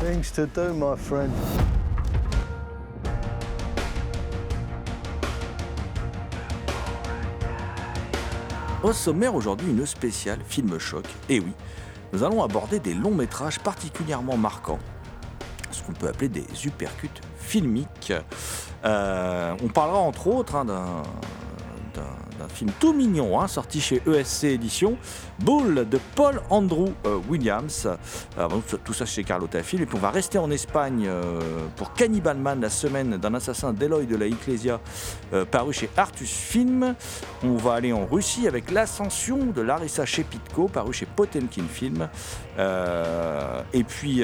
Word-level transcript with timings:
Things 0.00 0.32
to 0.32 0.46
do, 0.46 0.72
my 0.72 0.96
friend. 0.96 1.30
Au 8.82 8.94
sommaire 8.94 9.34
aujourd'hui, 9.34 9.68
une 9.68 9.84
spéciale 9.84 10.38
film 10.48 10.78
choc. 10.78 11.04
Et 11.28 11.40
oui, 11.40 11.52
nous 12.14 12.24
allons 12.24 12.42
aborder 12.42 12.78
des 12.78 12.94
longs 12.94 13.14
métrages 13.14 13.58
particulièrement 13.58 14.38
marquants, 14.38 14.78
ce 15.70 15.82
qu'on 15.82 15.92
peut 15.92 16.08
appeler 16.08 16.30
des 16.30 16.46
supercutes 16.54 17.20
filmiques. 17.36 18.14
Euh, 18.86 19.54
on 19.62 19.68
parlera 19.68 19.98
entre 19.98 20.28
autres 20.28 20.56
hein, 20.56 20.64
d'un 20.64 21.02
film 22.50 22.70
tout 22.78 22.92
mignon, 22.92 23.40
hein, 23.40 23.48
sorti 23.48 23.80
chez 23.80 24.02
ESC 24.06 24.44
Édition, 24.44 24.96
Bull 25.38 25.88
de 25.88 25.98
Paul 26.14 26.40
Andrew 26.50 26.90
euh, 27.06 27.18
Williams. 27.28 27.88
Euh, 28.38 28.48
tout 28.84 28.92
ça 28.92 29.04
chez 29.04 29.24
Carlotta 29.24 29.62
Film. 29.62 29.82
Et 29.82 29.86
puis 29.86 29.96
on 29.96 30.00
va 30.00 30.10
rester 30.10 30.38
en 30.38 30.50
Espagne 30.50 31.06
euh, 31.06 31.40
pour 31.76 31.94
Cannibal 31.94 32.36
Man, 32.36 32.60
la 32.60 32.70
semaine 32.70 33.16
d'un 33.16 33.34
assassin 33.34 33.72
d'Eloy 33.72 34.06
de 34.06 34.16
la 34.16 34.26
euh, 35.32 35.44
paru 35.44 35.72
chez 35.72 35.90
Artus 35.96 36.30
Film. 36.30 36.94
On 37.42 37.56
va 37.56 37.74
aller 37.74 37.92
en 37.92 38.06
Russie 38.06 38.46
avec 38.46 38.70
L'Ascension 38.70 39.38
de 39.54 39.60
Larissa 39.60 40.04
Shepitko, 40.04 40.68
paru 40.68 40.92
chez 40.92 41.06
Potemkin 41.06 41.64
Film. 41.70 42.08
Et 43.72 43.84
puis, 43.84 44.22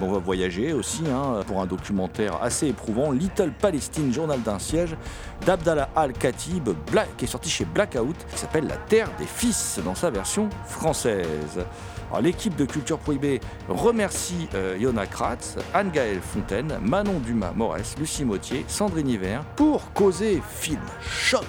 on 0.00 0.12
va 0.12 0.18
voyager 0.18 0.72
aussi 0.72 1.02
hein, 1.08 1.42
pour 1.46 1.60
un 1.60 1.66
documentaire 1.66 2.42
assez 2.42 2.66
éprouvant, 2.66 3.12
Little 3.12 3.52
Palestine, 3.52 4.12
journal 4.12 4.42
d'un 4.42 4.58
siège, 4.58 4.96
d'Abdallah 5.46 5.88
Al-Khatib, 5.96 6.70
qui 7.16 7.24
est 7.24 7.28
sorti 7.28 7.50
chez 7.50 7.64
Blackout, 7.64 8.16
qui 8.32 8.38
s'appelle 8.38 8.66
La 8.66 8.76
Terre 8.76 9.08
des 9.18 9.26
Fils 9.26 9.80
dans 9.84 9.94
sa 9.94 10.10
version 10.10 10.48
française. 10.66 11.64
L'équipe 12.20 12.56
de 12.56 12.64
Culture 12.64 12.98
Prohibée 12.98 13.40
remercie 13.68 14.48
euh, 14.54 14.76
Yona 14.78 15.06
Kratz, 15.06 15.56
Anne-Gaëlle 15.72 16.20
Fontaine, 16.20 16.78
Manon 16.82 17.20
Dumas-Morès, 17.20 17.96
Lucie 17.98 18.24
Mautier, 18.24 18.64
Sandrine 18.66 19.08
Hiver 19.08 19.44
pour 19.54 19.92
causer 19.92 20.42
film 20.48 20.80
choc. 21.00 21.46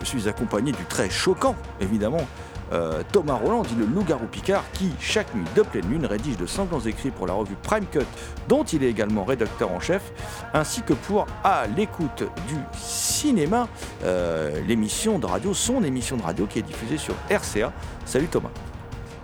Je 0.00 0.04
suis 0.04 0.28
accompagné 0.28 0.72
du 0.72 0.84
très 0.84 1.08
choquant, 1.08 1.56
évidemment, 1.80 2.26
euh, 2.72 3.02
Thomas 3.12 3.34
Roland, 3.34 3.62
dit 3.62 3.74
le 3.74 3.86
loup-garou 3.86 4.26
Picard, 4.26 4.64
qui, 4.72 4.90
chaque 5.00 5.34
nuit 5.34 5.44
de 5.54 5.62
pleine 5.62 5.88
lune, 5.88 6.06
rédige 6.06 6.36
de 6.36 6.46
sanglants 6.46 6.80
écrits 6.80 7.10
pour 7.10 7.26
la 7.26 7.34
revue 7.34 7.56
Prime 7.62 7.86
Cut, 7.86 8.06
dont 8.48 8.64
il 8.64 8.82
est 8.82 8.90
également 8.90 9.24
rédacteur 9.24 9.70
en 9.72 9.80
chef, 9.80 10.12
ainsi 10.54 10.82
que 10.82 10.92
pour 10.92 11.26
À 11.44 11.66
l'écoute 11.66 12.24
du 12.48 12.56
cinéma, 12.72 13.68
euh, 14.04 14.60
l'émission 14.66 15.18
de 15.18 15.26
radio, 15.26 15.54
son 15.54 15.82
émission 15.84 16.16
de 16.16 16.22
radio 16.22 16.46
qui 16.46 16.58
est 16.58 16.62
diffusée 16.62 16.98
sur 16.98 17.14
RCA. 17.30 17.72
Salut 18.04 18.28
Thomas. 18.28 18.50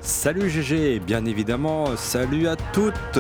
Salut 0.01 0.51
GG, 0.51 0.99
bien 1.01 1.25
évidemment, 1.25 1.97
salut 1.97 2.49
à 2.49 2.57
toutes. 2.73 3.19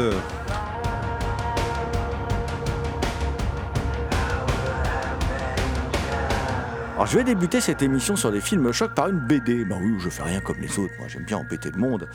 Alors 6.95 7.07
je 7.07 7.17
vais 7.19 7.25
débuter 7.25 7.61
cette 7.61 7.83
émission 7.83 8.17
sur 8.17 8.31
des 8.31 8.41
films 8.41 8.71
chocs 8.73 8.95
par 8.95 9.09
une 9.09 9.19
BD. 9.19 9.65
Bah 9.65 9.77
oui, 9.83 9.95
je 9.99 10.09
fais 10.11 10.23
rien 10.23 10.41
comme 10.41 10.59
les 10.61 10.79
autres, 10.79 10.93
moi 10.99 11.09
j'aime 11.09 11.25
bien 11.25 11.39
embêter 11.39 11.71
le 11.71 11.79
monde. 11.79 12.09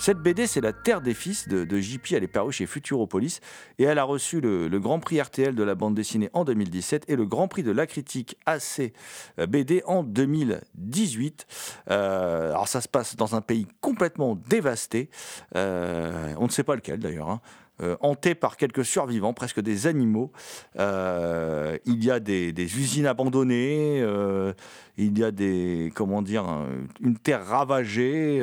Cette 0.00 0.18
BD, 0.18 0.46
c'est 0.46 0.60
La 0.60 0.72
Terre 0.72 1.00
des 1.00 1.12
Fils 1.14 1.48
de, 1.48 1.64
de 1.64 1.80
JP. 1.80 2.12
Elle 2.12 2.22
est 2.22 2.28
parue 2.28 2.52
chez 2.52 2.66
Futuropolis 2.66 3.40
et 3.78 3.84
elle 3.84 3.98
a 3.98 4.04
reçu 4.04 4.40
le, 4.40 4.68
le 4.68 4.78
Grand 4.78 5.00
Prix 5.00 5.20
RTL 5.20 5.56
de 5.56 5.62
la 5.64 5.74
bande 5.74 5.96
dessinée 5.96 6.30
en 6.34 6.44
2017 6.44 7.04
et 7.08 7.16
le 7.16 7.26
Grand 7.26 7.48
Prix 7.48 7.64
de 7.64 7.72
la 7.72 7.84
critique 7.88 8.36
AC 8.46 8.92
euh, 9.40 9.46
BD 9.46 9.82
en 9.86 10.04
2018. 10.04 11.46
Euh, 11.90 12.50
alors 12.50 12.68
ça 12.68 12.80
se 12.80 12.86
passe 12.88 13.16
dans 13.16 13.34
un 13.34 13.40
pays 13.40 13.66
complètement 13.80 14.36
dévasté. 14.48 15.10
Euh, 15.56 16.32
on 16.38 16.44
ne 16.46 16.50
sait 16.52 16.62
pas 16.64 16.76
lequel 16.76 17.00
d'ailleurs. 17.00 17.30
hein. 17.30 17.40
Euh, 17.80 17.96
hanté 18.00 18.34
par 18.34 18.56
quelques 18.56 18.84
survivants, 18.84 19.32
presque 19.32 19.60
des 19.60 19.86
animaux. 19.86 20.32
Euh, 20.78 21.78
il 21.86 22.04
y 22.04 22.10
a 22.10 22.18
des, 22.18 22.52
usines 22.58 23.06
abandonnées, 23.06 24.00
euh, 24.02 24.52
il 24.96 25.16
y 25.16 25.22
a 25.22 25.30
des, 25.30 25.92
comment 25.94 26.20
dire, 26.22 26.44
un- 26.44 26.66
une 27.00 27.16
terre 27.16 27.46
ravagée. 27.46 28.40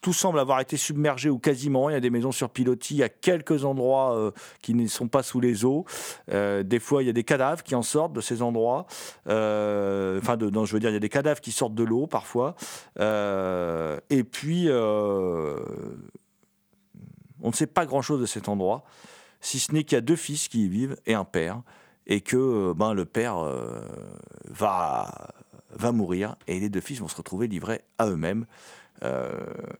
Tout 0.00 0.12
semble 0.12 0.38
avoir 0.38 0.60
été 0.60 0.76
submergé 0.76 1.30
ou 1.30 1.38
quasiment. 1.38 1.90
Il 1.90 1.94
y 1.94 1.96
a 1.96 2.00
des 2.00 2.10
maisons 2.10 2.32
sur 2.32 2.50
pilotis, 2.50 2.94
il 2.94 2.98
y 2.98 3.02
a 3.02 3.08
quelques 3.08 3.64
endroits 3.64 4.16
euh, 4.16 4.30
qui 4.62 4.74
ne 4.74 4.86
sont 4.86 5.08
pas 5.08 5.22
sous 5.22 5.40
les 5.40 5.64
eaux. 5.64 5.84
Euh, 6.30 6.62
des 6.62 6.78
fois, 6.78 7.02
il 7.02 7.06
y 7.06 7.08
a 7.10 7.12
des 7.12 7.24
cadavres 7.24 7.62
qui 7.62 7.74
en 7.74 7.82
sortent 7.82 8.12
de 8.12 8.20
ces 8.20 8.42
endroits. 8.42 8.86
Euh, 9.28 10.18
Enfin, 10.18 10.36
je 10.38 10.72
veux 10.72 10.80
dire, 10.80 10.90
il 10.90 10.94
y 10.94 10.96
a 10.96 11.00
des 11.00 11.08
cadavres 11.08 11.40
qui 11.40 11.52
sortent 11.52 11.74
de 11.74 11.84
l'eau 11.84 12.06
parfois. 12.06 12.54
Et 12.98 14.24
puis, 14.24 14.68
on 14.70 15.58
ne 17.42 17.52
sait 17.52 17.66
pas 17.66 17.86
grand-chose 17.86 18.20
de 18.20 18.26
cet 18.26 18.48
endroit, 18.48 18.84
si 19.40 19.58
ce 19.58 19.72
n'est 19.72 19.84
qu'il 19.84 19.96
y 19.96 19.98
a 19.98 20.02
deux 20.02 20.16
fils 20.16 20.48
qui 20.48 20.64
y 20.66 20.68
vivent 20.68 20.96
et 21.06 21.14
un 21.14 21.24
père, 21.24 21.62
et 22.06 22.20
que 22.20 22.72
ben, 22.74 22.94
le 22.94 23.04
père 23.04 23.36
va, 24.44 25.28
va 25.70 25.92
mourir, 25.92 26.36
et 26.46 26.60
les 26.60 26.68
deux 26.68 26.80
fils 26.80 27.00
vont 27.00 27.08
se 27.08 27.16
retrouver 27.16 27.48
livrés 27.48 27.82
à 27.98 28.06
eux-mêmes. 28.08 28.46
Euh, 29.04 29.30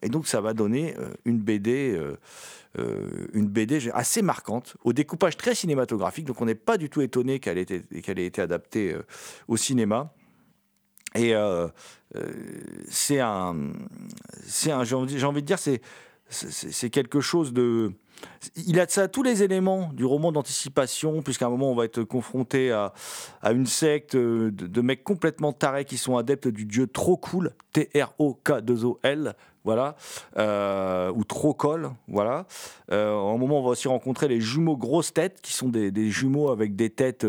et 0.03 0.09
donc 0.09 0.27
ça 0.27 0.41
va 0.41 0.53
donner 0.53 0.95
euh, 0.99 1.09
une 1.25 1.39
BD, 1.39 1.99
euh, 2.79 3.29
une 3.33 3.47
BD 3.49 3.91
assez 3.93 4.23
marquante, 4.23 4.77
au 4.85 4.93
découpage 4.93 5.37
très 5.37 5.55
cinématographique. 5.55 6.27
Donc 6.27 6.41
on 6.41 6.47
n'est 6.47 6.55
pas 6.55 6.77
du 6.77 6.91
tout 6.91 7.01
étonné 7.01 7.41
qu'elle 7.41 7.59
ait 7.59 8.27
été, 8.27 8.43
adaptée 8.43 8.97
au 9.49 9.57
cinéma. 9.57 10.13
Et 11.15 11.33
c'est 12.89 13.21
un, 13.21 13.57
un, 14.67 14.85
j'ai 14.85 14.95
envie, 14.95 15.43
de 15.43 15.47
dire, 15.47 15.59
c'est 16.29 16.91
quelque 16.91 17.21
chose 17.21 17.55
de, 17.55 17.93
il 18.55 18.81
a 18.81 18.87
de 18.87 18.91
ça 18.91 19.09
tous 19.09 19.23
les 19.23 19.43
éléments 19.43 19.91
du 19.93 20.05
roman 20.05 20.33
d'anticipation, 20.33 21.23
puisqu'à 21.23 21.47
un 21.47 21.51
moment 21.51 21.71
on 21.71 21.75
va 21.75 21.85
être 21.85 22.03
confronté 22.03 22.73
à, 22.73 22.93
à 23.43 23.53
une 23.53 23.67
secte 23.67 24.15
euh, 24.15 24.51
de, 24.51 24.81
mecs 24.81 25.05
complètement 25.05 25.53
tarés 25.53 25.85
qui 25.85 25.99
sont 25.99 26.17
adeptes 26.17 26.49
du 26.49 26.65
dieu 26.65 26.87
trop 26.87 27.17
cool, 27.17 27.53
T-R-O-K-2-O-L, 27.73 29.35
voilà, 29.65 29.97
euh, 30.39 31.11
ou 31.15 31.25
trop 31.25 31.53
col, 31.53 31.91
voilà. 32.07 32.47
Euh, 32.93 33.13
à 33.13 33.33
un 33.33 33.37
moment 33.37 33.59
on 33.59 33.65
va 33.65 33.71
aussi 33.71 33.89
rencontrer 33.89 34.29
les 34.29 34.41
jumeaux 34.41 34.77
grosses 34.77 35.13
têtes, 35.13 35.41
qui 35.43 35.53
sont 35.53 35.69
des, 35.69 36.11
jumeaux 36.11 36.51
avec 36.51 36.77
des 36.77 36.91
têtes 36.91 37.27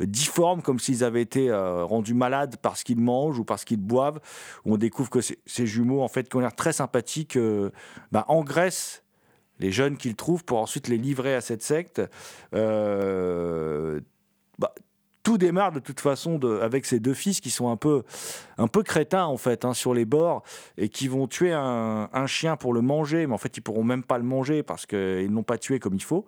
difformes, 0.00 0.62
comme 0.62 0.78
s'ils 0.78 1.04
avaient 1.04 1.22
été 1.22 1.52
rendus 1.52 2.14
malades 2.14 2.56
parce 2.62 2.82
qu'ils 2.82 3.00
mangent 3.00 3.38
ou 3.38 3.44
parce 3.44 3.64
qu'ils 3.64 3.80
boivent. 3.80 4.20
On 4.64 4.78
découvre 4.78 5.10
que 5.10 5.20
ces, 5.20 5.66
jumeaux, 5.66 6.02
en 6.02 6.08
fait, 6.08 6.28
qui 6.28 6.36
ont 6.36 6.40
l'air 6.40 6.56
très 6.56 6.72
sympathiques, 6.72 7.38
bah, 8.10 8.24
engraissent 8.28 9.03
les 9.60 9.70
jeunes 9.70 9.96
qu'ils 9.96 10.16
trouvent 10.16 10.44
pour 10.44 10.58
ensuite 10.58 10.88
les 10.88 10.98
livrer 10.98 11.34
à 11.34 11.40
cette 11.40 11.62
secte. 11.62 12.02
Euh, 12.54 14.00
bah, 14.58 14.74
tout 15.22 15.38
démarre 15.38 15.72
de 15.72 15.80
toute 15.80 16.00
façon 16.00 16.38
avec 16.60 16.84
ces 16.84 17.00
deux 17.00 17.14
fils 17.14 17.40
qui 17.40 17.50
sont 17.50 17.70
un 17.70 17.76
peu, 17.76 18.02
un 18.58 18.68
peu 18.68 18.82
crétins 18.82 19.24
en 19.24 19.38
fait 19.38 19.64
hein, 19.64 19.72
sur 19.72 19.94
les 19.94 20.04
bords 20.04 20.42
et 20.76 20.90
qui 20.90 21.08
vont 21.08 21.26
tuer 21.26 21.52
un, 21.52 22.26
chien 22.26 22.56
pour 22.56 22.74
le 22.74 22.82
manger, 22.82 23.26
mais 23.26 23.32
en 23.32 23.38
fait 23.38 23.56
ils 23.56 23.62
pourront 23.62 23.84
même 23.84 24.04
pas 24.04 24.18
le 24.18 24.24
manger 24.24 24.62
parce 24.62 24.84
qu'ils 24.84 25.30
ne 25.30 25.34
l'ont 25.34 25.42
pas 25.42 25.56
tué 25.56 25.78
comme 25.78 25.94
il 25.94 26.02
faut. 26.02 26.26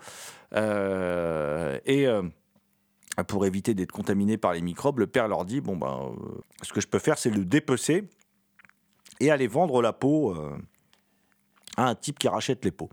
Euh, 0.55 1.78
et 1.84 2.06
euh, 2.06 2.23
pour 3.28 3.44
éviter 3.44 3.75
d'être 3.75 3.93
contaminé 3.93 4.38
par 4.38 4.55
les 4.55 4.62
microbes, 4.62 4.99
le 4.99 5.06
père 5.06 5.28
leur 5.28 5.44
dit 5.44 5.61
bon 5.61 5.76
ben, 5.76 6.14
ce 6.62 6.73
que 6.73 6.81
je 6.81 6.87
peux 6.87 6.99
faire, 6.99 7.19
c'est 7.19 7.31
le 7.31 7.44
dépecer 7.44 8.05
et 9.20 9.31
aller 9.31 9.46
vendre 9.46 9.82
la 9.82 9.93
peau 9.93 10.34
à 11.76 11.88
un 11.88 11.94
type 11.94 12.19
qui 12.19 12.28
rachète 12.28 12.64
les 12.64 12.70
peaux. 12.70 12.90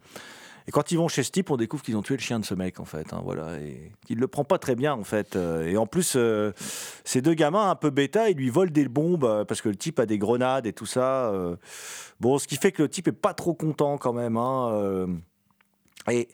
Et 0.67 0.71
quand 0.71 0.91
ils 0.91 0.97
vont 0.97 1.09
chez 1.09 1.23
ce 1.23 1.31
type, 1.31 1.51
on 1.51 1.57
découvre 1.57 1.83
qu'ils 1.83 1.97
ont 1.97 2.01
tué 2.01 2.15
le 2.15 2.21
chien 2.21 2.39
de 2.39 2.45
ce 2.45 2.53
mec, 2.53 2.79
en 2.79 2.85
fait. 2.85 3.11
hein, 3.13 3.21
voilà, 3.23 3.59
et 3.59 3.91
qu'il 4.05 4.17
le 4.17 4.27
prend 4.27 4.45
pas 4.45 4.57
très 4.57 4.75
bien, 4.75 4.93
en 4.93 5.03
fait. 5.03 5.35
euh, 5.35 5.67
et 5.67 5.75
en 5.75 5.85
plus, 5.85 6.13
euh, 6.15 6.53
ces 7.03 7.21
deux 7.21 7.33
gamins 7.33 7.69
un 7.69 7.75
peu 7.75 7.89
bêta, 7.89 8.29
ils 8.29 8.37
lui 8.37 8.49
volent 8.49 8.71
des 8.71 8.87
bombes 8.87 9.25
euh, 9.25 9.43
parce 9.43 9.61
que 9.61 9.67
le 9.67 9.75
type 9.75 9.99
a 9.99 10.05
des 10.05 10.17
grenades 10.17 10.65
et 10.65 10.71
tout 10.73 10.85
ça. 10.85 11.33
bon, 12.21 12.37
ce 12.37 12.47
qui 12.47 12.55
fait 12.55 12.71
que 12.71 12.83
le 12.83 12.89
type 12.89 13.09
est 13.09 13.11
pas 13.11 13.33
trop 13.33 13.53
content 13.53 13.97
quand 13.97 14.13
même. 14.13 14.37
hein. 14.37 15.07
Et 16.11 16.27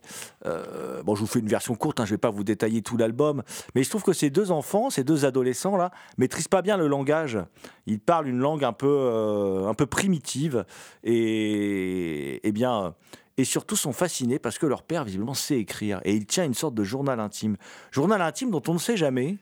euh, 0.45 1.04
bon, 1.04 1.16
je 1.16 1.21
vous 1.21 1.27
fais 1.27 1.39
une 1.39 1.48
version 1.48 1.75
courte, 1.75 2.00
hein, 2.00 2.06
je 2.06 2.12
vais 2.12 2.18
pas 2.18 2.30
vous 2.30 2.44
détailler 2.44 2.81
tout 2.81 2.98
l'album, 2.98 3.44
mais 3.75 3.81
il 3.81 3.86
se 3.86 3.89
trouve 3.89 4.04
que 4.04 4.13
ces 4.13 4.30
deux 4.30 4.51
enfants, 4.51 4.89
ces 4.89 5.04
deux 5.04 5.25
adolescents 5.25 5.77
là, 5.77 5.92
maîtrisent 6.18 6.48
pas 6.48 6.62
bien 6.62 6.77
le 6.77 6.88
langage. 6.88 7.38
Ils 7.86 8.00
parlent 8.00 8.27
une 8.27 8.39
langue 8.39 8.63
un 8.63 8.74
peu, 8.74 8.88
euh, 8.88 9.68
un 9.68 9.74
peu 9.74 9.86
primitive 9.86 10.66
et, 11.04 12.48
et 12.48 12.51
bien, 12.51 12.95
et 13.39 13.45
surtout 13.45 13.77
sont 13.77 13.94
fascinés 13.94 14.38
parce 14.38 14.57
que 14.57 14.66
leur 14.66 14.83
père 14.83 15.06
visiblement 15.06 15.33
sait 15.33 15.57
écrire 15.57 16.01
et 16.04 16.13
il 16.13 16.25
tient 16.25 16.44
une 16.44 16.54
sorte 16.54 16.75
de 16.75 16.83
journal 16.83 17.21
intime, 17.21 17.56
journal 17.89 18.21
intime 18.21 18.51
dont 18.51 18.62
on 18.68 18.74
ne 18.74 18.80
sait 18.80 18.98
jamais 18.98 19.38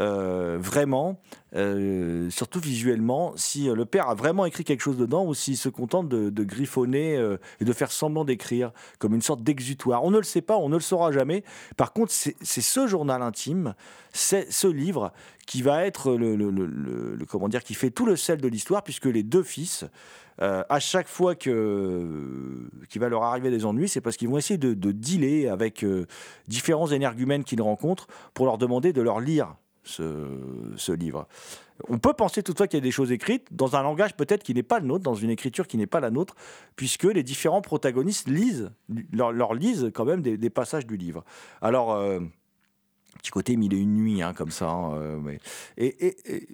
euh, 0.00 0.58
vraiment, 0.60 1.20
euh, 1.56 2.30
surtout 2.30 2.60
visuellement, 2.60 3.32
si 3.34 3.68
euh, 3.68 3.74
le 3.74 3.84
père 3.84 4.08
a 4.08 4.14
vraiment 4.14 4.46
écrit 4.46 4.62
quelque 4.62 4.80
chose 4.80 4.96
dedans 4.96 5.24
ou 5.26 5.34
s'il 5.34 5.56
se 5.56 5.68
contente 5.68 6.08
de, 6.08 6.44
griffonner 6.44 7.14
et 7.60 7.64
de 7.64 7.72
faire 7.72 7.90
semblant 7.90 8.24
d'écrire 8.24 8.70
comme 8.98 9.14
une 9.14 9.22
sorte 9.22 9.42
d'exutoire. 9.42 10.04
On 10.04 10.10
ne 10.10 10.18
le 10.18 10.22
sait 10.22 10.40
pas, 10.40 10.56
on 10.56 10.68
ne 10.68 10.76
le 10.76 10.80
saura 10.80 11.10
jamais. 11.10 11.42
Par 11.76 11.92
contre, 11.92 12.12
c'est 12.12 12.36
ce 12.42 12.86
journal 12.86 13.22
intime, 13.22 13.74
c'est 14.12 14.50
ce 14.52 14.68
livre 14.68 15.12
qui 15.46 15.62
va 15.62 15.84
être 15.84 16.14
le, 16.14 17.18
comment 17.28 17.48
dire, 17.48 17.64
qui 17.64 17.74
fait 17.74 17.90
tout 17.90 18.06
le 18.06 18.16
sel 18.16 18.40
de 18.40 18.48
l'histoire, 18.48 18.82
puisque 18.82 19.06
les 19.06 19.22
deux 19.22 19.42
fils, 19.42 19.84
à 20.38 20.78
chaque 20.78 21.08
fois 21.08 21.34
que 21.34 22.70
qu'il 22.88 23.00
va 23.00 23.08
leur 23.08 23.24
arriver 23.24 23.50
des 23.50 23.64
ennuis, 23.64 23.88
c'est 23.88 24.00
parce 24.00 24.16
qu'ils 24.16 24.28
vont 24.28 24.38
essayer 24.38 24.58
de, 24.58 24.74
de 24.74 24.92
dealer 24.92 25.48
avec 25.48 25.84
différents 26.46 26.88
énergumènes 26.88 27.44
qu'ils 27.44 27.62
rencontrent 27.62 28.06
pour 28.32 28.46
leur 28.46 28.58
demander 28.58 28.92
de 28.92 29.02
leur 29.02 29.20
lire 29.20 29.56
ce, 29.88 30.92
livre. 30.92 31.26
On 31.88 31.98
peut 31.98 32.12
penser 32.12 32.42
toutefois 32.42 32.66
qu'il 32.66 32.78
y 32.78 32.82
a 32.82 32.84
des 32.84 32.90
choses 32.90 33.12
écrites 33.12 33.48
dans 33.52 33.76
un 33.76 33.82
langage 33.82 34.16
peut-être 34.16 34.42
qui 34.42 34.54
n'est 34.54 34.62
pas 34.62 34.80
le 34.80 34.86
nôtre, 34.86 35.02
dans 35.02 35.14
une 35.14 35.30
écriture 35.30 35.66
qui 35.66 35.76
n'est 35.76 35.86
pas 35.86 36.00
la 36.00 36.10
nôtre, 36.10 36.34
puisque 36.76 37.04
les 37.04 37.22
différents 37.22 37.62
protagonistes 37.62 38.28
lisent, 38.28 38.70
leur, 39.12 39.54
lisent 39.54 39.90
quand 39.94 40.04
même 40.04 40.22
des, 40.22 40.50
passages 40.50 40.86
du 40.86 40.96
livre. 40.96 41.24
Alors, 41.62 41.92
euh, 41.92 42.20
petit 43.18 43.30
côté 43.30 43.56
mille 43.56 43.74
et 43.74 43.78
une 43.78 43.94
nuits, 43.94 44.22
hein, 44.22 44.34
comme 44.34 44.50
ça. 44.50 44.68
hein, 44.68 44.94
euh, 44.94 45.18
mais- 45.18 45.40
et, 45.76 46.06
et, 46.08 46.48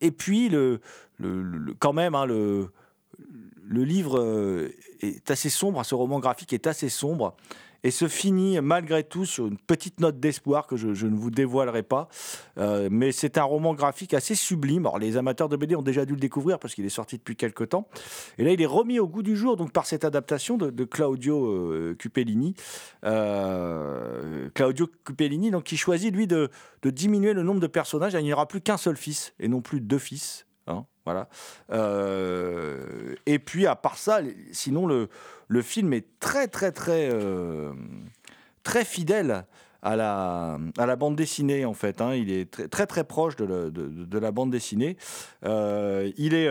et, 0.00 0.10
puis, 0.10 0.48
le, 0.48 0.80
le- 1.18 1.42
le- 1.42 1.74
quand 1.74 1.92
même, 1.92 2.14
hein, 2.14 2.26
le, 2.26 2.68
le 3.64 3.84
livre 3.84 4.70
est 5.00 5.30
assez 5.30 5.50
sombre, 5.50 5.84
ce 5.84 5.94
roman 5.94 6.20
graphique 6.20 6.52
est 6.52 6.66
assez 6.66 6.88
sombre 6.88 7.36
et 7.84 7.90
se 7.90 8.08
finit 8.08 8.60
malgré 8.60 9.04
tout 9.04 9.24
sur 9.24 9.46
une 9.46 9.58
petite 9.58 10.00
note 10.00 10.20
d'espoir 10.20 10.66
que 10.66 10.76
je, 10.76 11.06
ne 11.06 11.16
vous 11.16 11.30
dévoilerai 11.30 11.82
pas. 11.82 12.08
Euh, 12.58 12.88
mais 12.90 13.12
c'est 13.12 13.38
un 13.38 13.42
roman 13.42 13.74
graphique 13.74 14.14
assez 14.14 14.34
sublime. 14.34 14.86
Alors, 14.86 14.98
les 14.98 15.16
amateurs 15.16 15.48
de 15.48 15.56
BD 15.56 15.74
ont 15.76 15.82
déjà 15.82 16.04
dû 16.04 16.12
le 16.12 16.20
découvrir 16.20 16.58
parce 16.58 16.74
qu'il 16.74 16.84
est 16.84 16.90
sorti 16.90 17.18
depuis 17.18 17.36
quelques 17.36 17.70
temps. 17.70 17.88
Et 18.38 18.44
là, 18.44 18.52
il 18.52 18.62
est 18.62 18.66
remis 18.66 18.98
au 18.98 19.08
goût 19.08 19.22
du 19.22 19.36
jour 19.36 19.56
donc 19.56 19.72
par 19.72 19.86
cette 19.86 20.04
adaptation 20.04 20.56
de, 20.56 20.84
Claudio 20.84 21.46
euh, 21.46 21.96
Cupellini. 21.98 22.54
Euh, 23.04 24.48
Claudio 24.54 24.88
Cupellini, 25.04 25.50
donc, 25.50 25.64
qui 25.64 25.76
choisit, 25.76 26.14
lui, 26.14 26.26
de 26.26 26.50
diminuer 26.84 27.32
le 27.32 27.42
nombre 27.42 27.60
de 27.60 27.66
personnages. 27.66 28.14
Il 28.14 28.24
n'y 28.24 28.32
aura 28.32 28.46
plus 28.46 28.60
qu'un 28.60 28.76
seul 28.76 28.96
fils 28.96 29.34
et 29.40 29.48
non 29.48 29.60
plus 29.60 29.80
deux 29.80 29.98
fils. 29.98 30.46
Voilà. 31.04 31.28
Euh, 31.72 33.14
et 33.26 33.38
puis, 33.38 33.66
à 33.66 33.76
part 33.76 33.96
ça, 33.98 34.20
sinon, 34.52 34.86
le, 34.86 35.08
le 35.48 35.62
film 35.62 35.92
est 35.92 36.06
très, 36.20 36.48
très, 36.48 36.72
très, 36.72 37.08
euh, 37.12 37.72
très 38.62 38.84
fidèle 38.84 39.44
à 39.82 39.96
la, 39.96 40.58
à 40.78 40.86
la 40.86 40.96
bande 40.96 41.16
dessinée, 41.16 41.64
en 41.64 41.74
fait. 41.74 42.00
hein. 42.00 42.14
Il 42.14 42.30
est 42.30 42.50
très, 42.50 42.68
très, 42.68 42.86
très 42.86 43.04
proche 43.04 43.36
de, 43.36 43.70
de- 43.70 44.18
la 44.18 44.30
bande 44.30 44.50
dessinée. 44.50 44.96
Euh, 45.44 46.10
il 46.16 46.34
est. 46.34 46.48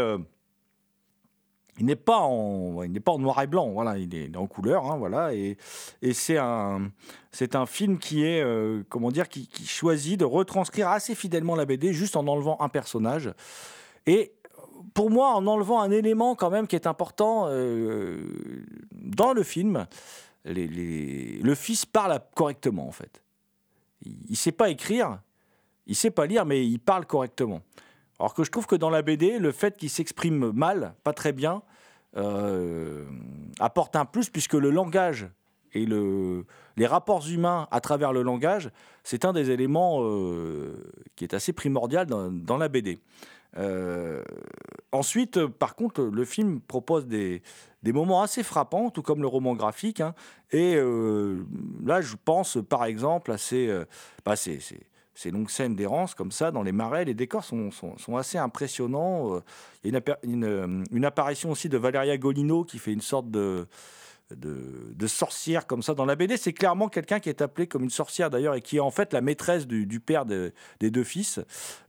il 1.80 1.86
n'est 1.86 1.96
pas 1.96 2.20
en, 2.20 2.84
il 2.84 2.92
n'est 2.92 3.00
pas 3.00 3.14
en 3.14 3.20
noir 3.20 3.42
et 3.42 3.48
blanc, 3.48 3.70
voilà, 3.70 3.98
il 3.98 4.14
est, 4.14 4.36
en 4.36 4.46
couleur, 4.46 4.92
hein, 4.92 4.98
voilà, 4.98 5.34
et, 5.34 5.58
et 6.02 6.14
c'est 6.14 6.38
un, 6.38 6.92
c'est 7.32 7.56
un 7.56 7.66
film 7.66 7.98
qui 7.98 8.24
est, 8.26 8.44
comment 8.90 9.10
dire, 9.10 9.30
qui 9.30 9.48
choisit 9.66 10.20
de 10.20 10.26
retranscrire 10.26 10.90
assez 10.90 11.16
fidèlement 11.16 11.56
la 11.56 11.66
BD, 11.66 11.94
juste 11.94 12.18
en 12.18 12.28
enlevant 12.28 12.58
un 12.60 12.68
personnage, 12.70 13.32
et 14.06 14.34
pour 14.94 15.10
moi, 15.10 15.34
en 15.36 15.48
enlevant 15.48 15.82
un 15.82 15.92
élément 15.92 16.36
quand 16.36 16.50
même 16.50 16.68
qui 16.68 16.76
est 16.76 16.88
important 16.88 17.46
euh, 17.48 18.20
dans 18.92 19.34
le 19.34 19.44
film, 19.44 19.88
le 20.46 21.56
fils 21.56 21.86
parle 21.86 22.20
correctement 22.36 22.88
en 22.88 22.92
fait. 22.92 23.22
Il 24.04 24.32
ne 24.32 24.36
sait 24.36 24.52
pas 24.52 24.70
écrire, 24.70 25.20
il 25.86 25.96
sait 25.96 26.12
pas 26.12 26.26
lire, 26.26 26.46
mais 26.46 26.66
il 26.66 26.80
parle 26.80 27.06
correctement. 27.06 27.62
Alors 28.20 28.34
que 28.34 28.44
je 28.44 28.52
trouve 28.52 28.68
que 28.68 28.76
dans 28.76 28.90
la 28.90 29.02
BD, 29.02 29.40
le 29.40 29.52
fait 29.52 29.78
qu'il 29.78 29.90
s'exprime 29.90 30.52
mal, 30.52 30.94
pas 31.04 31.14
très 31.14 31.34
bien, 31.34 31.64
euh, 32.18 33.06
apporte 33.60 33.96
un 33.96 34.06
plus 34.06 34.30
puisque 34.30 34.54
le 34.54 34.70
langage 34.70 35.30
et 35.74 35.86
le, 35.86 36.46
les 36.76 36.86
rapports 36.86 37.28
humains 37.30 37.68
à 37.72 37.80
travers 37.80 38.12
le 38.12 38.22
langage, 38.22 38.70
c'est 39.04 39.26
un 39.26 39.34
des 39.34 39.52
éléments 39.52 40.04
euh, 40.04 40.92
qui 41.16 41.24
est 41.24 41.34
assez 41.34 41.54
primordial 41.54 42.08
dans 42.08 42.58
la 42.58 42.68
BD. 42.68 43.00
Euh, 43.58 44.24
ensuite, 44.92 45.38
euh, 45.38 45.48
par 45.48 45.76
contre, 45.76 46.02
le 46.04 46.26
film 46.26 46.62
propose 46.62 47.06
des, 47.08 47.42
des 47.84 47.92
moments 47.94 48.22
assez 48.22 48.44
frappants, 48.44 48.90
tout 48.90 49.02
comme 49.02 49.22
le 49.22 49.28
roman 49.28 49.56
graphique. 49.56 50.00
hein. 50.02 50.14
et 50.52 50.76
euh, 50.76 51.44
là, 51.84 52.02
je 52.02 52.16
pense 52.24 52.58
par 52.70 52.86
exemple 52.86 53.32
à 53.32 53.38
ces, 53.38 53.68
euh, 53.68 53.86
bah, 54.26 54.36
ces, 54.36 54.60
longues 55.32 55.50
scènes 55.50 55.76
d'errance 55.76 56.16
comme 56.16 56.32
ça 56.32 56.52
dans 56.52 56.64
les 56.64 56.72
marais. 56.72 57.06
Les 57.06 57.14
décors 57.14 57.44
sont, 57.44 57.70
sont- 57.72 58.18
assez 58.18 58.38
impressionnants. 58.38 59.42
Il 59.84 59.94
y 59.94 59.96
a 59.96 60.02
une, 60.24 60.44
une, 60.46 60.84
une 60.92 61.06
apparition 61.06 61.52
aussi 61.52 61.70
de 61.70 61.78
Valeria 61.78 62.18
Golino 62.18 62.64
qui 62.64 62.80
fait 62.80 62.94
une 62.94 63.02
sorte 63.02 63.30
de, 63.30 63.68
de, 64.36 65.08
sorcière 65.08 65.68
comme 65.68 65.82
ça 65.82 65.94
dans 65.94 66.06
la 66.06 66.16
BD. 66.16 66.38
C'est 66.38 66.54
clairement 66.54 66.88
quelqu'un 66.88 67.20
qui 67.20 67.30
est 67.30 67.42
appelé 67.42 67.68
comme 67.68 67.84
une 67.84 67.90
sorcière 67.90 68.30
d'ailleurs 68.30 68.56
et 68.56 68.62
qui 68.62 68.78
est 68.78 68.82
en 68.82 68.92
fait 68.92 69.14
la 69.14 69.22
maîtresse 69.22 69.68
du, 69.68 70.00
père 70.00 70.26
de- 70.26 70.54
des 70.80 70.92
deux 70.92 71.04
fils. 71.04 71.40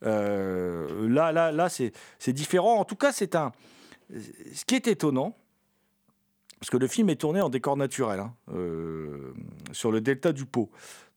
Euh, 0.02 1.08
là, 1.08 1.32
là, 1.32 1.52
là, 1.52 1.68
c'est 1.68 1.92
c'est 2.18 2.32
différent. 2.32 2.78
En 2.78 2.84
tout 2.84 2.96
cas, 2.96 3.12
c'est 3.12 3.34
un. 3.34 3.52
Ce 4.54 4.64
qui 4.64 4.74
est 4.74 4.86
étonnant, 4.88 5.36
parce 6.58 6.70
que 6.70 6.76
le 6.76 6.86
film 6.86 7.10
est 7.10 7.16
tourné 7.16 7.40
en 7.40 7.48
décor 7.48 7.76
naturel, 7.76 8.20
hein, 8.20 8.34
euh, 8.54 9.32
sur 9.72 9.90
le 9.90 10.00
delta 10.00 10.32
du 10.32 10.44
Pau. 10.44 10.70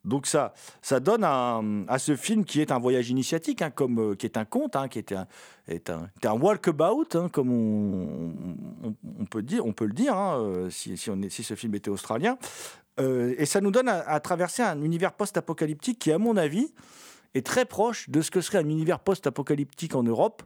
Donc 0.06 0.28
ça, 0.28 0.54
ça 0.82 1.00
donne 1.00 1.24
à 1.24 2.00
ce 2.00 2.16
film 2.16 2.46
qui 2.46 2.62
est 2.62 2.72
un 2.72 2.80
voyage 2.80 3.10
initiatique, 3.10 3.62
hein, 3.62 3.72
euh, 3.82 4.16
qui 4.16 4.26
est 4.26 4.38
un 4.38 4.46
conte, 4.46 4.76
hein, 4.76 4.88
qui 4.88 5.00
est 5.00 5.12
un, 5.12 5.28
est 5.68 5.90
un, 5.90 6.34
walkabout, 6.34 7.16
hein, 7.16 7.28
comme 7.30 7.52
on, 7.52 9.26
peut 9.26 9.42
dire, 9.42 9.66
on 9.66 9.74
peut 9.74 9.86
le 9.86 9.94
dire, 9.94 10.16
euh, 10.18 10.70
si 10.70 10.96
ce 10.98 11.56
film 11.56 11.76
était 11.76 11.90
australien. 11.90 12.38
Euh, 13.00 13.36
et 13.38 13.46
ça 13.46 13.60
nous 13.60 13.72
donne 13.72 13.90
à, 13.90 14.00
à 14.08 14.20
traverser 14.20 14.62
un 14.62 14.82
univers 14.82 15.14
post-apocalyptique 15.14 16.00
qui, 16.00 16.12
à 16.12 16.18
mon 16.18 16.38
avis, 16.38 16.74
est 17.34 17.46
très 17.46 17.66
proche 17.66 18.10
de 18.10 18.22
ce 18.22 18.32
que 18.32 18.42
serait 18.42 18.60
un 18.60 18.70
univers 18.70 19.00
post-apocalyptique 19.00 19.96
en 19.96 20.04
Europe. 20.04 20.44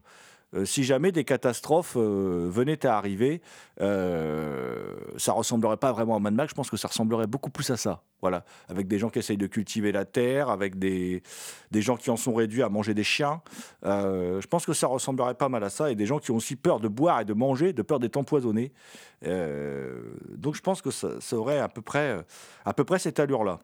Euh, 0.56 0.66
si 0.66 0.84
jamais 0.84 1.12
des 1.12 1.24
catastrophes 1.24 1.96
euh, 1.96 2.50
venaient 2.52 2.86
à 2.86 2.98
arriver, 2.98 3.42
euh, 3.82 4.96
ça 5.18 5.34
ressemblerait 5.34 5.78
pas 5.78 5.92
vraiment 5.92 6.16
à 6.16 6.20
Mad 6.20 6.34
Max. 6.34 6.52
Je 6.52 6.56
pense 6.56 6.70
que 6.70 6.78
ça 6.78 6.88
ressemblerait 6.88 7.28
beaucoup 7.28 7.50
plus 7.50 7.70
à 7.70 7.78
ça. 7.78 8.02
Voilà, 8.22 8.44
avec 8.68 8.88
des 8.88 9.00
gens 9.00 9.10
qui 9.10 9.20
essayent 9.20 9.38
de 9.38 9.48
cultiver 9.48 9.92
la 9.92 10.04
terre, 10.04 10.50
avec 10.50 10.78
des, 10.78 11.24
des 11.72 11.82
gens 11.82 11.96
qui 11.96 12.10
en 12.10 12.18
sont 12.18 12.34
réduits 12.34 12.64
à 12.64 12.70
manger 12.70 12.94
des 12.94 13.04
chiens. 13.06 13.42
Je 13.84 14.46
pense 14.48 14.66
que 14.66 14.74
ça 14.74 14.88
ressemblerait 14.88 15.36
pas 15.36 15.48
mal 15.48 15.64
à 15.64 15.70
ça, 15.70 15.90
et 15.90 15.96
des 15.96 16.06
gens 16.06 16.20
qui 16.20 16.32
ont 16.32 16.36
aussi 16.36 16.58
peur 16.58 16.82
de 16.82 16.90
boire 16.90 17.22
et 17.22 17.26
de 17.26 17.34
manger, 17.34 17.72
de 17.72 17.82
peur 17.82 17.98
d'être 17.98 18.18
empoisonnés. 18.18 18.74
Donc 19.22 20.56
je 20.56 20.62
pense 20.62 20.82
que 20.82 20.92
ça, 20.92 21.22
ça 21.22 21.38
aurait 21.38 21.60
à 21.60 21.70
peu 21.70 21.82
près, 21.82 22.18
à 22.66 22.74
peu 22.74 22.84
près 22.84 23.00
cette 23.00 23.22
allure-là. 23.22 23.62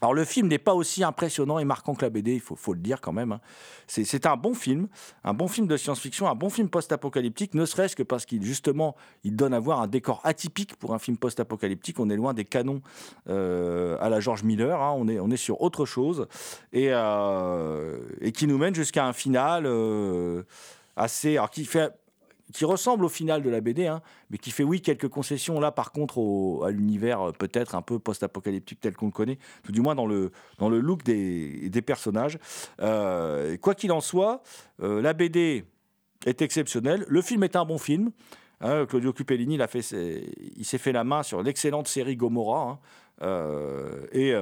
Alors 0.00 0.14
le 0.14 0.24
film 0.24 0.48
n'est 0.48 0.58
pas 0.58 0.74
aussi 0.74 1.02
impressionnant 1.02 1.58
et 1.58 1.64
marquant 1.64 1.94
que 1.94 2.02
la 2.02 2.10
BD, 2.10 2.34
il 2.34 2.40
faut, 2.40 2.72
le 2.72 2.80
dire 2.80 3.00
quand 3.00 3.12
même. 3.12 3.32
hein. 3.32 3.40
C'est 3.86 4.26
un 4.26 4.36
bon 4.36 4.54
film, 4.54 4.88
un 5.24 5.34
bon 5.34 5.48
film 5.48 5.66
de 5.66 5.76
science-fiction, 5.76 6.28
un 6.28 6.34
bon 6.34 6.50
film 6.50 6.68
post-apocalyptique, 6.68 7.54
ne 7.54 7.64
serait-ce 7.64 7.96
que 7.96 8.02
parce 8.02 8.26
qu'il 8.26 8.42
justement, 8.44 8.96
il 9.24 9.34
donne 9.34 9.54
à 9.54 9.58
voir 9.58 9.80
un 9.80 9.86
décor 9.86 10.20
atypique 10.24 10.76
pour 10.76 10.94
un 10.94 10.98
film 10.98 11.16
post-apocalyptique. 11.16 11.98
On 11.98 12.10
est 12.10 12.16
loin 12.16 12.34
des 12.34 12.44
canons 12.44 12.82
euh, 13.28 13.96
à 14.00 14.08
la 14.08 14.20
George 14.20 14.42
Miller, 14.42 14.80
hein. 14.80 14.94
on, 14.96 15.30
est, 15.30 15.36
sur 15.36 15.60
autre 15.62 15.84
chose, 15.84 16.26
et, 16.72 16.88
euh, 16.90 17.98
et 18.20 18.32
qui 18.32 18.46
nous 18.46 18.58
mène 18.58 18.74
jusqu'à 18.74 19.06
un 19.06 19.12
final 19.12 19.64
euh, 19.66 20.42
assez, 20.96 21.36
alors 21.36 21.50
qui 21.50 21.64
fait 21.64 21.92
qui 22.52 22.64
ressemble 22.64 23.04
au 23.04 23.08
final 23.08 23.42
de 23.42 23.50
la 23.50 23.60
BD, 23.60 23.86
hein, 23.86 24.00
mais 24.30 24.38
qui 24.38 24.50
fait, 24.50 24.64
oui, 24.64 24.80
quelques 24.80 25.08
concessions 25.08 25.60
là, 25.60 25.70
par 25.70 25.92
contre, 25.92 26.18
au- 26.18 26.62
à 26.64 26.70
l'univers 26.70 27.20
euh, 27.28 27.32
peut-être 27.32 27.74
un 27.74 27.82
peu 27.82 27.98
post-apocalyptique 27.98 28.80
tel 28.80 28.94
qu'on 28.96 29.06
le 29.06 29.12
connaît, 29.12 29.38
tout 29.64 29.72
du 29.72 29.80
moins 29.82 29.94
dans 29.94 30.06
le, 30.06 30.30
dans 30.58 30.68
le 30.68 30.80
look 30.80 31.02
des, 31.02 31.68
des 31.68 31.82
personnages. 31.82 32.38
Euh, 32.80 33.56
quoi 33.58 33.74
qu'il 33.74 33.92
en 33.92 34.00
soit, 34.00 34.42
euh, 34.82 35.02
la 35.02 35.12
BD 35.12 35.64
est 36.26 36.40
exceptionnelle. 36.42 37.04
Le 37.08 37.22
film 37.22 37.44
est 37.44 37.54
un 37.56 37.64
bon 37.64 37.78
film. 37.78 38.10
Hein, 38.60 38.86
Claudio 38.86 39.12
Cupellini, 39.12 39.54
il, 39.54 39.68
fait 39.68 40.24
il 40.56 40.64
s'est 40.64 40.78
fait 40.78 40.92
la 40.92 41.04
main 41.04 41.22
sur 41.22 41.42
l'excellente 41.42 41.86
série 41.86 42.16
Gomorrah. 42.16 42.70
hein. 42.70 42.78
Euh, 43.22 44.06
et 44.12 44.34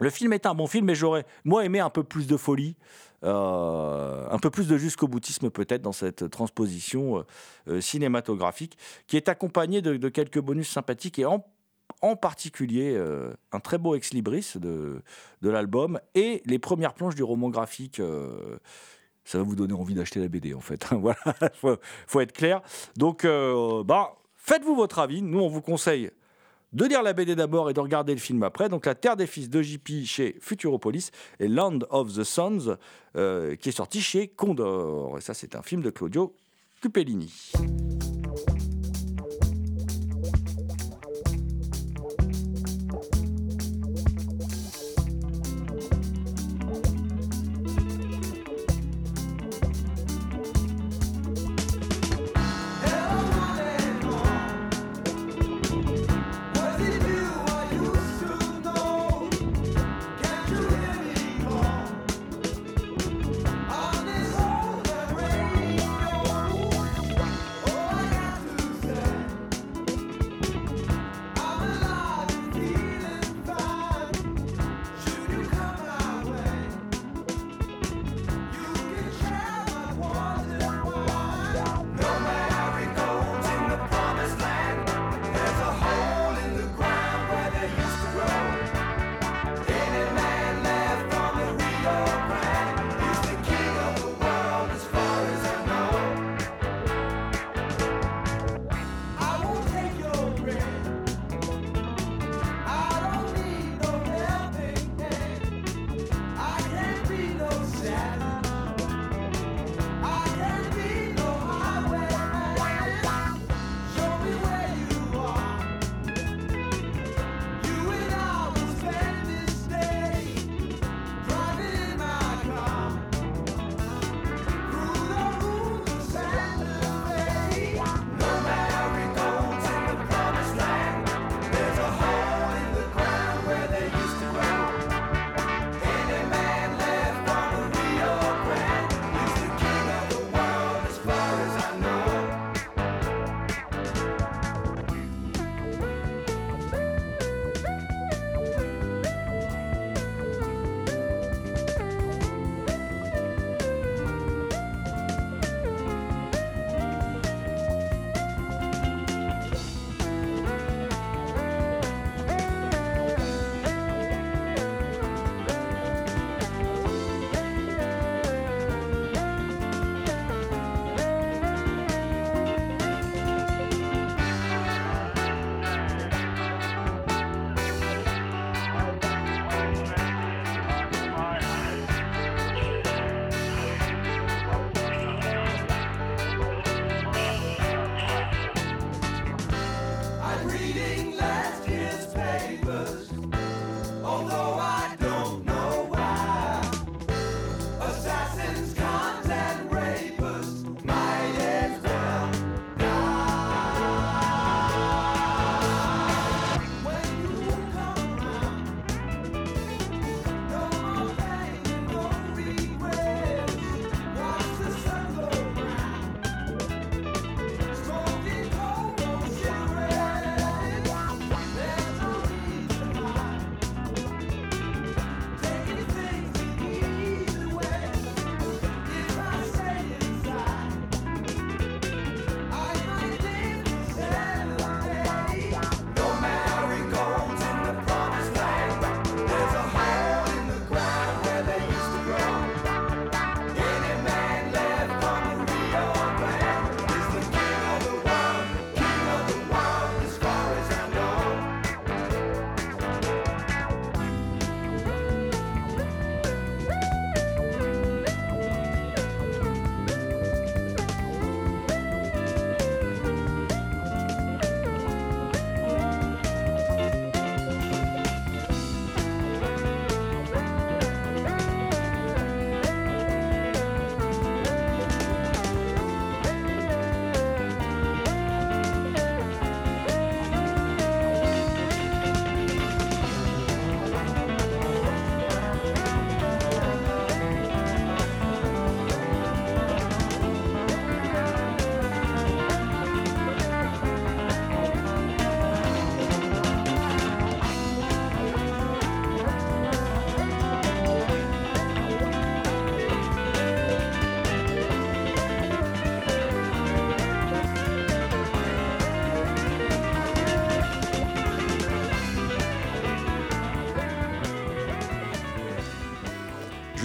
le 0.00 0.10
film 0.10 0.32
est 0.32 0.44
un 0.46 0.54
bon 0.54 0.66
film, 0.66 0.84
mais 0.86 0.94
j'aurais, 0.94 1.24
moi, 1.44 1.64
aimé 1.64 1.80
un 1.80 1.90
peu 1.90 2.02
plus 2.04 2.26
de 2.26 2.36
folie. 2.36 2.76
Euh, 3.26 4.26
un 4.30 4.38
peu 4.38 4.50
plus 4.50 4.68
de 4.68 4.78
jusqu'au 4.78 5.08
boutisme 5.08 5.50
peut-être 5.50 5.82
dans 5.82 5.92
cette 5.92 6.30
transposition 6.30 7.18
euh, 7.18 7.22
euh, 7.68 7.80
cinématographique 7.80 8.78
qui 9.06 9.16
est 9.16 9.28
accompagnée 9.28 9.82
de, 9.82 10.08
quelques 10.08 10.40
bonus 10.40 10.70
sympathiques 10.70 11.18
et 11.18 11.24
en, 11.24 11.44
particulier 12.20 12.96
un 13.52 13.60
très 13.60 13.78
beau 13.78 13.96
ex 13.96 14.12
libris 14.12 14.54
de, 14.56 15.02
l'album 15.42 15.98
et 16.14 16.42
les 16.44 16.58
premières 16.58 16.94
planches 16.94 17.16
du 17.16 17.24
roman 17.24 17.48
graphique 17.48 18.00
ça 19.24 19.38
va 19.38 19.44
vous 19.44 19.56
donner 19.56 19.72
envie 19.72 19.94
d'acheter 19.94 20.20
la 20.20 20.28
BD 20.28 20.54
en 20.54 20.60
fait. 20.60 20.86
voilà, 20.92 21.18
faut, 21.54 21.76
faut 22.06 22.20
être 22.20 22.32
clair. 22.32 22.60
Donc, 22.96 23.26
bah, 23.84 24.16
faites-vous 24.36 24.76
votre 24.76 25.00
avis. 25.00 25.20
Nous, 25.22 25.40
on 25.40 25.48
vous 25.48 25.62
conseille 25.62 26.10
de 26.72 26.84
lire 26.84 27.02
la 27.02 27.12
BD 27.12 27.34
d'abord 27.34 27.70
et 27.70 27.72
de 27.72 27.80
regarder 27.80 28.12
le 28.12 28.20
film 28.20 28.42
après. 28.42 28.68
Donc, 28.68 28.86
La 28.86 28.94
Terre 28.94 29.16
des 29.16 29.26
Fils 29.26 29.48
de 29.48 29.62
JP 29.62 30.04
chez 30.04 30.36
Futuropolis 30.40 31.10
et 31.40 31.48
Land 31.48 31.80
of 31.90 32.12
the 32.14 32.24
Sons 32.24 32.76
euh, 33.16 33.56
qui 33.56 33.70
est 33.70 33.72
sorti 33.72 34.00
chez 34.00 34.28
Condor. 34.28 35.18
Et 35.18 35.20
ça, 35.20 35.34
c'est 35.34 35.54
un 35.54 35.62
film 35.62 35.82
de 35.82 35.90
Claudio 35.90 36.34
Cupellini. 36.80 37.32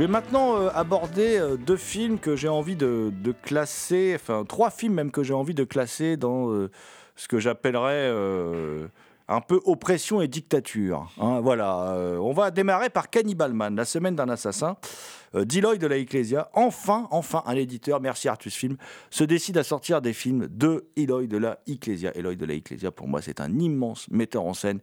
Vais 0.01 0.07
maintenant 0.07 0.57
euh, 0.57 0.69
aborder 0.73 1.37
euh, 1.37 1.57
deux 1.57 1.77
films 1.77 2.17
que 2.17 2.35
j'ai 2.35 2.47
envie 2.47 2.75
de, 2.75 3.11
classer, 3.43 4.13
enfin 4.15 4.45
trois 4.47 4.71
films 4.71 4.95
même 4.95 5.11
que 5.11 5.21
j'ai 5.21 5.33
envie 5.33 5.53
de 5.53 5.63
classer 5.63 6.17
dans 6.17 6.49
euh, 6.49 6.71
ce 7.15 7.27
que 7.27 7.39
j'appellerais 7.39 8.09
un 9.27 9.41
peu 9.41 9.61
oppression 9.65 10.21
et 10.21 10.27
dictature. 10.27 11.11
hein. 11.19 11.39
voilà, 11.39 11.95
on 12.19 12.33
va 12.33 12.49
démarrer 12.49 12.89
par 12.89 13.09
Cannibal 13.09 13.53
Man, 13.53 13.75
la 13.75 13.85
semaine 13.85 14.15
d'un 14.15 14.29
assassin. 14.29 14.75
Deloy 15.33 15.77
de 15.77 15.87
la 15.87 15.97
Ecclesia, 15.97 16.49
enfin, 16.53 17.07
enfin, 17.11 17.43
un 17.45 17.55
éditeur, 17.55 18.01
merci 18.01 18.27
Artus 18.27 18.53
Film, 18.53 18.75
se 19.09 19.23
décide 19.23 19.57
à 19.57 19.63
sortir 19.63 20.01
des 20.01 20.11
films 20.11 20.47
de 20.47 20.87
Eloy 20.97 21.27
de 21.27 21.37
la 21.37 21.59
Ecclesia. 21.67 22.11
Eloy 22.17 22.35
de 22.35 22.45
la 22.45 22.55
Ecclesia, 22.55 22.91
pour 22.91 23.07
moi, 23.07 23.21
c'est 23.21 23.39
un 23.39 23.59
immense 23.59 24.09
metteur 24.09 24.43
en 24.43 24.53
scène. 24.53 24.79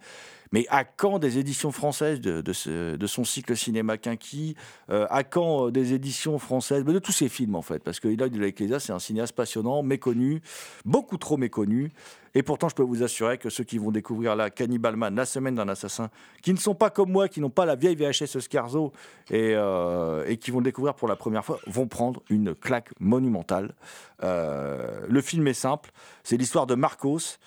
Mais 0.53 0.67
à 0.71 0.85
quand 0.85 1.19
des 1.19 1.39
éditions 1.39 1.73
françaises 1.73 2.21
de, 2.21 3.07
son 3.07 3.25
cycle 3.25 3.57
cinéma 3.57 3.99
Quinqui 3.99 4.57
Euh, 4.91 5.07
À 5.11 5.25
quand 5.25 5.67
euh, 5.67 5.71
des 5.71 5.93
éditions 5.93 6.39
françaises 6.39 6.85
de 6.85 6.99
tous 6.99 7.13
ces 7.13 7.29
films, 7.29 7.55
en 7.55 7.63
fait? 7.63 7.83
Parce 7.83 8.01
que 8.01 8.09
Eloy 8.09 8.31
de 8.31 8.41
la 8.41 8.47
Ecclesia, 8.47 8.81
c'est 8.81 8.93
un 8.93 8.99
cinéaste 8.99 9.35
passionnant, 9.35 9.83
méconnu, 9.83 10.41
beaucoup 10.85 11.19
trop 11.19 11.37
méconnu. 11.37 11.93
Et 12.35 12.43
pourtant, 12.43 12.69
je 12.69 12.75
peux 12.75 12.83
vous 12.83 13.03
assurer 13.03 13.39
que 13.39 13.51
ceux 13.51 13.65
qui 13.65 13.79
vont 13.79 13.91
découvrir 13.91 14.37
là 14.37 14.51
Cannibal 14.51 14.97
Man, 14.97 15.15
la 15.15 15.25
semaine 15.25 15.55
d'un 15.55 15.69
assassin, 15.69 16.11
qui 16.43 16.53
ne 16.53 16.59
sont 16.59 16.75
pas 16.75 16.91
comme 16.91 17.11
moi, 17.11 17.29
qui 17.29 17.41
n'ont 17.41 17.51
pas 17.51 17.67
la 17.67 17.75
vieille 17.75 17.97
VHS 17.97 18.41
Scarzo 18.41 18.93
et, 19.31 19.55
euh, 19.55 20.25
et 20.27 20.37
qui 20.37 20.51
vont 20.51 20.59
le 20.59 20.65
découvrir 20.65 20.95
pour 20.95 21.09
la 21.09 21.17
première 21.17 21.45
fois, 21.45 21.59
vont 21.67 21.87
prendre 21.87 22.23
une 22.29 22.55
claque 22.55 22.91
monumentale. 23.01 23.75
Le 24.23 25.21
film 25.21 25.47
est 25.49 25.55
simple, 25.55 25.91
c'est 26.23 26.37
l'histoire 26.37 26.67
de 26.67 26.75
Marcos 26.75 27.39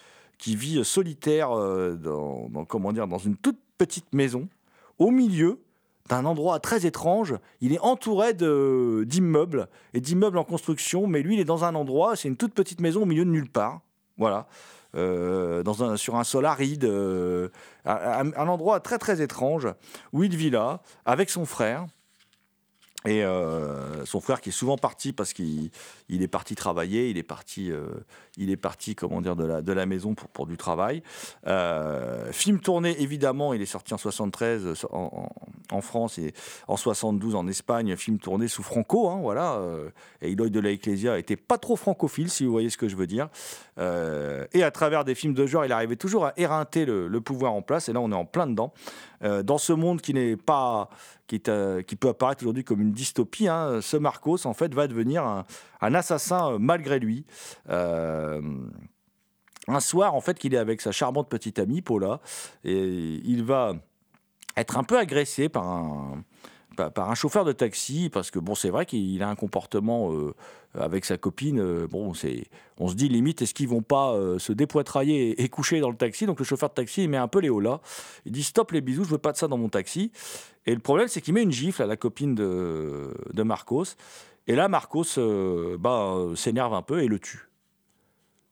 qui 0.41 0.55
vit 0.55 0.83
solitaire 0.83 1.55
euh, 1.55 1.93
dans, 1.93 2.65
comment 2.65 2.91
dans 2.91 3.17
une 3.19 3.37
toute 3.37 3.59
petite 3.77 4.11
maison, 4.11 4.49
au 4.97 5.11
milieu 5.11 5.61
d'un 6.09 6.25
endroit 6.25 6.59
très 6.59 6.87
étrange. 6.87 7.35
Il 7.61 7.73
est 7.73 7.79
entouré 7.79 8.33
d'immeubles 8.33 9.69
et 9.93 10.01
d'immeubles 10.01 10.39
en 10.39 10.43
construction, 10.43 11.05
mais 11.05 11.21
lui, 11.21 11.35
il 11.35 11.39
est 11.39 11.45
dans 11.45 11.63
un 11.63 11.75
endroit, 11.75 12.15
c'est 12.15 12.27
une 12.27 12.37
toute 12.37 12.55
petite 12.55 12.81
maison 12.81 13.03
au 13.03 13.05
milieu 13.05 13.23
de 13.23 13.29
nulle 13.29 13.49
part. 13.49 13.81
Voilà. 14.17 14.47
Euh, 14.95 15.63
sur 15.95 16.15
un 16.15 16.23
sol 16.23 16.45
aride, 16.45 16.85
euh, 16.85 17.47
un 17.85 18.47
endroit 18.47 18.79
très 18.79 18.97
très 18.97 19.21
étrange 19.21 19.67
où 20.11 20.23
il 20.23 20.35
vit 20.35 20.49
là 20.49 20.81
avec 21.05 21.29
son 21.29 21.45
frère. 21.45 21.85
Et 23.05 23.23
euh, 23.23 24.05
son 24.05 24.21
frère 24.21 24.41
qui 24.41 24.49
est 24.49 24.53
souvent 24.53 24.77
parti 24.77 25.11
parce 25.11 25.33
qu'il 25.33 25.71
il 26.07 26.21
est 26.21 26.27
parti 26.27 26.53
travailler, 26.53 27.09
il 27.09 27.17
est 27.17 27.23
parti, 27.23 27.71
euh, 27.71 27.87
il 28.37 28.51
est 28.51 28.57
parti 28.57 28.93
comment 28.93 29.21
dire 29.21 29.35
de 29.35 29.73
la, 29.73 29.85
maison 29.87 30.13
pour, 30.13 30.45
du 30.45 30.55
travail. 30.55 31.01
Euh, 31.47 32.31
film 32.31 32.59
tourné 32.59 33.01
évidemment, 33.01 33.53
il 33.53 33.61
est 33.61 33.65
sorti 33.65 33.95
en 33.95 33.97
73 33.97 34.85
en, 34.91 35.81
France 35.81 36.19
et 36.19 36.33
en 36.67 36.77
72 36.77 37.33
en 37.33 37.47
Espagne. 37.47 37.95
Film 37.95 38.19
tourné 38.19 38.47
sous 38.47 38.61
Franco, 38.61 39.09
hein, 39.09 39.19
voilà. 39.21 39.59
et 40.21 40.31
Eloy 40.31 40.51
de 40.51 40.59
la 40.59 40.69
Ecclesia 40.69 41.17
était 41.17 41.35
pas 41.35 41.57
trop 41.57 41.75
francophile, 41.75 42.29
si 42.29 42.45
vous 42.45 42.51
voyez 42.51 42.69
ce 42.69 42.77
que 42.77 42.87
je 42.87 42.95
veux 42.95 43.07
dire. 43.07 43.29
Euh, 43.81 44.45
et 44.53 44.63
à 44.63 44.71
travers 44.71 45.03
des 45.03 45.15
films 45.15 45.33
de 45.33 45.45
genre, 45.47 45.65
il 45.65 45.71
arrivait 45.71 45.95
toujours 45.95 46.25
à 46.27 46.33
éreinter 46.37 46.85
le, 46.85 47.21
pouvoir 47.21 47.53
en 47.53 47.61
place. 47.61 47.89
Et 47.89 47.93
là, 47.93 47.99
on 47.99 48.11
est 48.11 48.15
en 48.15 48.25
plein 48.25 48.47
dedans. 48.47 48.73
Euh, 49.23 49.43
dans 49.43 49.57
ce 49.57 49.73
monde 49.73 50.01
qui 50.01 50.13
n'est 50.13 50.37
pas, 50.37 50.89
qui, 51.27 51.41
euh, 51.47 51.81
peut 51.99 52.09
apparaître 52.09 52.43
aujourd'hui 52.43 52.63
comme 52.63 52.81
une 52.81 52.91
dystopie, 52.91 53.47
hein, 53.47 53.79
ce 53.81 53.97
Marcos 53.97 54.45
en 54.45 54.53
fait 54.53 54.73
va 54.73 54.87
devenir 54.87 55.25
un, 55.25 55.45
un 55.81 55.93
assassin 55.93 56.57
malgré 56.59 56.99
lui. 56.99 57.25
Un 59.67 59.79
soir, 59.79 60.15
en 60.15 60.21
fait, 60.21 60.39
qu'il 60.39 60.55
est 60.55 60.57
avec 60.57 60.81
sa 60.81 60.91
charmante 60.91 61.29
petite 61.29 61.59
amie 61.59 61.81
Paula, 61.81 62.19
et 62.63 63.21
il 63.23 63.43
va 63.43 63.75
être 64.57 64.77
un 64.77 64.83
peu 64.83 64.97
agressé 64.97 65.49
par 65.49 65.67
un 65.67 66.23
par- 66.75 67.09
un 67.09 67.15
chauffeur 67.15 67.45
de 67.45 67.51
taxi 67.51 68.09
parce 68.09 68.31
que 68.31 68.39
bon 68.39 68.55
c'est 68.55 68.69
vrai 68.69 68.85
qu'il 68.85 69.21
a 69.23 69.29
un 69.29 69.35
comportement 69.35 70.13
euh, 70.13 70.33
avec 70.73 71.05
sa 71.05 71.17
copine 71.17 71.59
euh, 71.59 71.87
bon 71.87 72.13
c'est 72.13 72.45
on 72.77 72.87
se 72.87 72.95
dit 72.95 73.09
limite 73.09 73.41
est-ce 73.41 73.53
qu'ils 73.53 73.67
vont 73.67 73.81
pas 73.81 74.13
euh, 74.13 74.39
se 74.39 74.53
dépoitrailler 74.53 75.41
et, 75.41 75.49
coucher 75.49 75.79
dans 75.79 75.89
le 75.89 75.97
taxi? 75.97 76.25
Donc 76.25 76.39
le 76.39 76.45
chauffeur 76.45 76.69
de 76.69 76.73
taxi 76.73 77.03
il 77.03 77.09
met 77.09 77.17
un 77.17 77.27
peu 77.27 77.39
les 77.39 77.49
là 77.49 77.81
il 78.25 78.31
dit 78.31 78.43
stop 78.43 78.71
les 78.71 78.81
bisous 78.81 79.03
je 79.03 79.09
veux 79.09 79.17
pas 79.17 79.31
de 79.31 79.37
ça 79.37 79.47
dans 79.47 79.57
mon 79.57 79.69
taxi. 79.69 80.11
Et 80.65 80.73
le 80.73 80.79
problème 80.79 81.07
c'est 81.07 81.21
qu'il 81.21 81.33
met 81.33 81.43
une 81.43 81.51
gifle 81.51 81.83
à 81.83 81.87
la 81.87 81.97
copine 81.97 82.35
de, 82.35 83.13
de 83.33 83.43
Marcos. 83.43 83.95
Et 84.47 84.55
là 84.55 84.67
Marcos 84.67 85.17
bah, 85.79 86.15
s'énerve 86.35 86.73
un 86.73 86.81
peu 86.81 87.03
et 87.03 87.07
le 87.07 87.19
tue. 87.19 87.49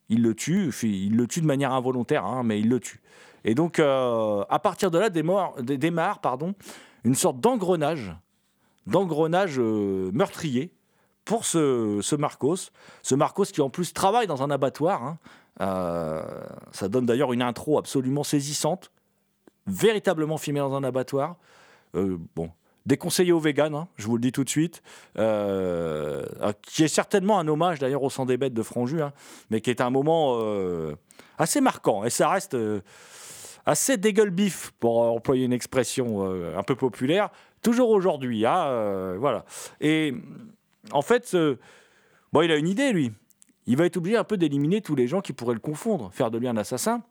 Il 0.10 0.24
le 0.24 0.34
tue 0.34 0.72
il 0.84 1.16
le 1.16 1.28
tue 1.28 1.42
de 1.42 1.46
manière 1.46 1.72
involontaire 1.72 2.26
hein, 2.26 2.44
mais 2.44 2.60
il 2.60 2.68
le 2.70 2.80
tue. 2.80 3.02
Et 3.46 3.56
donc 3.56 3.80
à 3.80 4.60
partir 4.62 4.92
de 4.92 5.00
là 5.00 5.10
démarre, 5.10 5.62
dé- 5.64 5.78
démarre 5.78 6.20
pardon 6.20 6.54
une 7.04 7.16
sorte 7.16 7.40
d'engrenage, 7.40 8.16
d'engrenage 8.88 9.60
euh, 9.60 10.12
meurtrier 10.14 10.72
pour 11.26 11.46
ce, 11.46 12.16
Marcos. 12.16 12.72
Ce 13.04 13.16
Marcos 13.16 13.46
qui 13.46 13.62
en 13.62 13.70
plus 13.70 13.94
travaille 13.94 14.28
dans 14.28 14.44
un 14.44 14.50
abattoir. 14.50 15.04
hein. 15.04 15.18
Euh, 15.62 16.24
ça 16.72 16.88
donne 16.88 17.06
d'ailleurs 17.06 17.34
une 17.34 17.42
intro 17.42 17.78
absolument 17.78 18.24
saisissante, 18.24 18.92
véritablement 19.68 20.38
filmée 20.38 20.62
dans 20.62 20.74
un 20.74 20.84
abattoir. 20.84 21.36
Euh, 21.96 22.18
bon, 22.36 22.50
déconseillé 22.86 23.32
aux 23.32 23.40
véganes, 23.40 23.76
hein, 23.76 23.88
je 23.98 24.08
vous 24.08 24.16
le 24.16 24.22
dis 24.22 24.32
tout 24.32 24.44
de 24.44 24.50
suite, 24.50 24.82
qui 25.16 26.84
est 26.84 26.88
certainement 26.88 27.40
un 27.40 27.48
hommage 27.48 27.80
d'ailleurs 27.80 28.04
au 28.04 28.10
sang 28.10 28.26
des 28.26 28.38
bêtes 28.38 28.54
de 28.54 28.64
Franju, 28.64 29.02
hein, 29.02 29.12
mais 29.50 29.60
qui 29.62 29.70
est 29.70 29.82
un 29.82 29.90
moment 29.90 30.40
assez 31.38 31.62
marquant. 31.62 32.06
Et 32.06 32.10
ça 32.10 32.30
reste 32.30 32.56
assez 33.70 33.98
dégueule 33.98 34.32
bif, 34.32 34.72
pour 34.80 35.00
employer 35.02 35.46
une 35.46 35.54
expression 35.54 36.26
euh, 36.26 36.58
un 36.58 36.64
peu 36.64 36.76
populaire, 36.76 37.30
toujours 37.62 37.92
aujourd'hui. 37.92 38.46
hein, 38.46 38.66
euh, 38.68 39.18
voilà. 39.20 39.46
Et 39.80 40.16
en 40.92 41.04
fait, 41.04 41.38
bon, 42.34 42.42
il 42.42 42.52
a 42.52 42.56
une 42.56 42.68
idée, 42.68 42.92
lui. 42.92 43.12
Il 43.68 43.78
va 43.78 43.86
être 43.86 43.98
obligé 43.98 44.18
un 44.18 44.24
peu 44.24 44.38
d'éliminer 44.38 44.82
tous 44.82 44.96
les 44.96 45.08
gens 45.08 45.22
qui 45.22 45.34
pourraient 45.34 45.54
le 45.54 45.60
confondre, 45.60 46.10
faire 46.12 46.32
de 46.32 46.40
lui 46.40 46.48
un 46.48 46.58
assassin. 46.58 47.04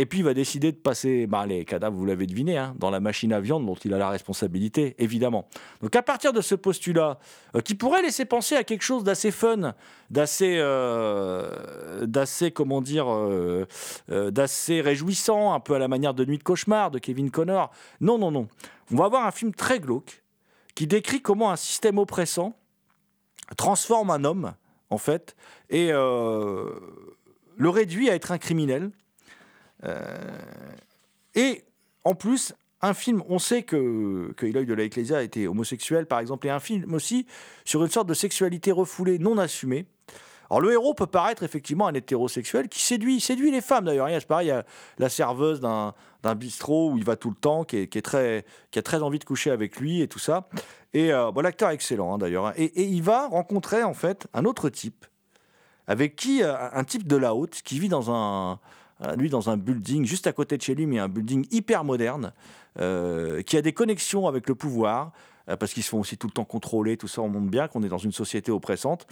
Et 0.00 0.06
puis 0.06 0.20
il 0.20 0.24
va 0.24 0.32
décider 0.32 0.72
de 0.72 0.78
passer 0.78 1.26
bah, 1.26 1.44
les 1.44 1.66
cadavres, 1.66 1.94
vous 1.94 2.06
l'avez 2.06 2.26
deviné, 2.26 2.56
hein, 2.56 2.74
dans 2.78 2.88
la 2.88 3.00
machine 3.00 3.34
à 3.34 3.40
viande 3.40 3.66
dont 3.66 3.74
il 3.74 3.92
a 3.92 3.98
la 3.98 4.08
responsabilité, 4.08 4.94
évidemment. 4.96 5.46
Donc 5.82 5.94
à 5.94 6.00
partir 6.00 6.32
de 6.32 6.40
ce 6.40 6.54
postulat, 6.54 7.18
euh, 7.54 7.60
qui 7.60 7.74
pourrait 7.74 8.00
laisser 8.00 8.24
penser 8.24 8.56
à 8.56 8.64
quelque 8.64 8.80
chose 8.80 9.04
d'assez 9.04 9.30
fun, 9.30 9.74
d'assez, 10.08 10.56
euh, 10.58 12.06
d'assez, 12.06 12.50
comment 12.50 12.80
dire, 12.80 13.12
euh, 13.12 13.66
d'assez 14.08 14.80
réjouissant, 14.80 15.52
un 15.52 15.60
peu 15.60 15.74
à 15.74 15.78
la 15.78 15.86
manière 15.86 16.14
de 16.14 16.24
Nuit 16.24 16.38
de 16.38 16.44
cauchemar 16.44 16.90
de 16.90 16.98
Kevin 16.98 17.30
Connor. 17.30 17.70
Non, 18.00 18.16
non, 18.16 18.30
non. 18.30 18.48
On 18.90 18.96
va 18.96 19.04
avoir 19.04 19.26
un 19.26 19.32
film 19.32 19.52
très 19.52 19.80
glauque 19.80 20.22
qui 20.74 20.86
décrit 20.86 21.20
comment 21.20 21.50
un 21.50 21.56
système 21.56 21.98
oppressant 21.98 22.56
transforme 23.58 24.08
un 24.08 24.24
homme, 24.24 24.54
en 24.88 24.96
fait, 24.96 25.36
et 25.68 25.90
le 25.90 26.70
réduit 27.68 28.08
à 28.08 28.14
être 28.14 28.32
un 28.32 28.38
criminel. 28.38 28.92
Euh, 29.84 30.38
et 31.34 31.64
en 32.04 32.14
plus, 32.14 32.54
un 32.82 32.94
film, 32.94 33.22
on 33.28 33.38
sait 33.38 33.62
que, 33.62 34.32
que 34.36 34.46
Eloy 34.46 34.64
de 34.64 34.74
la 34.74 34.84
Ecclesia 34.84 35.22
était 35.22 35.46
homosexuel, 35.46 36.06
par 36.06 36.20
exemple, 36.20 36.46
et 36.46 36.50
un 36.50 36.60
film 36.60 36.94
aussi 36.94 37.26
sur 37.64 37.82
une 37.82 37.90
sorte 37.90 38.08
de 38.08 38.14
sexualité 38.14 38.72
refoulée, 38.72 39.18
non 39.18 39.38
assumée. 39.38 39.86
Alors 40.50 40.60
le 40.62 40.72
héros 40.72 40.94
peut 40.94 41.06
paraître 41.06 41.44
effectivement 41.44 41.86
un 41.86 41.94
hétérosexuel 41.94 42.68
qui 42.68 42.80
séduit, 42.80 43.20
séduit 43.20 43.52
les 43.52 43.60
femmes 43.60 43.84
d'ailleurs. 43.84 44.08
Il 44.08 44.46
y 44.46 44.50
a 44.50 44.64
la 44.98 45.08
serveuse 45.08 45.60
d'un, 45.60 45.94
bistrot 46.34 46.90
où 46.90 46.98
il 46.98 47.04
va 47.04 47.14
tout 47.14 47.30
le 47.30 47.36
temps, 47.36 47.62
qui, 47.62 47.76
est, 47.76 47.86
qui, 47.86 47.98
est 47.98 48.02
très, 48.02 48.44
qui 48.72 48.80
a 48.80 48.82
très 48.82 49.00
envie 49.00 49.20
de 49.20 49.24
coucher 49.24 49.52
avec 49.52 49.78
lui 49.78 50.00
et 50.00 50.08
tout 50.08 50.18
ça. 50.18 50.48
Et 50.92 51.12
euh, 51.12 51.30
bon, 51.30 51.42
l'acteur 51.42 51.70
est 51.70 51.74
excellent 51.74 52.14
hein, 52.14 52.18
d'ailleurs. 52.18 52.46
hein. 52.46 52.52
Et, 52.56 52.64
et 52.64 52.82
il 52.82 53.02
va 53.02 53.28
rencontrer 53.28 53.84
en 53.84 53.94
fait 53.94 54.26
un 54.34 54.44
autre 54.44 54.70
type, 54.70 55.06
avec 55.86 56.16
qui, 56.16 56.42
euh, 56.42 56.56
un 56.72 56.82
type 56.82 57.06
de 57.06 57.16
la 57.16 57.36
haute, 57.36 57.62
qui 57.62 57.78
vit 57.78 57.88
dans 57.88 58.10
un, 58.10 58.58
lui 59.16 59.30
dans 59.30 59.50
un 59.50 59.56
building 59.56 60.04
juste 60.04 60.26
à 60.26 60.32
côté 60.32 60.56
de 60.56 60.62
chez 60.62 60.74
lui, 60.74 60.86
mais 60.86 60.98
un 60.98 61.08
building 61.08 61.46
hyper 61.50 61.84
moderne, 61.84 62.32
euh, 62.78 63.42
qui 63.42 63.56
a 63.56 63.62
des 63.62 63.72
connexions 63.72 64.26
avec 64.26 64.48
le 64.48 64.54
pouvoir, 64.54 65.12
euh, 65.48 65.56
parce 65.56 65.72
qu'ils 65.72 65.82
se 65.82 65.88
font 65.88 66.00
aussi 66.00 66.16
tout 66.16 66.26
le 66.26 66.32
temps 66.32 66.44
contrôler, 66.44 66.96
tout 66.96 67.08
ça, 67.08 67.22
on 67.22 67.28
montre 67.28 67.50
bien 67.50 67.68
qu'on 67.68 67.82
est 67.82 67.88
dans 67.88 67.98
une 67.98 68.12
société 68.12 68.52
oppressante. 68.52 69.06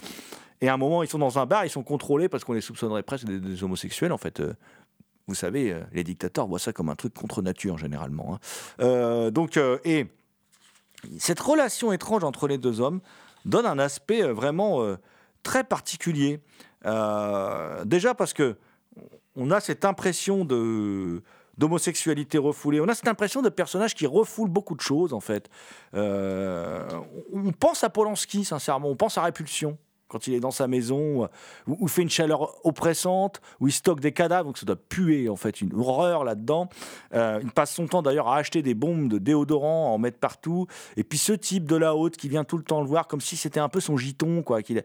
Et 0.61 0.69
à 0.69 0.73
un 0.73 0.77
moment, 0.77 1.03
ils 1.03 1.09
sont 1.09 1.19
dans 1.19 1.39
un 1.39 1.45
bar, 1.45 1.65
ils 1.65 1.69
sont 1.69 1.83
contrôlés 1.83 2.29
parce 2.29 2.43
qu'on 2.43 2.53
les 2.53 2.61
soupçonnerait 2.61 3.03
presque 3.03 3.25
des, 3.25 3.39
des 3.39 3.63
homosexuels, 3.63 4.11
en 4.11 4.17
fait. 4.17 4.39
Euh, 4.39 4.53
vous 5.27 5.35
savez, 5.35 5.71
euh, 5.71 5.81
les 5.93 6.03
dictateurs 6.03 6.47
voient 6.47 6.59
ça 6.59 6.73
comme 6.73 6.89
un 6.89 6.95
truc 6.95 7.13
contre 7.13 7.41
nature, 7.41 7.77
généralement. 7.77 8.35
hein. 8.35 8.39
Euh, 8.81 9.31
donc, 9.31 9.57
euh, 9.57 9.77
et 9.85 10.07
cette 11.17 11.39
relation 11.39 11.91
étrange 11.93 12.23
entre 12.23 12.47
les 12.47 12.57
deux 12.57 12.81
hommes 12.81 12.99
donne 13.45 13.65
un 13.65 13.79
aspect 13.79 14.23
euh, 14.23 14.33
vraiment 14.33 14.81
euh, 14.81 14.97
très 15.43 15.63
particulier. 15.63 16.41
Euh, 16.85 17.85
déjà 17.85 18.13
parce 18.13 18.33
que 18.33 18.57
on 19.39 19.51
a 19.51 19.59
cette 19.59 19.85
impression 19.85 20.45
de 20.45 21.23
d'homosexualité 21.57 22.37
refoulée. 22.37 22.79
On 22.79 22.87
a 22.87 22.95
cette 22.95 23.09
impression 23.09 23.41
de 23.41 23.49
personnage 23.49 23.93
qui 23.93 24.07
refoule 24.07 24.49
beaucoup 24.49 24.75
de 24.75 24.81
choses, 24.81 25.13
en 25.13 25.19
fait. 25.19 25.49
Euh, 25.93 26.87
on 27.33 27.51
pense 27.51 27.83
à 27.83 27.89
Polanski, 27.89 28.45
sincèrement. 28.45 28.87
On 28.87 28.95
pense 28.95 29.17
à 29.17 29.23
Répulsion. 29.23 29.77
Quand 30.09 30.27
il 30.27 30.33
est 30.33 30.39
dans 30.39 30.51
sa 30.51 30.67
maison, 30.67 31.29
où, 31.67 31.77
où 31.79 31.87
fait 31.87 32.01
une 32.01 32.09
chaleur 32.09 32.65
oppressante, 32.65 33.41
où 33.59 33.67
il 33.67 33.71
stocke 33.71 34.01
des 34.01 34.11
cadavres, 34.11 34.45
donc 34.47 34.57
ça 34.57 34.65
doit 34.65 34.75
puer 34.75 35.29
en 35.29 35.35
fait, 35.37 35.61
une 35.61 35.73
horreur 35.73 36.23
là-dedans. 36.23 36.67
Euh, 37.13 37.39
il 37.41 37.51
passe 37.51 37.73
son 37.73 37.87
temps 37.87 38.01
d'ailleurs 38.01 38.27
à 38.27 38.37
acheter 38.37 38.61
des 38.61 38.73
bombes 38.73 39.07
de 39.07 39.17
déodorant, 39.17 39.87
à 39.87 39.89
en 39.91 39.97
mettre 39.97 40.17
partout. 40.19 40.67
Et 40.97 41.03
puis 41.03 41.17
ce 41.17 41.33
type 41.33 41.65
de 41.65 41.75
la 41.75 41.95
haute 41.95 42.17
qui 42.17 42.27
vient 42.27 42.43
tout 42.43 42.57
le 42.57 42.63
temps 42.63 42.81
le 42.81 42.87
voir 42.87 43.07
comme 43.07 43.21
si 43.21 43.37
c'était 43.37 43.59
un 43.59 43.69
peu 43.69 43.79
son 43.79 43.95
giton, 43.97 44.41
quoi. 44.43 44.61
qu'il- 44.61 44.83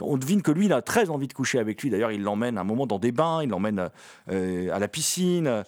on 0.00 0.16
devine 0.16 0.42
que 0.42 0.50
lui, 0.50 0.66
il 0.66 0.72
a 0.72 0.82
très 0.82 1.10
envie 1.10 1.26
de 1.26 1.32
coucher 1.32 1.58
avec 1.58 1.82
lui. 1.82 1.90
D'ailleurs, 1.90 2.12
il 2.12 2.22
l'emmène 2.22 2.58
un 2.58 2.64
moment 2.64 2.86
dans 2.86 2.98
des 2.98 3.12
bains, 3.12 3.42
il 3.42 3.48
l'emmène 3.48 3.88
euh, 4.30 4.70
à 4.72 4.78
la 4.78 4.88
piscine, 4.88 5.64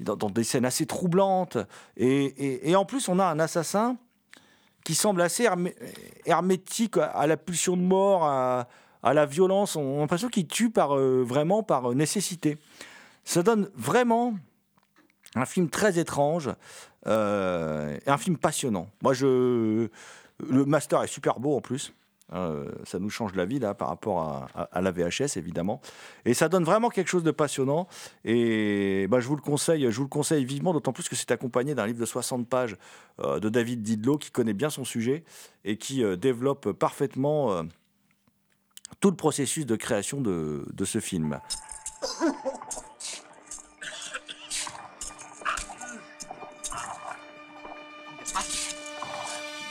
dans, 0.00 0.30
des 0.30 0.44
scènes 0.44 0.64
assez 0.64 0.86
troublantes. 0.86 1.58
Et 1.96 2.74
en 2.74 2.84
plus, 2.84 3.08
on 3.08 3.18
a 3.18 3.26
un 3.26 3.38
assassin 3.38 3.96
qui 4.84 4.94
semble 4.94 5.20
assez 5.22 5.44
hermé- 5.44 5.74
hermétique 6.24 6.96
à, 6.96 7.26
la 7.26 7.36
pulsion 7.36 7.76
de 7.76 7.82
mort, 7.82 8.24
à, 8.24 8.66
la 9.02 9.26
violence. 9.26 9.76
On 9.76 9.98
a 9.98 10.00
l'impression 10.00 10.28
qu'il 10.28 10.46
tue 10.46 10.70
par, 10.70 10.96
euh, 10.96 11.22
vraiment 11.26 11.62
par 11.62 11.94
nécessité. 11.94 12.58
Ça 13.24 13.42
donne 13.42 13.70
vraiment 13.74 14.34
un 15.34 15.46
film 15.46 15.68
très 15.68 15.98
étrange, 15.98 16.50
euh, 17.06 17.96
et 18.04 18.10
un 18.10 18.18
film 18.18 18.36
passionnant. 18.36 18.88
Moi, 19.02 19.12
le 19.20 19.90
master 20.38 21.02
est 21.02 21.08
super 21.08 21.38
beau 21.38 21.56
en 21.56 21.60
plus. 21.60 21.92
Euh, 22.32 22.70
ça 22.84 22.98
nous 22.98 23.10
change 23.10 23.34
la 23.34 23.44
vie 23.44 23.58
là 23.58 23.74
par 23.74 23.88
rapport 23.88 24.48
à, 24.54 24.80
la 24.80 24.90
VHS 24.90 25.36
évidemment. 25.36 25.80
Et 26.24 26.34
ça 26.34 26.48
donne 26.48 26.64
vraiment 26.64 26.88
quelque 26.88 27.08
chose 27.08 27.24
de 27.24 27.30
passionnant. 27.30 27.88
Et 28.24 29.06
bah, 29.08 29.20
je 29.20 29.28
vous 29.28 29.36
le 29.36 29.42
conseille 29.42 29.90
je 29.90 29.96
vous 29.96 30.04
le 30.04 30.08
conseille 30.08 30.44
vivement 30.44 30.72
d'autant 30.72 30.92
plus 30.92 31.08
que 31.08 31.16
c'est 31.16 31.30
accompagné 31.30 31.74
d'un 31.74 31.86
livre 31.86 32.00
de 32.00 32.06
60 32.06 32.48
pages 32.48 32.76
euh, 33.20 33.40
de 33.40 33.48
David 33.48 33.82
Didlot 33.82 34.18
qui 34.18 34.30
connaît 34.30 34.52
bien 34.52 34.70
son 34.70 34.84
sujet 34.84 35.24
et 35.64 35.76
qui 35.76 36.04
euh, 36.04 36.16
développe 36.16 36.72
parfaitement 36.72 37.64
tout 39.00 39.10
le 39.10 39.16
processus 39.16 39.66
de 39.66 39.76
création 39.76 40.20
de, 40.20 40.64
de 40.72 40.84
ce 40.84 41.00
film. 41.00 41.40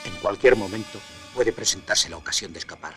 En 0.05 0.21
cualquier 0.21 0.55
momento 0.55 0.99
puede 1.33 1.53
presentarse 1.53 2.09
la 2.09 2.17
ocasión 2.17 2.53
de 2.53 2.59
escapar. 2.59 2.95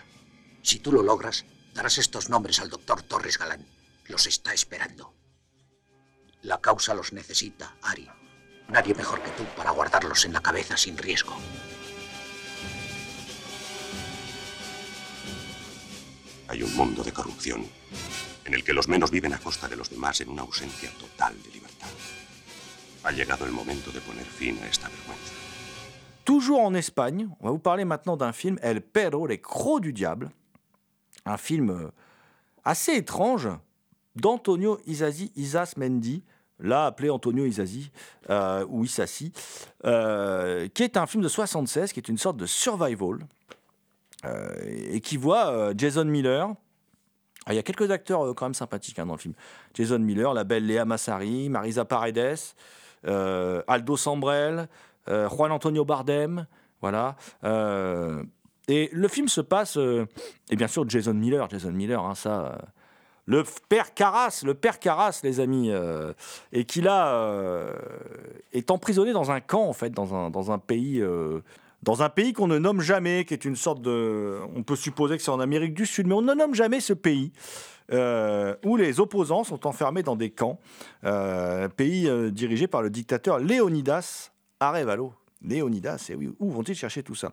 Si 0.62 0.78
tú 0.78 0.92
lo 0.92 1.02
logras, 1.02 1.44
darás 1.74 1.98
estos 1.98 2.28
nombres 2.28 2.60
al 2.60 2.70
doctor 2.70 3.02
Torres 3.02 3.38
Galán. 3.38 3.66
Los 4.06 4.26
está 4.26 4.52
esperando. 4.52 5.14
La 6.42 6.60
causa 6.60 6.94
los 6.94 7.12
necesita, 7.12 7.76
Ari. 7.82 8.08
Nadie 8.68 8.94
mejor 8.94 9.22
que 9.22 9.30
tú 9.30 9.44
para 9.56 9.70
guardarlos 9.70 10.24
en 10.24 10.32
la 10.32 10.40
cabeza 10.40 10.76
sin 10.76 10.96
riesgo. 10.96 11.36
Hay 16.48 16.62
un 16.62 16.74
mundo 16.76 17.02
de 17.02 17.12
corrupción 17.12 17.66
en 18.44 18.54
el 18.54 18.64
que 18.64 18.72
los 18.72 18.88
menos 18.88 19.10
viven 19.10 19.32
a 19.32 19.38
costa 19.38 19.68
de 19.68 19.76
los 19.76 19.88
demás 19.88 20.20
en 20.20 20.28
una 20.28 20.42
ausencia 20.42 20.90
total 20.98 21.40
de 21.42 21.50
libertad. 21.50 21.88
Ha 23.04 23.12
llegado 23.12 23.46
el 23.46 23.52
momento 23.52 23.90
de 23.90 24.00
poner 24.00 24.26
fin 24.26 24.58
a 24.62 24.66
esta 24.66 24.88
vergüenza. 24.88 25.41
Toujours 26.24 26.60
en 26.60 26.74
Espagne, 26.74 27.28
on 27.40 27.46
va 27.46 27.50
vous 27.50 27.58
parler 27.58 27.84
maintenant 27.84 28.16
d'un 28.16 28.32
film, 28.32 28.58
El 28.62 28.80
Perro, 28.80 29.26
les 29.26 29.40
crocs 29.40 29.80
du 29.80 29.92
diable. 29.92 30.30
Un 31.24 31.36
film 31.36 31.70
euh, 31.70 31.88
assez 32.64 32.92
étrange 32.92 33.48
d'Antonio 34.14 34.78
Isasi 34.86 35.32
Isas 35.34 35.74
Mendy, 35.76 36.22
là 36.60 36.86
appelé 36.86 37.10
Antonio 37.10 37.44
Isasi, 37.44 37.90
euh, 38.30 38.64
ou 38.68 38.84
Isasi, 38.84 39.32
euh, 39.84 40.68
qui 40.68 40.84
est 40.84 40.96
un 40.96 41.06
film 41.06 41.24
de 41.24 41.28
76, 41.28 41.92
qui 41.92 41.98
est 41.98 42.08
une 42.08 42.18
sorte 42.18 42.36
de 42.36 42.46
survival, 42.46 43.18
et 44.64 45.00
qui 45.00 45.16
voit 45.16 45.72
Jason 45.76 46.04
Miller. 46.04 46.54
Ah, 47.44 47.52
Il 47.52 47.56
y 47.56 47.58
a 47.58 47.64
quelques 47.64 47.90
acteurs 47.90 48.32
quand 48.36 48.44
même 48.44 48.54
sympathiques 48.54 49.00
hein, 49.00 49.06
dans 49.06 49.14
le 49.14 49.18
film. 49.18 49.34
Jason 49.74 49.98
Miller, 49.98 50.32
la 50.32 50.44
belle 50.44 50.64
Léa 50.64 50.84
Massari, 50.84 51.48
Marisa 51.48 51.84
Paredes, 51.84 52.38
Aldo 53.02 53.96
Sambrel, 53.96 54.68
Juan 55.06 55.52
Antonio 55.52 55.84
Bardem, 55.84 56.46
voilà. 56.80 57.16
Euh, 57.44 58.22
et 58.68 58.88
le 58.92 59.08
film 59.08 59.28
se 59.28 59.40
passe, 59.40 59.76
euh, 59.76 60.06
et 60.50 60.56
bien 60.56 60.68
sûr 60.68 60.88
Jason 60.88 61.14
Miller, 61.14 61.48
Jason 61.50 61.72
Miller, 61.72 62.02
hein, 62.04 62.14
ça, 62.14 62.46
euh, 62.46 62.56
le 63.26 63.44
père 63.68 63.94
Carras, 63.94 64.42
le 64.44 64.54
père 64.54 64.78
Carras, 64.78 65.20
les 65.22 65.40
amis, 65.40 65.70
euh, 65.70 66.12
et 66.52 66.64
qui 66.64 66.80
là 66.80 67.14
euh, 67.14 67.72
est 68.52 68.70
emprisonné 68.70 69.12
dans 69.12 69.30
un 69.30 69.40
camp 69.40 69.64
en 69.64 69.72
fait, 69.72 69.90
dans 69.90 70.14
un, 70.14 70.30
dans 70.30 70.50
un 70.50 70.58
pays. 70.58 71.00
euh, 71.00 71.40
dans 71.82 72.02
un 72.04 72.08
pays 72.08 72.32
qu'on 72.32 72.46
ne 72.46 72.58
nomme 72.58 72.80
jamais, 72.80 73.24
qui 73.24 73.34
est 73.34 73.44
une 73.44 73.56
sorte 73.56 73.82
de... 73.82 74.38
On 74.54 74.62
peut 74.62 74.76
supposer 74.76 75.16
que 75.16 75.22
c'est 75.24 75.32
en 75.32 75.40
Amérique 75.40 75.74
du 75.74 75.84
Sud, 75.84 76.06
mais 76.06 76.14
on 76.14 76.22
ne 76.22 76.32
nomme 76.32 76.54
jamais 76.54 76.78
ce 76.78 76.92
pays, 76.92 77.32
euh, 77.92 78.54
où 78.64 78.76
les 78.76 79.00
opposants 79.00 79.42
sont 79.42 79.66
enfermés 79.66 80.04
dans 80.04 80.14
des 80.14 80.30
camps. 80.30 80.60
Euh, 81.04 81.68
pays 81.68 82.08
euh, 82.08 82.30
dirigé 82.30 82.68
par 82.68 82.82
le 82.82 82.90
dictateur 82.90 83.40
Léonidas 83.40 84.30
Arevalo. 84.68 85.12
Léonidas, 85.44 86.06
et 86.08 86.14
oui, 86.14 86.32
où 86.38 86.50
vont-ils 86.50 86.76
chercher 86.76 87.02
tout 87.02 87.16
ça? 87.16 87.32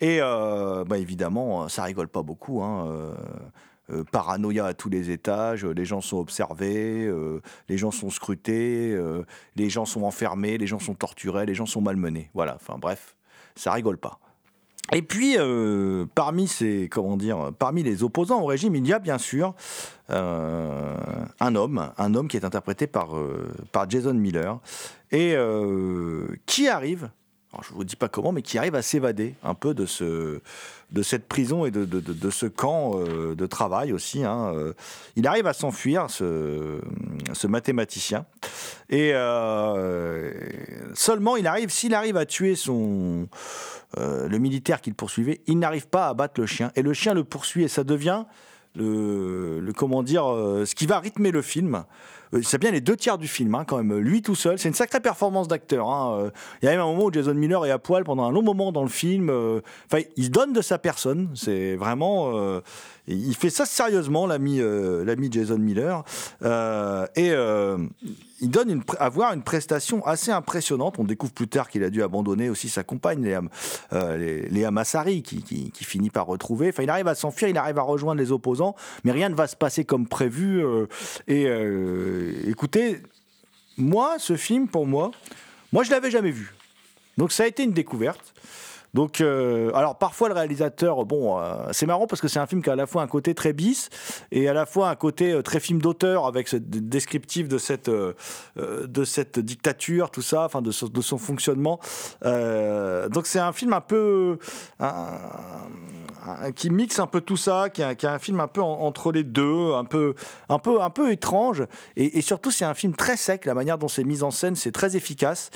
Et 0.00 0.18
euh, 0.20 0.84
bah, 0.84 0.98
évidemment, 0.98 1.68
ça 1.68 1.82
rigole 1.82 2.06
pas 2.06 2.22
beaucoup. 2.22 2.62
hein, 2.62 2.86
euh, 2.86 3.14
euh, 3.92 4.04
paranoïa 4.04 4.66
à 4.66 4.74
tous 4.74 4.88
les 4.88 5.10
étages, 5.10 5.64
euh, 5.64 5.74
les 5.74 5.84
gens 5.84 6.00
sont 6.00 6.18
observés, 6.18 7.06
euh, 7.06 7.40
les 7.68 7.76
gens 7.76 7.90
sont 7.90 8.10
scrutés, 8.10 8.92
euh, 8.92 9.24
les 9.56 9.68
gens 9.68 9.84
sont 9.84 10.04
enfermés, 10.04 10.58
les 10.58 10.66
gens 10.68 10.78
sont 10.78 10.94
torturés, 10.94 11.44
les 11.44 11.54
gens 11.54 11.66
sont 11.66 11.80
malmenés. 11.80 12.30
Voilà, 12.34 12.54
enfin 12.54 12.78
bref, 12.78 13.16
ça 13.56 13.72
rigole 13.72 13.98
pas. 13.98 14.20
Et 14.92 15.02
puis, 15.02 15.36
euh, 15.38 16.06
parmi 16.14 16.48
ces, 16.48 16.88
comment 16.88 17.16
dire, 17.16 17.52
parmi 17.58 17.82
les 17.82 18.02
opposants 18.02 18.40
au 18.42 18.46
régime, 18.46 18.74
il 18.74 18.86
y 18.86 18.92
a 18.92 18.98
bien 18.98 19.18
sûr 19.18 19.54
euh, 20.10 20.96
un 21.40 21.54
homme, 21.54 21.90
un 21.98 22.14
homme 22.14 22.28
qui 22.28 22.36
est 22.36 22.44
interprété 22.44 22.86
par, 22.86 23.16
euh, 23.16 23.48
par 23.72 23.88
Jason 23.88 24.14
Miller 24.14 24.58
et 25.10 25.34
euh, 25.36 26.26
qui 26.46 26.68
arrive, 26.68 27.10
je 27.62 27.72
ne 27.72 27.76
vous 27.78 27.84
dis 27.84 27.96
pas 27.96 28.08
comment, 28.08 28.30
mais 28.30 28.42
qui 28.42 28.58
arrive 28.58 28.76
à 28.76 28.82
s'évader 28.82 29.34
un 29.42 29.54
peu 29.54 29.74
de, 29.74 29.84
ce, 29.84 30.40
de 30.92 31.02
cette 31.02 31.26
prison 31.26 31.64
et 31.64 31.72
de, 31.72 31.84
de- 31.84 32.30
ce 32.30 32.46
camp 32.46 33.00
de 33.00 33.46
travail 33.46 33.92
aussi. 33.92 34.24
hein. 34.24 34.52
Il 35.16 35.26
arrive 35.26 35.48
à 35.48 35.52
s'enfuir, 35.52 36.08
ce, 36.10 36.80
ce 37.32 37.46
mathématicien. 37.48 38.24
Et 38.88 39.12
seulement, 40.94 41.36
il 41.36 41.48
arrive, 41.48 41.70
s'il 41.70 41.92
arrive 41.92 42.16
à 42.16 42.24
tuer 42.24 42.54
son, 42.54 43.26
le 43.98 44.38
militaire 44.38 44.80
qu'il 44.80 44.94
poursuivait, 44.94 45.40
il 45.48 45.58
n'arrive 45.58 45.88
pas 45.88 46.06
à 46.06 46.14
battre 46.14 46.40
le 46.40 46.46
chien. 46.46 46.70
Et 46.76 46.82
le 46.82 46.92
chien 46.92 47.14
le 47.14 47.24
poursuit 47.24 47.64
et 47.64 47.68
ça 47.68 47.82
devient 47.82 48.26
le, 48.76 49.72
comment 49.76 50.02
dire, 50.02 50.26
euh, 50.30 50.64
ce 50.64 50.74
qui 50.74 50.86
va 50.86 51.00
rythmer 51.00 51.30
le 51.30 51.42
film. 51.42 51.84
Euh, 52.34 52.40
C'est 52.42 52.58
bien 52.58 52.70
les 52.70 52.80
deux 52.80 52.96
tiers 52.96 53.18
du 53.18 53.26
film, 53.26 53.54
hein, 53.54 53.64
quand 53.66 53.76
même. 53.76 53.98
Lui 53.98 54.22
tout 54.22 54.34
seul, 54.36 54.58
c'est 54.58 54.68
une 54.68 54.74
sacrée 54.74 55.00
performance 55.00 55.48
d'acteur. 55.48 55.88
hein. 55.88 56.18
Euh, 56.18 56.30
Il 56.62 56.66
y 56.66 56.68
a 56.68 56.72
même 56.72 56.80
un 56.80 56.86
moment 56.86 57.06
où 57.06 57.12
Jason 57.12 57.34
Miller 57.34 57.66
est 57.66 57.70
à 57.70 57.78
poil 57.78 58.04
pendant 58.04 58.24
un 58.24 58.30
long 58.30 58.42
moment 58.42 58.70
dans 58.72 58.82
le 58.82 58.88
film. 58.88 59.30
Enfin, 59.30 60.02
il 60.16 60.30
donne 60.30 60.52
de 60.52 60.62
sa 60.62 60.78
personne. 60.78 61.28
C'est 61.34 61.74
vraiment, 61.76 62.60
il 63.08 63.34
fait 63.34 63.50
ça 63.50 63.66
sérieusement, 63.66 64.26
l'ami, 64.26 64.60
euh, 64.60 65.04
Jason 65.30 65.58
Miller, 65.58 66.04
et 66.42 67.32
il 68.40 68.50
donne 68.50 68.70
une, 68.70 68.82
avoir 68.98 69.32
une 69.32 69.42
prestation 69.42 70.04
assez 70.06 70.30
impressionnante. 70.30 70.98
On 70.98 71.04
découvre 71.04 71.32
plus 71.32 71.48
tard 71.48 71.68
qu'il 71.68 71.84
a 71.84 71.90
dû 71.90 72.02
abandonner 72.02 72.48
aussi 72.48 72.68
sa 72.68 72.82
compagne, 72.82 73.22
Léa, 73.22 73.42
euh, 73.92 74.70
Massari, 74.70 75.22
qui 75.22 75.72
finit 75.84 76.10
par 76.10 76.26
retrouver. 76.26 76.70
Enfin, 76.70 76.82
il 76.82 76.90
arrive 76.90 77.08
à 77.08 77.14
s'enfuir, 77.14 77.48
il 77.48 77.58
arrive 77.58 77.78
à 77.78 77.82
rejoindre 77.82 78.20
les 78.20 78.32
opposants, 78.32 78.74
mais 79.04 79.12
rien 79.12 79.28
ne 79.28 79.34
va 79.34 79.46
se 79.46 79.56
passer 79.56 79.84
comme 79.84 80.06
prévu. 80.06 80.64
euh, 80.64 80.86
et 81.28 81.46
euh, 81.46 82.32
écoutez, 82.46 83.02
moi, 83.76 84.16
ce 84.18 84.36
film, 84.36 84.68
pour 84.68 84.86
moi, 84.86 85.10
moi, 85.72 85.84
je 85.84 85.90
l'avais 85.90 86.10
jamais 86.10 86.30
vu. 86.30 86.54
Donc, 87.16 87.32
ça 87.32 87.44
a 87.44 87.46
été 87.46 87.62
une 87.62 87.72
découverte. 87.72 88.34
Donc, 88.94 89.20
euh, 89.20 89.70
alors 89.74 89.96
parfois 89.98 90.28
le 90.28 90.34
réalisateur, 90.34 91.04
bon, 91.04 91.38
euh, 91.38 91.68
c'est 91.72 91.86
marrant 91.86 92.06
parce 92.06 92.20
que 92.20 92.28
c'est 92.28 92.38
un 92.40 92.46
film 92.46 92.62
qui 92.62 92.70
a 92.70 92.72
à 92.72 92.76
la 92.76 92.86
fois 92.86 93.02
un 93.02 93.06
côté 93.06 93.34
très 93.34 93.52
bis 93.52 93.88
et 94.32 94.48
à 94.48 94.52
la 94.52 94.66
fois 94.66 94.88
un 94.88 94.96
côté 94.96 95.32
euh, 95.32 95.42
très 95.42 95.60
film 95.60 95.80
d'auteur 95.80 96.26
avec 96.26 96.48
ce 96.48 96.56
descriptif 96.56 97.48
de 97.48 97.58
cette, 97.58 97.90
de 97.90 99.04
cette 99.04 99.38
dictature, 99.38 100.10
tout 100.10 100.22
ça, 100.22 100.44
enfin 100.44 100.62
de, 100.62 100.70
son- 100.70 101.18
fonctionnement. 101.18 101.78
Donc 102.22 103.26
c'est 103.26 103.38
un 103.38 103.52
film 103.52 103.72
un 103.72 103.80
peu 103.80 104.38
qui 106.54 106.70
mixe 106.70 106.98
un 106.98 107.06
peu 107.06 107.20
tout 107.20 107.36
ça, 107.36 107.68
qui 107.70 107.82
est, 107.82 108.04
un- 108.04 108.18
film 108.18 108.40
un 108.40 108.48
peu 108.48 108.60
en- 108.62 108.80
entre 108.80 109.12
les 109.12 109.24
deux, 109.24 109.72
un 109.74 109.84
peu, 109.84 110.14
un 110.48 110.58
peu, 110.58 110.80
un 110.80 110.90
peu 110.90 111.10
étrange. 111.12 111.64
Et, 111.96 112.20
surtout, 112.22 112.50
c'est 112.50 112.64
un 112.64 112.74
film 112.74 112.94
très 112.94 113.16
sec. 113.16 113.44
La 113.44 113.54
manière 113.54 113.78
dont 113.78 113.88
c'est 113.88 114.04
mis 114.04 114.22
en 114.22 114.30
scène, 114.30 114.56
c'est 114.56 114.72
très 114.72 114.96
efficace. 114.96 115.50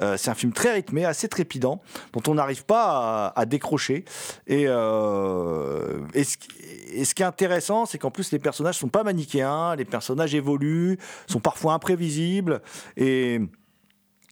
Euh, 0.00 0.16
c'est 0.16 0.30
un 0.30 0.34
film 0.34 0.52
très 0.52 0.72
rythmé, 0.72 1.04
assez 1.04 1.28
trépidant, 1.28 1.80
dont 2.12 2.22
on 2.30 2.34
n'arrive 2.34 2.64
pas 2.64 3.32
à, 3.34 3.46
décrocher. 3.46 4.04
Et, 4.46 4.64
euh, 4.66 6.00
et, 6.14 6.24
ce, 6.24 6.36
qui- 6.36 6.48
et 6.92 7.04
ce 7.04 7.14
qui 7.14 7.22
est 7.22 7.26
intéressant, 7.26 7.86
c'est 7.86 7.98
qu'en 7.98 8.10
plus, 8.10 8.30
les 8.32 8.38
personnages 8.38 8.78
sont 8.78 8.88
pas 8.88 9.04
manichéens, 9.04 9.76
les 9.76 9.84
personnages 9.84 10.34
évoluent, 10.34 10.98
sont 11.26 11.40
parfois 11.40 11.74
imprévisibles. 11.74 12.62
Et. 12.96 13.40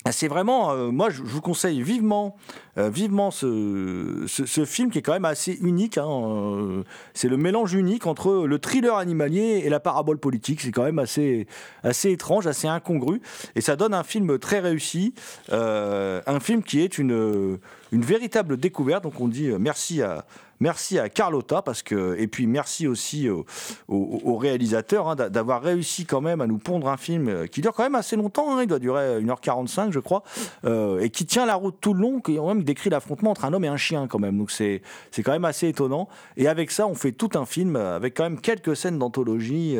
Ah, 0.06 0.12
C'est 0.12 0.28
vraiment, 0.28 0.70
euh, 0.72 0.90
moi 0.90 1.08
je, 1.08 1.22
vous 1.22 1.40
conseille 1.40 1.80
vivement, 1.80 2.36
euh, 2.76 2.90
vivement 2.90 3.30
ce, 3.30 4.26
film 4.66 4.90
qui 4.90 4.98
est 4.98 5.02
quand 5.02 5.14
même 5.14 5.24
assez 5.24 5.54
unique. 5.62 5.96
hein, 5.96 6.06
euh, 6.06 6.82
c'est 7.14 7.28
le 7.28 7.38
mélange 7.38 7.72
unique 7.72 8.06
entre 8.06 8.46
le 8.46 8.58
thriller 8.58 8.96
animalier 8.96 9.62
et 9.64 9.70
la 9.70 9.80
parabole 9.80 10.18
politique. 10.18 10.60
C'est 10.60 10.72
quand 10.72 10.84
même 10.84 10.98
assez, 10.98 11.46
assez 11.82 12.10
étrange, 12.10 12.46
assez 12.46 12.68
incongru. 12.68 13.22
Et 13.54 13.62
ça 13.62 13.76
donne 13.76 13.94
un 13.94 14.04
film 14.04 14.38
très 14.38 14.60
réussi, 14.60 15.14
un 15.50 16.40
film 16.40 16.62
qui 16.62 16.80
est 16.80 16.98
une, 16.98 17.58
véritable 17.90 18.58
découverte. 18.58 19.04
Donc 19.04 19.18
on 19.20 19.28
dit 19.28 19.52
merci 19.58 20.02
à, 20.02 20.26
Merci 20.64 20.98
à 20.98 21.10
Carlotta 21.10 21.60
parce 21.60 21.82
que 21.82 22.16
et 22.18 22.26
puis 22.26 22.46
merci 22.46 22.86
aussi 22.86 23.28
au, 23.28 23.44
au- 23.86 24.20
hein, 25.10 25.14
d'a- 25.14 25.28
d'avoir 25.28 25.60
réussi 25.62 26.06
quand 26.06 26.22
même 26.22 26.40
à 26.40 26.46
nous 26.46 26.56
pondre 26.56 26.88
un 26.88 26.96
film 26.96 27.28
euh, 27.28 27.46
qui 27.46 27.60
dure 27.60 27.74
quand 27.74 27.82
même 27.82 27.94
assez 27.94 28.16
longtemps. 28.16 28.56
hein, 28.56 28.62
il 28.62 28.66
doit 28.66 28.78
durer 28.78 29.20
1h45 29.20 29.90
je 29.92 29.98
crois 30.00 30.22
euh, 30.64 31.00
et 31.00 31.10
qui 31.10 31.26
tient 31.26 31.44
la 31.44 31.54
route 31.56 31.76
tout 31.82 31.92
le 31.92 32.00
long. 32.00 32.20
Qui 32.20 32.38
même 32.40 32.62
décrit 32.64 32.88
l'affrontement 32.88 33.32
entre 33.32 33.44
un 33.44 33.52
homme 33.52 33.64
et 33.66 33.68
un 33.68 33.76
chien 33.76 34.06
quand 34.08 34.18
même. 34.18 34.38
Donc 34.38 34.50
c'est 34.50 34.80
quand 35.22 35.32
même 35.32 35.44
assez 35.44 35.68
étonnant. 35.68 36.08
Et 36.38 36.48
avec 36.48 36.70
ça 36.70 36.86
on 36.86 36.94
fait 36.94 37.12
tout 37.12 37.30
un 37.34 37.44
film 37.44 37.76
euh, 37.76 37.94
avec 37.96 38.16
quand 38.16 38.24
même 38.24 38.40
quelques 38.40 38.74
scènes 38.74 38.98
d'anthologie. 38.98 39.76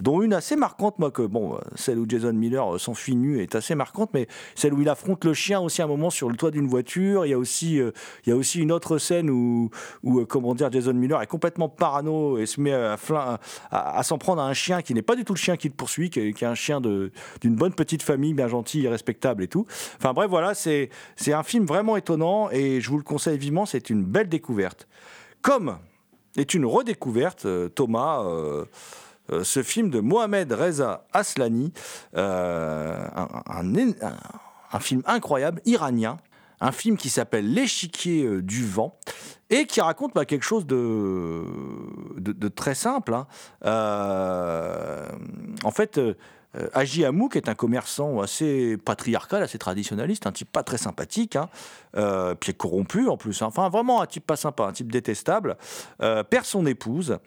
Dont 0.00 0.22
une 0.22 0.32
assez 0.32 0.56
marquante, 0.56 0.98
moi, 0.98 1.10
que 1.10 1.22
bon, 1.22 1.54
euh, 1.54 1.58
celle 1.74 1.98
où 1.98 2.06
Jason 2.08 2.32
Miller 2.32 2.74
euh, 2.74 2.78
s'enfuit 2.78 3.16
nu 3.16 3.40
est 3.40 3.54
assez 3.54 3.74
marquante, 3.74 4.10
mais 4.14 4.26
celle 4.54 4.74
où 4.74 4.82
il 4.82 4.88
affronte 4.88 5.24
le 5.24 5.34
chien 5.34 5.60
aussi 5.60 5.82
à 5.82 5.84
un 5.84 5.88
moment 5.88 6.10
sur 6.10 6.28
le 6.28 6.36
toit 6.36 6.50
d'une 6.50 6.68
voiture. 6.68 7.26
Il 7.26 7.30
y 7.30 7.34
a 7.34 7.38
aussi, 7.38 7.80
euh, 7.80 7.90
il 8.24 8.30
y 8.30 8.32
a 8.32 8.36
aussi 8.36 8.60
une 8.60 8.72
autre 8.72 8.98
scène 8.98 9.30
où, 9.30 9.70
où 10.02 10.24
comment 10.26 10.54
dire, 10.54 10.70
Jason 10.70 10.94
Miller 10.94 11.20
est 11.22 11.26
complètement 11.26 11.68
parano 11.68 12.38
et 12.38 12.46
se 12.46 12.60
met 12.60 12.72
à, 12.72 14.02
s'en 14.02 14.18
prendre 14.18 14.42
à 14.42 14.46
un 14.46 14.54
chien 14.54 14.82
qui 14.82 14.94
n'est 14.94 15.02
pas 15.02 15.16
du 15.16 15.24
tout 15.24 15.34
le 15.34 15.38
chien 15.38 15.56
qui 15.56 15.68
le 15.68 15.74
poursuit, 15.74 16.10
qui 16.10 16.20
est, 16.20 16.42
un 16.42 16.54
chien 16.54 16.80
d'une 16.80 17.10
bonne 17.56 17.74
petite 17.74 18.02
famille, 18.02 18.32
bien 18.32 18.48
gentil 18.48 18.86
respectable 18.86 19.42
et 19.42 19.48
tout. 19.48 19.66
Enfin 19.96 20.12
bref, 20.12 20.30
voilà, 20.30 20.54
c'est 20.54 20.90
un 21.28 21.42
film 21.42 21.66
vraiment 21.66 21.96
étonnant 21.96 22.50
et 22.50 22.80
je 22.80 22.88
vous 22.90 22.96
le 22.96 23.02
conseille 23.02 23.38
vivement, 23.38 23.66
c'est 23.66 23.90
une 23.90 24.04
belle 24.04 24.28
découverte. 24.28 24.88
Comme 25.42 25.78
est 26.36 26.54
une 26.54 26.64
redécouverte, 26.64 27.46
Thomas. 27.74 28.24
Euh, 29.32 29.44
ce 29.44 29.62
film 29.62 29.90
de 29.90 30.00
Mohamed 30.00 30.52
Reza 30.52 31.04
Aslani, 31.12 31.72
euh, 32.16 33.06
un, 33.46 34.80
film 34.80 35.02
incroyable, 35.06 35.60
iranien, 35.64 36.18
un 36.60 36.72
film 36.72 36.96
qui 36.96 37.10
s'appelle 37.10 37.52
L'échiquier 37.52 38.24
euh, 38.24 38.42
du 38.42 38.66
vent 38.66 38.98
et 39.50 39.66
qui 39.66 39.80
raconte 39.80 40.14
bah, 40.14 40.24
quelque 40.24 40.44
chose 40.44 40.66
de, 40.66 41.44
très 42.54 42.74
simple. 42.74 43.14
hein. 43.14 43.26
En 45.64 45.70
fait, 45.70 46.00
Haji 46.74 47.04
Hamouk 47.04 47.36
est 47.36 47.48
un 47.48 47.54
commerçant 47.54 48.20
assez 48.20 48.76
patriarcal, 48.76 49.42
assez 49.42 49.58
traditionnaliste, 49.58 50.26
un 50.26 50.32
type 50.32 50.50
pas 50.50 50.62
très 50.62 50.78
sympathique, 50.78 51.36
hein, 51.36 51.48
euh, 51.98 52.34
puis 52.34 52.54
corrompu 52.54 53.08
en 53.08 53.16
plus. 53.16 53.42
hein. 53.42 53.46
Enfin, 53.46 53.68
vraiment 53.68 54.00
un 54.00 54.06
type 54.06 54.26
pas 54.26 54.36
sympa, 54.36 54.64
un 54.64 54.72
type 54.72 54.90
détestable. 54.90 55.56
Euh, 56.00 56.22
perd 56.22 56.44
son 56.44 56.64
épouse 56.66 57.18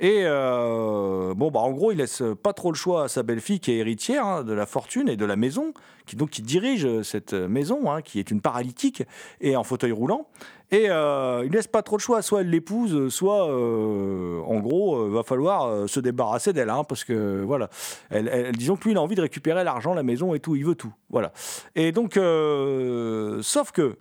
et 0.00 0.22
euh, 0.24 1.34
bon, 1.34 1.50
bah, 1.50 1.60
en 1.60 1.72
gros, 1.72 1.90
il 1.92 1.98
laisse 1.98 2.22
pas 2.42 2.52
trop 2.52 2.70
le 2.70 2.76
choix 2.76 3.04
à 3.04 3.08
sa 3.08 3.22
belle-fille 3.22 3.58
qui 3.60 3.72
est 3.72 3.78
héritière 3.78 4.24
hein, 4.24 4.44
de 4.44 4.52
la 4.52 4.66
fortune 4.66 5.08
et 5.08 5.16
de 5.16 5.24
la 5.24 5.34
maison, 5.36 5.72
qui 6.06 6.14
donc 6.14 6.30
qui 6.30 6.42
dirige 6.42 6.84
euh, 6.86 7.02
cette 7.02 7.32
maison, 7.32 7.90
hein, 7.90 8.02
qui 8.02 8.18
est 8.20 8.30
une 8.30 8.40
paralytique 8.40 9.02
et 9.40 9.56
en 9.56 9.64
fauteuil 9.64 9.92
roulant. 9.92 10.26
Et 10.70 10.84
il 10.84 11.50
laisse 11.50 11.66
pas 11.66 11.80
trop 11.82 11.96
le 11.96 12.02
choix, 12.02 12.20
soit 12.20 12.42
elle 12.42 12.50
l'épouse, 12.50 13.08
soit 13.08 13.46
en 13.46 14.60
gros, 14.60 14.96
euh, 14.96 15.08
va 15.08 15.22
falloir 15.22 15.88
se 15.88 15.98
débarrasser 15.98 16.52
d'elle, 16.52 16.70
parce 16.86 17.04
que 17.04 17.42
voilà, 17.42 17.70
elle- 18.10 18.52
disons 18.52 18.76
que 18.76 18.84
lui, 18.84 18.90
il 18.90 18.98
a 18.98 19.00
envie 19.00 19.14
de 19.14 19.22
récupérer 19.22 19.64
l'argent, 19.64 19.94
la 19.94 20.02
maison 20.02 20.34
et 20.34 20.40
tout, 20.40 20.56
il 20.56 20.66
veut 20.66 20.74
tout, 20.74 20.92
voilà. 21.10 21.32
Et 21.74 21.92
donc, 21.92 22.16
euh, 22.16 23.40
sauf 23.42 23.72
que 23.72 23.96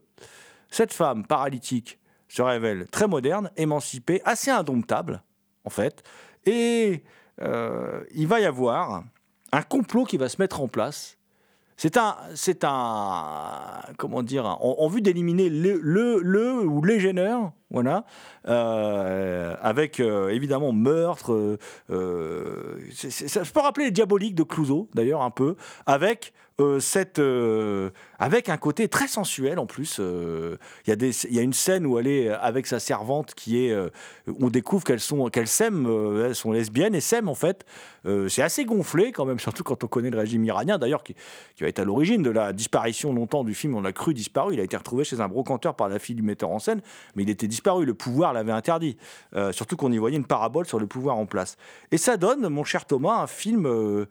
cette 0.70 0.93
femme 0.93 1.26
paralytique 1.26 2.00
se 2.28 2.41
révèle 2.41 2.88
très 2.88 3.08
moderne, 3.08 3.52
émancipée, 3.56 4.22
assez 4.26 4.52
indomptable, 4.52 5.24
en 5.63 5.70
fait, 5.70 6.04
et 6.46 7.04
euh, 7.41 8.04
il 8.13 8.28
va 8.28 8.39
y 8.39 8.46
avoir 8.46 9.04
un 9.52 9.62
complot 9.62 10.04
qui 10.04 10.17
va 10.17 10.28
se 10.28 10.41
mettre 10.41 10.62
en 10.62 10.67
place. 10.67 11.17
C'est 11.80 11.96
un, 11.96 12.15
c'est 12.34 12.63
un, 12.63 13.84
comment 13.98 14.24
dire, 14.24 14.46
en, 14.48 14.88
vue 14.88 15.02
d'éliminer 15.02 15.48
le, 15.48 15.80
le, 15.80 16.20
le 16.24 16.65
ou 16.65 16.84
les 16.84 17.00
gêneurs, 17.00 17.52
voilà, 17.70 18.04
euh, 18.48 19.56
avec 19.62 20.00
évidemment 20.00 20.74
meurtre. 20.74 21.60
je 21.88 23.52
peux 23.52 23.60
rappeler 23.60 23.86
les 23.86 23.91
diaboliques 23.91 24.34
de 24.34 24.41
Clouseau, 24.41 24.89
d'ailleurs 24.96 25.22
un 25.22 25.30
peu, 25.30 25.56
avec 25.86 26.34
euh, 26.60 26.80
euh, 27.20 27.91
avec 28.17 28.50
un 28.50 28.58
côté 28.58 28.88
très 28.88 29.08
sensuel 29.08 29.60
en 29.60 29.67
plus. 29.67 29.98
euh, 30.00 30.58
Il 30.88 31.36
y 31.36 31.39
a 31.39 31.41
une 31.43 31.54
scène 31.54 31.86
où 31.86 32.00
elle 32.00 32.08
est 32.08 32.30
avec 32.30 32.65
sa 32.65 32.80
servante 32.80 33.36
qui 33.36 33.63
est, 33.63 33.78
on 34.39 34.50
découvre 34.50 34.84
qu'elles 34.84 35.00
sont, 35.00 35.30
s'aiment, 35.46 35.88
elles 36.26 36.34
sont 36.34 36.52
lesbiennes 36.52 36.96
et 36.96 37.02
s'aiment 37.02 37.30
en 37.30 37.36
fait. 37.36 37.63
C'est 38.28 38.41
assez 38.41 38.65
gonflé 38.65 39.12
quand 39.12 39.26
même, 39.26 39.39
surtout 39.48 39.63
quand 39.63 39.84
on 39.84 39.88
connaît 39.88 40.10
le 40.10 40.17
régime 40.17 40.43
iranien, 40.46 40.80
d'ailleurs 40.80 41.04
qui, 41.04 41.13
qui 41.56 41.63
va 41.63 41.70
être 41.70 41.80
à 41.80 41.86
l'origine 41.86 42.24
de 42.24 42.32
la 42.32 42.54
disparition 42.54 43.13
longtemps 43.13 43.43
du 43.43 43.54
film. 43.54 43.76
On 43.76 43.82
l'a 43.82 43.93
cru 43.93 44.15
disparu. 44.15 44.56
Il 44.56 44.60
a 44.60 44.63
été 44.63 44.78
retrouvé 44.78 45.04
chez 45.04 45.20
un 45.20 45.28
brocanteur 45.28 45.76
par 45.76 45.89
la 45.89 46.00
fille 46.00 46.15
du 46.15 46.24
metteur 46.24 46.50
en 46.50 46.60
scène, 46.60 46.82
mais 47.15 47.24
il 47.24 47.30
était 47.30 47.48
disparu. 47.48 47.86
Le 47.86 47.93
pouvoir 47.93 48.34
l'avait 48.34 48.52
interdit. 48.52 48.98
Surtout 49.52 49.78
qu'on 49.78 49.91
y 49.91 49.98
voyait 50.00 50.17
une 50.17 50.26
parabole 50.26 50.65
sur 50.65 50.80
le 50.80 50.88
pouvoir 50.88 51.17
en 51.17 51.28
place. 51.28 51.58
Et 51.91 51.98
ça 51.98 52.17
donne, 52.17 52.48
mon 52.50 52.63
cher 52.63 52.86
Thomas, 52.86 53.22
un 53.22 53.28
film. 53.28 54.08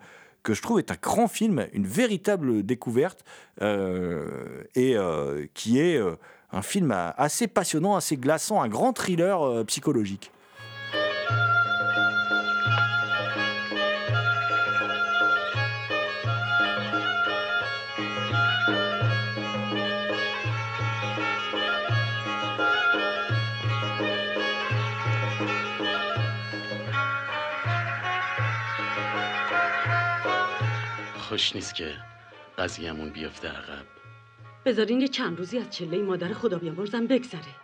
Que 0.47 0.55
je 0.55 0.63
trouve 0.63 0.79
est 0.79 0.93
un 0.93 0.97
grand 1.03 1.27
film, 1.27 1.67
une 1.73 1.89
véritable 1.89 2.63
découverte, 2.63 3.25
euh, 3.63 4.63
et 4.77 4.97
euh, 4.97 5.45
qui 5.55 5.81
est 5.81 5.97
euh, 5.97 6.15
un 6.53 6.63
film 6.63 6.93
assez 6.93 7.49
passionnant, 7.49 7.97
assez 7.97 8.17
glaçant, 8.17 8.63
un 8.63 8.69
grand 8.69 8.93
thriller 8.93 9.65
psychologique. 9.67 10.31
خوش 31.37 31.55
نیست 31.55 31.75
که 31.75 31.97
قضیهمون 32.59 33.11
بیفته 33.11 33.49
عقب. 33.49 33.85
بذارین 34.65 35.01
یه 35.01 35.09
چند 35.09 35.39
روزی 35.39 35.59
از 35.59 35.71
چله 35.71 35.99
مادر 35.99 36.33
خدا 36.33 36.59
بیامرزم 36.59 37.07
بگذره. 37.07 37.55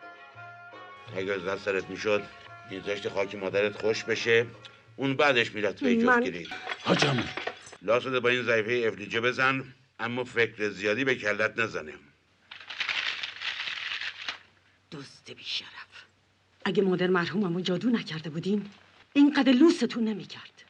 اگه 1.16 1.32
از 1.32 1.44
دست 1.44 1.64
سرت 1.64 1.90
می‌شد 1.90 2.22
میذاشتی 2.70 3.08
خاک 3.08 3.34
مادرت 3.34 3.80
خوش 3.82 4.04
بشه 4.04 4.46
اون 4.96 5.16
بعدش 5.16 5.52
می‌رفت 5.52 5.84
به 5.84 5.94
من- 5.94 6.20
جفتگیری 6.20 6.48
حاجم. 6.84 7.24
لاسده 7.82 8.20
با 8.20 8.28
این 8.28 8.42
ضعیفه 8.42 8.88
افلیجه 8.88 9.20
بزن 9.20 9.64
اما 10.00 10.24
فکر 10.24 10.68
زیادی 10.68 11.04
به 11.04 11.14
کلت 11.14 11.58
نزنه. 11.58 11.92
دزد 14.92 15.30
بیشرف. 15.36 16.04
اگه 16.64 16.82
مادر 16.82 17.06
مرحوممو 17.06 17.60
جادو 17.60 17.90
نکرده 17.90 18.30
بودین 18.30 18.70
اینقدر 19.12 19.52
لوستون 19.52 20.04
نمی‌کرد. 20.04 20.64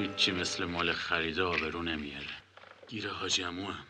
هیچی 0.00 0.32
مثل 0.32 0.64
مال 0.64 0.92
خریده 0.92 1.42
آبرو 1.42 1.82
نمیاره. 1.82 2.26
گیر 2.88 3.08
حاجی 3.08 3.42
عمو 3.42 3.66
هم. 3.66 3.86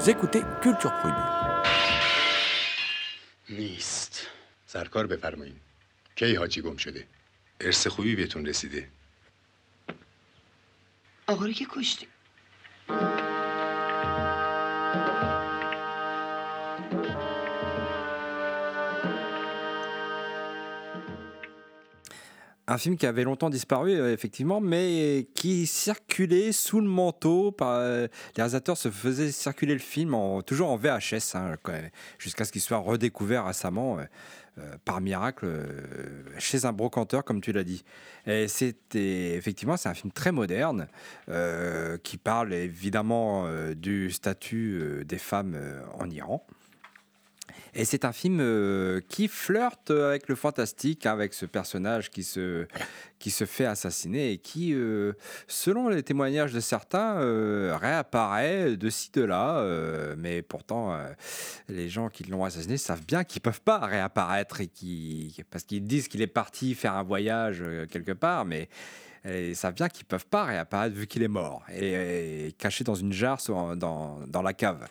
Vous 0.00 0.10
écoutez 0.10 0.42
Culture 0.62 0.94
Prohibée. 1.00 1.30
نیست. 3.48 4.26
سرکار 4.66 5.06
بفرمایید 5.06 5.60
کی 6.16 6.34
حاجی 6.34 6.62
گم 6.62 6.76
شده؟ 6.76 7.06
ارث 7.60 7.86
خوبی 7.86 8.16
بهتون 8.16 8.46
رسیده. 8.46 8.88
آقا 11.26 11.46
رو 11.46 11.52
که 11.52 11.66
کشتی. 11.70 12.06
Un 22.70 22.78
film 22.78 22.96
qui 22.96 23.04
avait 23.04 23.24
longtemps 23.24 23.50
disparu, 23.50 23.94
euh, 23.94 24.12
effectivement, 24.12 24.60
mais 24.60 25.26
qui 25.34 25.66
circulait 25.66 26.52
sous 26.52 26.80
le 26.80 26.86
manteau. 26.86 27.50
Par, 27.50 27.70
euh, 27.80 28.06
les 28.36 28.42
réalisateurs 28.42 28.76
se 28.76 28.92
faisaient 28.92 29.32
circuler 29.32 29.72
le 29.72 29.80
film 29.80 30.14
en, 30.14 30.40
toujours 30.42 30.70
en 30.70 30.76
VHS, 30.76 31.34
hein, 31.34 31.56
jusqu'à 32.20 32.44
ce 32.44 32.52
qu'il 32.52 32.60
soit 32.60 32.78
redécouvert 32.78 33.46
récemment, 33.46 33.98
euh, 33.98 34.76
par 34.84 35.00
miracle, 35.00 35.48
chez 36.38 36.64
un 36.64 36.72
brocanteur, 36.72 37.24
comme 37.24 37.40
tu 37.40 37.50
l'as 37.50 37.64
dit. 37.64 37.82
Et 38.26 38.46
effectivement, 38.94 39.76
c'est 39.76 39.88
un 39.88 39.94
film 39.94 40.12
très 40.12 40.30
moderne 40.30 40.86
qui 42.04 42.18
parle 42.18 42.52
évidemment 42.52 43.48
du 43.74 44.10
statut 44.10 45.04
des 45.06 45.18
femmes 45.18 45.56
en 45.98 46.08
Iran. 46.10 46.46
Et 47.74 47.84
c'est 47.84 48.04
un 48.04 48.12
film 48.12 48.38
euh, 48.40 49.00
qui 49.08 49.28
flirte 49.28 49.90
avec 49.90 50.28
le 50.28 50.34
fantastique, 50.34 51.06
hein, 51.06 51.12
avec 51.12 51.34
ce 51.34 51.46
personnage 51.46 52.10
qui 52.10 52.22
se, 52.22 52.66
qui 53.18 53.30
se 53.30 53.44
fait 53.44 53.64
assassiner 53.64 54.32
et 54.32 54.38
qui, 54.38 54.72
euh, 54.74 55.12
selon 55.46 55.88
les 55.88 56.02
témoignages 56.02 56.52
de 56.52 56.60
certains, 56.60 57.16
euh, 57.16 57.76
réapparaît 57.80 58.76
de 58.76 58.90
ci, 58.90 59.10
de 59.12 59.22
là. 59.22 59.64
mais 60.16 60.42
pourtant, 60.42 60.98
les 61.68 61.88
gens 61.88 62.08
qui 62.08 62.24
l'ont 62.24 62.44
assassiné 62.44 62.76
savent 62.76 63.04
bien 63.04 63.24
qu'ils 63.24 63.42
peuvent 63.42 63.62
pas 63.62 63.78
réapparaître 63.78 64.60
et 64.60 64.66
qui, 64.68 65.36
parce 65.50 65.64
qu'ils 65.64 65.84
disent 65.84 66.08
qu'il 66.08 66.22
est 66.22 66.26
parti 66.26 66.74
faire 66.74 66.94
un 66.94 67.02
voyage 67.02 67.62
quelque 67.90 68.12
part, 68.12 68.44
mais 68.44 68.68
euh, 69.26 69.48
ils 69.50 69.56
savent 69.56 69.74
bien 69.74 69.88
qu'ils 69.88 70.06
peuvent 70.06 70.26
pas 70.26 70.44
réapparaître 70.44 70.94
vu 70.94 71.06
qu'il 71.06 71.22
est 71.22 71.28
mort 71.28 71.62
et, 71.72 72.46
et 72.46 72.52
caché 72.52 72.84
dans 72.84 72.94
une 72.94 73.12
jarre 73.12 73.40
dans, 73.76 74.20
dans 74.26 74.42
la 74.42 74.52
cave. 74.52 74.86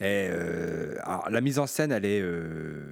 Et, 0.00 0.28
euh, 0.30 0.96
la 1.30 1.40
mise 1.40 1.58
en 1.58 1.66
scène, 1.66 1.92
elle 1.92 2.04
est, 2.04 2.20
euh, 2.20 2.82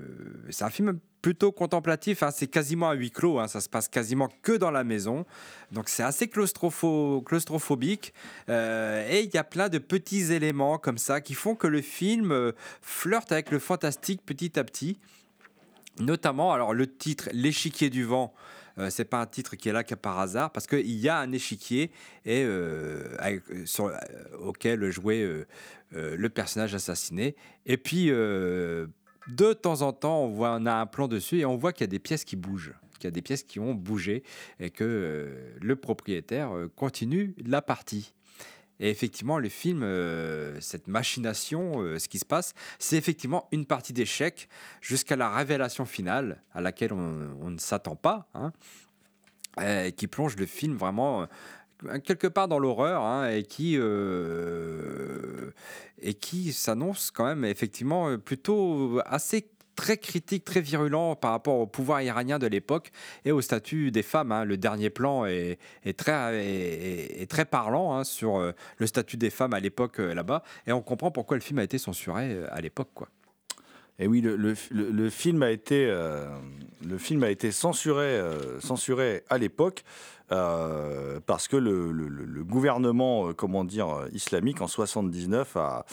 c'est 0.51 0.64
un 0.64 0.71
film 0.71 0.99
plutôt 1.21 1.53
contemplatif. 1.53 2.23
hein, 2.23 2.31
c'est 2.33 2.47
quasiment 2.47 2.90
à 2.90 2.95
huis 2.95 3.11
clos. 3.11 3.38
hein, 3.38 3.49
ça 3.49 3.61
se 3.61 3.68
passe 3.68 3.88
quasiment 3.88 4.29
que 4.42 4.53
dans 4.53 4.71
la 4.71 4.85
maison. 4.85 5.25
Donc 5.73 5.88
c'est 5.88 6.03
assez 6.03 6.27
claustropho- 6.27 7.23
claustrophobique. 7.25 8.12
euh, 8.49 9.09
et 9.11 9.23
il 9.23 9.35
y 9.35 9.37
a 9.38 9.45
plein 9.45 9.68
de 9.68 9.79
petits 9.79 10.33
éléments 10.33 10.79
comme 10.79 10.99
ça 10.99 11.21
qui 11.21 11.35
font 11.35 11.55
que 11.55 11.66
le 11.66 11.83
film 11.83 12.53
flirte 12.81 13.33
avec 13.33 13.51
le 13.51 13.59
fantastique 13.59 14.23
petit 14.25 14.59
à 14.59 14.64
petit. 14.64 14.99
Notamment, 15.99 16.53
alors 16.53 16.73
le 16.73 16.87
titre 16.87 17.29
L'échiquier 17.33 17.90
du 17.90 18.05
vent. 18.05 18.33
Euh, 18.78 18.90
c'est 18.90 19.04
pas 19.04 19.20
un 19.20 19.26
titre 19.26 19.56
qui 19.56 19.68
est 19.68 19.72
là 19.72 19.82
par 19.85 20.18
hasard 20.18 20.50
parce 20.50 20.66
qu'il 20.66 20.90
y 20.90 21.08
a 21.08 21.18
un 21.18 21.32
échiquier 21.32 21.90
et, 22.24 22.42
euh, 22.44 23.16
euh, 23.20 23.40
sur, 23.66 23.87
euh, 23.87 23.96
auquel 24.40 24.90
jouait 24.90 25.44
le 25.92 26.28
personnage 26.28 26.74
assassiné. 26.74 27.37
Et 27.66 27.76
puis, 27.76 28.06
de 28.08 29.52
temps 29.52 29.82
en 29.82 29.92
temps, 29.92 30.24
on, 30.24 30.28
voit, 30.28 30.56
on 30.61 30.66
a 30.66 30.74
un 30.74 30.87
plan 30.87 31.08
dessus 31.08 31.38
et 31.40 31.44
on 31.44 31.56
voit 31.56 31.72
qu'il 31.72 31.85
y 31.85 31.88
a 31.88 31.90
des 31.90 31.98
pièces 31.98 32.24
qui 32.24 32.37
bougent, 32.37 32.74
qu'il 32.98 33.04
y 33.04 33.08
a 33.08 33.11
des 33.11 33.22
pièces 33.22 33.42
qui 33.42 33.61
ont 33.61 33.74
bougé 33.74 34.22
et 34.58 34.70
que 34.70 35.54
le 35.61 35.76
propriétaire 35.76 36.50
continue 36.76 37.35
la 37.44 37.62
partie. 37.62 38.14
Et 38.83 38.90
effectivement, 38.90 39.38
le 39.38 39.49
film, 39.49 39.85
euh, 39.85 40.61
cette 40.61 40.88
machination, 40.88 41.81
euh, 41.81 42.01
ce 42.01 42.09
qui 42.09 42.18
se 42.18 42.25
passe, 42.25 42.53
c'est 42.81 42.97
effectivement 42.97 43.47
une 43.53 43.64
partie 43.64 43.92
d'échec 43.92 44.49
jusqu'à 44.81 45.14
la 45.14 45.31
révélation 45.31 45.85
finale 45.85 46.42
à 46.53 46.61
laquelle 46.61 46.92
on, 46.92 47.49
ne 47.49 47.59
s'attend 47.59 47.95
pas, 47.95 48.29
hein, 48.35 48.53
euh, 49.61 49.92
qui 49.92 50.09
plonge 50.09 50.35
le 50.35 50.47
film 50.47 50.77
vraiment 50.77 51.29
quelque 52.05 52.27
part 52.27 52.49
dans 52.49 52.59
l'horreur 52.59 53.03
hein, 53.03 53.29
et 53.29 53.45
qui 53.45 53.77
et 56.01 56.14
qui 56.14 56.53
s'annonce 56.53 57.11
quand 57.12 57.25
même 57.25 57.45
effectivement 57.45 58.18
plutôt 58.18 59.01
assez 59.05 59.49
très 59.76 59.96
critique, 59.96 60.44
très 60.44 60.61
virulent 60.61 61.16
par 61.16 61.32
rapport 61.32 61.58
au 61.58 61.66
pouvoir 61.66 62.02
iranien 62.02 62.38
de 62.38 62.46
l'époque 62.46 62.92
et 63.24 63.32
au 63.32 63.40
statut 63.40 63.90
des 63.90 64.02
femmes. 64.02 64.32
hein. 64.32 64.44
Le 64.44 64.56
dernier 64.56 64.90
plan 64.90 65.24
est, 65.26 65.58
très 65.98 67.44
parlant 67.44 67.94
hein, 67.94 68.04
sur 68.04 68.37
euh, 68.37 68.52
le 68.78 68.87
statut 68.87 69.16
des 69.16 69.30
femmes 69.30 69.54
à 69.54 69.61
l'époque 69.61 70.00
euh, 70.00 70.14
là-bas 70.14 70.42
et 70.66 70.72
on 70.72 70.82
comprend 70.82 71.11
pourquoi 71.11 71.37
le 71.37 71.42
film 71.42 71.58
a 71.58 71.64
été 71.64 71.78
censuré 71.78 72.32
euh, 72.32 72.46
à 72.50 72.61
l'époque. 72.61 72.90
quoi. 72.94 73.08
Et 73.98 74.07
oui, 74.07 74.20
le, 74.20 74.55
film 75.11 75.42
a 75.42 75.50
été, 75.50 75.87
euh, 75.87 76.26
le 76.85 76.98
film 76.98 77.22
a 77.22 77.31
été 77.31 77.52
censuré, 77.52 78.07
euh, 78.07 78.59
censuré 78.61 79.22
à 79.28 79.38
l'époque 79.38 79.85
euh, 80.33 81.20
parce 81.26 81.46
que 81.46 81.57
le, 81.57 82.42
gouvernement, 82.42 83.33
comment 83.35 83.64
dire, 83.64 84.07
islamique 84.12 84.61
en 84.61 84.66
79 84.66 85.57
a, 85.57 85.85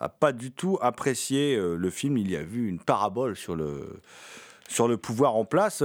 a 0.00 0.08
pas 0.08 0.32
du 0.32 0.50
tout 0.52 0.78
apprécié 0.80 1.56
le 1.56 1.90
film. 1.90 2.18
Il 2.18 2.30
y 2.30 2.36
a 2.36 2.42
vu 2.42 2.68
une 2.68 2.80
parabole 2.80 3.36
sur 3.36 3.56
le, 3.56 4.00
sur 4.68 4.88
le 4.88 4.96
pouvoir 4.96 5.36
en 5.36 5.44
place. 5.44 5.82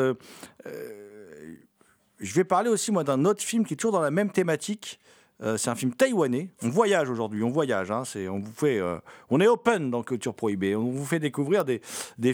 Je 2.20 2.34
vais 2.34 2.44
parler 2.44 2.70
aussi 2.70 2.92
moi 2.92 3.04
d'un 3.04 3.26
autre 3.26 3.44
film 3.44 3.66
qui 3.66 3.76
est 3.76 3.78
toujours 3.78 3.94
dans 3.94 4.02
la 4.02 4.12
même 4.12 4.32
thématique. 4.32 5.00
Euh, 5.42 5.58
c'est 5.58 5.70
un 5.70 5.76
film 5.76 5.94
taïwanais. 5.94 6.50
On 6.64 6.70
voyage 6.70 7.10
aujourd'hui, 7.10 7.44
on 7.44 7.50
voyage. 7.50 7.92
hein, 7.92 8.04
euh, 8.16 9.00
on 9.30 9.40
est 9.40 9.48
open 9.48 9.90
dans 9.90 10.04
Culture 10.04 10.34
Prohibée. 10.34 10.76
On 10.76 10.90
vous 10.92 11.06
fait 11.06 11.20
découvrir 11.20 11.64
des, 11.66 11.82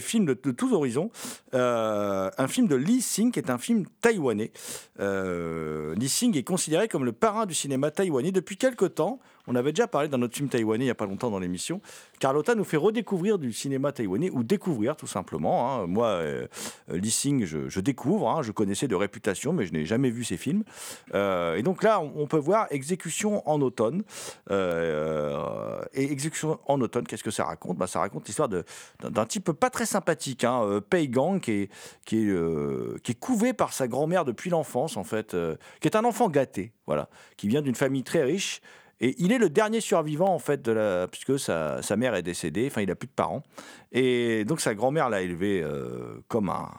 films 0.00 0.26
de, 0.26 0.34
tous 0.34 0.72
horizons. 0.72 1.10
Euh, 1.54 2.30
un 2.36 2.48
film 2.48 2.66
de 2.66 2.76
Lee 2.76 3.00
Sing, 3.02 3.36
est 3.38 3.50
un 3.50 3.58
film 3.58 3.86
taïwanais. 4.00 4.50
Lee 4.98 6.08
Sing 6.08 6.36
est 6.36 6.42
considéré 6.42 6.88
comme 6.88 7.04
le 7.04 7.12
parrain 7.12 7.46
du 7.46 7.54
cinéma 7.54 7.90
taïwanais 7.90 8.32
depuis 8.32 8.56
quelque 8.56 8.86
temps. 8.86 9.20
On 9.46 9.54
avait 9.54 9.72
déjà 9.72 9.86
parlé 9.86 10.08
d'un 10.08 10.20
autre 10.22 10.34
film 10.36 10.48
taïwanais 10.48 10.84
il 10.84 10.88
n'y 10.88 10.90
a 10.90 10.94
pas 10.94 11.06
longtemps 11.06 11.30
dans 11.30 11.38
l'émission. 11.38 11.80
Carlotta 12.18 12.54
nous 12.54 12.64
fait 12.64 12.76
redécouvrir 12.76 13.38
du 13.38 13.52
cinéma 13.52 13.92
taïwanais, 13.92 14.30
ou 14.30 14.42
découvrir 14.42 14.96
tout 14.96 15.06
simplement. 15.06 15.70
hein. 15.82 15.86
Moi, 15.86 16.06
euh, 16.06 16.46
euh, 16.90 17.00
Sing, 17.04 17.44
je, 17.44 17.68
je 17.68 17.80
découvre. 17.80 18.28
hein. 18.30 18.42
Je 18.42 18.52
connaissais 18.52 18.88
de 18.88 18.94
réputation, 18.94 19.52
mais 19.52 19.66
je 19.66 19.72
n'ai 19.72 19.84
jamais 19.84 20.10
vu 20.10 20.24
ses 20.24 20.36
films. 20.36 20.64
Euh, 21.14 21.56
et 21.56 21.62
donc 21.62 21.82
là, 21.82 22.00
on, 22.00 22.26
peut 22.26 22.38
voir 22.38 22.66
Exécution 22.70 23.48
en 23.48 23.60
automne. 23.60 24.02
Euh, 24.50 25.80
et 25.94 26.10
Exécution 26.10 26.58
en 26.66 26.80
automne, 26.80 27.06
qu'est-ce 27.06 27.24
que 27.24 27.30
ça 27.30 27.44
raconte? 27.44 27.76
Bah, 27.78 27.86
Ça 27.86 28.00
raconte 28.00 28.26
l'histoire 28.26 28.48
d'un 28.48 29.26
type 29.26 29.52
pas 29.52 29.70
très 29.70 29.86
sympathique, 29.86 30.44
hein, 30.44 30.62
euh, 30.64 30.80
Pei 30.80 31.08
Gang, 31.08 31.40
qui 31.40 31.52
est, 31.52 31.70
qui, 32.04 32.18
est, 32.26 32.30
euh, 32.30 32.96
qui 33.02 33.12
est 33.12 33.18
couvé 33.18 33.52
par 33.52 33.72
sa 33.72 33.88
grand-mère 33.88 34.24
depuis 34.24 34.50
l'enfance, 34.50 34.96
en 34.96 35.04
fait, 35.04 35.34
euh, 35.34 35.56
qui 35.80 35.88
est 35.88 35.96
un 35.96 36.04
enfant 36.04 36.28
gâté, 36.28 36.72
voilà, 36.86 37.08
qui 37.36 37.48
vient 37.48 37.62
d'une 37.62 37.74
famille 37.74 38.02
très 38.02 38.22
riche. 38.24 38.60
Et 39.00 39.14
il 39.18 39.30
est 39.30 39.38
le 39.38 39.50
dernier 39.50 39.80
survivant, 39.80 40.32
en 40.32 40.38
fait, 40.38 40.62
de 40.62 40.72
la... 40.72 41.06
puisque 41.06 41.38
sa, 41.38 41.82
sa 41.82 41.96
mère 41.96 42.14
est 42.14 42.22
décédée, 42.22 42.66
enfin, 42.66 42.80
il 42.80 42.88
n'a 42.88 42.94
plus 42.94 43.08
de 43.08 43.12
parents. 43.12 43.42
Et 43.92 44.44
donc, 44.46 44.60
sa 44.60 44.74
grand-mère 44.74 45.10
l'a 45.10 45.20
élevé 45.20 45.62
euh, 45.62 46.24
comme, 46.28 46.48
un, 46.48 46.70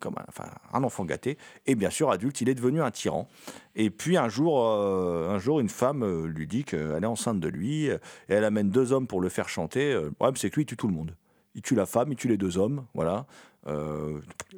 comme 0.00 0.14
un, 0.16 0.24
enfin, 0.28 0.48
un 0.72 0.82
enfant 0.84 1.04
gâté. 1.04 1.36
Et 1.66 1.74
bien 1.74 1.90
sûr, 1.90 2.10
adulte, 2.10 2.40
il 2.40 2.48
est 2.48 2.54
devenu 2.54 2.80
un 2.80 2.90
tyran. 2.90 3.28
Et 3.74 3.90
puis, 3.90 4.16
un 4.16 4.30
jour, 4.30 4.66
euh, 4.66 5.28
un 5.28 5.38
jour 5.38 5.60
une 5.60 5.68
femme 5.68 6.02
euh, 6.02 6.26
lui 6.26 6.46
dit 6.46 6.64
qu'elle 6.64 7.02
est 7.02 7.06
enceinte 7.06 7.40
de 7.40 7.48
lui, 7.48 7.88
et 7.88 7.98
elle 8.28 8.44
amène 8.44 8.70
deux 8.70 8.92
hommes 8.92 9.06
pour 9.06 9.20
le 9.20 9.28
faire 9.28 9.50
chanter. 9.50 9.92
Le 9.92 10.12
problème, 10.12 10.36
c'est 10.36 10.48
que 10.48 10.54
lui, 10.56 10.62
il 10.62 10.66
tue 10.66 10.78
tout 10.78 10.88
le 10.88 10.94
monde. 10.94 11.14
Il 11.54 11.60
tue 11.60 11.74
la 11.74 11.86
femme, 11.86 12.10
il 12.10 12.16
tue 12.16 12.28
les 12.28 12.38
deux 12.38 12.56
hommes, 12.56 12.86
voilà. 12.94 13.26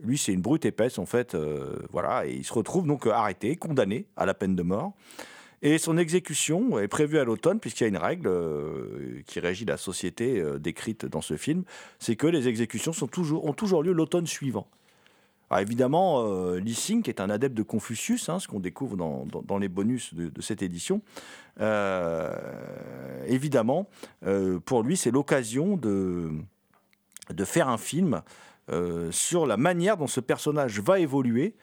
Lui, 0.02 0.18
c'est 0.18 0.32
une 0.32 0.42
brute 0.42 0.64
épaisse, 0.66 0.98
en 0.98 1.06
fait, 1.06 1.36
voilà. 1.90 2.26
Et 2.26 2.34
il 2.34 2.44
se 2.44 2.52
retrouve 2.52 2.86
donc 2.86 3.06
arrêté, 3.06 3.54
condamné 3.56 4.06
à 4.16 4.26
la 4.26 4.34
peine 4.34 4.56
de 4.56 4.62
mort. 4.62 4.94
Et 5.62 5.78
son 5.78 5.98
exécution 5.98 6.78
est 6.78 6.88
prévue 6.88 7.18
à 7.18 7.24
l'automne, 7.24 7.58
puisqu'il 7.58 7.84
y 7.84 7.86
a 7.86 7.88
une 7.88 7.96
règle 7.96 8.28
euh, 8.28 9.22
qui 9.26 9.40
régit 9.40 9.64
la 9.64 9.76
société 9.76 10.38
euh, 10.38 10.58
décrite 10.58 11.04
dans 11.04 11.20
ce 11.20 11.36
film, 11.36 11.64
c'est 11.98 12.14
que 12.14 12.28
les 12.28 12.46
exécutions 12.46 12.92
sont 12.92 13.08
toujours, 13.08 13.44
ont 13.44 13.52
toujours 13.52 13.82
lieu 13.82 13.92
l'automne 13.92 14.26
suivant. 14.26 14.68
Alors 15.50 15.60
évidemment, 15.60 16.22
euh, 16.26 16.60
Lee 16.60 16.74
Sing, 16.74 17.02
qui 17.02 17.10
est 17.10 17.20
un 17.20 17.30
adepte 17.30 17.56
de 17.56 17.62
Confucius, 17.62 18.28
hein, 18.28 18.38
ce 18.38 18.46
qu'on 18.46 18.60
découvre 18.60 18.96
dans, 18.96 19.58
les 19.58 19.68
bonus 19.68 20.14
de, 20.14 20.40
cette 20.40 20.62
édition, 20.62 21.00
euh, 21.60 22.32
évidemment, 23.26 23.88
pour 24.66 24.82
lui, 24.82 24.96
c'est 24.96 25.10
l'occasion 25.10 25.76
de, 25.76 26.30
de 27.30 27.44
faire 27.44 27.68
un 27.68 27.78
film 27.78 28.22
sur 29.10 29.46
la 29.46 29.56
manière 29.56 29.96
dont 29.96 30.06
ce 30.06 30.20
personnage 30.20 30.80
va 30.80 31.00
évoluer. 31.00 31.54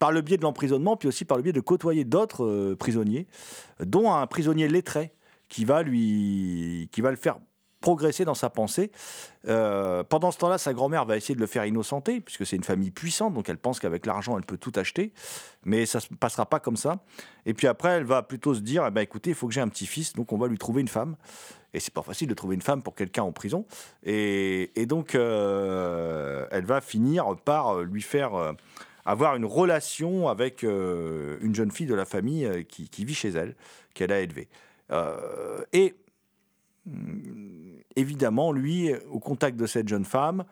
Par 0.00 0.10
le 0.10 0.22
biais 0.22 0.38
de 0.38 0.42
l'emprisonnement, 0.42 0.96
puis 0.96 1.06
aussi 1.06 1.24
par 1.24 1.36
le 1.36 1.44
biais 1.44 1.52
de 1.52 1.60
côtoyer 1.60 2.04
d'autres 2.04 2.44
euh, 2.44 2.74
prisonniers, 2.74 3.28
dont 3.78 4.12
un 4.12 4.26
prisonnier 4.26 4.66
lettré 4.66 5.12
qui 5.48 5.64
va, 5.64 5.82
lui, 5.84 6.88
qui 6.90 7.02
va 7.02 7.10
le 7.10 7.16
faire 7.16 7.38
progresser 7.80 8.24
dans 8.24 8.34
sa 8.34 8.50
pensée. 8.50 8.90
Euh, 9.48 10.04
pendant 10.04 10.30
ce 10.30 10.38
temps-là, 10.38 10.58
sa 10.58 10.72
grand-mère 10.72 11.04
va 11.04 11.16
essayer 11.16 11.34
de 11.34 11.40
le 11.40 11.46
faire 11.46 11.64
innocenter, 11.64 12.20
puisque 12.20 12.46
c'est 12.46 12.56
une 12.56 12.64
famille 12.64 12.90
puissante, 12.90 13.34
donc 13.34 13.48
elle 13.48 13.58
pense 13.58 13.80
qu'avec 13.80 14.06
l'argent, 14.06 14.36
elle 14.38 14.44
peut 14.44 14.58
tout 14.58 14.72
acheter, 14.76 15.12
mais 15.64 15.86
ça 15.86 15.98
ne 15.98 16.02
se 16.02 16.08
passera 16.14 16.46
pas 16.46 16.60
comme 16.60 16.76
ça. 16.76 17.00
Et 17.46 17.54
puis 17.54 17.66
après, 17.66 17.90
elle 17.90 18.04
va 18.04 18.22
plutôt 18.22 18.54
se 18.54 18.60
dire, 18.60 18.84
eh 18.86 18.90
ben, 18.90 19.00
écoutez, 19.00 19.30
il 19.30 19.36
faut 19.36 19.48
que 19.48 19.54
j'ai 19.54 19.60
un 19.60 19.68
petit-fils, 19.68 20.14
donc 20.14 20.32
on 20.32 20.38
va 20.38 20.46
lui 20.46 20.58
trouver 20.58 20.80
une 20.80 20.88
femme. 20.88 21.16
Et 21.72 21.78
c'est 21.78 21.94
pas 21.94 22.02
facile 22.02 22.26
de 22.26 22.34
trouver 22.34 22.56
une 22.56 22.62
femme 22.62 22.82
pour 22.82 22.96
quelqu'un 22.96 23.22
en 23.22 23.32
prison. 23.32 23.64
Et, 24.02 24.72
donc, 24.86 25.14
euh, 25.14 26.44
elle 26.50 26.64
va 26.64 26.80
finir 26.80 27.36
par 27.44 27.78
lui 27.82 28.02
faire 28.02 28.54
avoir 29.04 29.36
une 29.36 29.44
relation 29.44 30.28
avec 30.28 30.64
euh, 30.64 31.38
une 31.40 31.54
jeune 31.54 31.70
fille 31.70 31.86
de 31.86 31.94
la 31.94 32.04
famille 32.04 32.44
euh, 32.44 32.62
qui, 32.62 33.04
vit 33.04 33.14
chez 33.14 33.30
elle, 33.30 33.54
qu'elle 33.94 34.12
a 34.12 34.20
élevée. 34.20 34.48
Euh, 34.90 35.62
et 35.72 35.94
hum, 36.86 37.78
évidemment, 37.96 38.52
lui, 38.52 38.92
au 39.10 39.18
contact 39.18 39.56
de 39.56 39.66
cette 39.66 39.88
jeune 39.88 40.04
femme, 40.04 40.44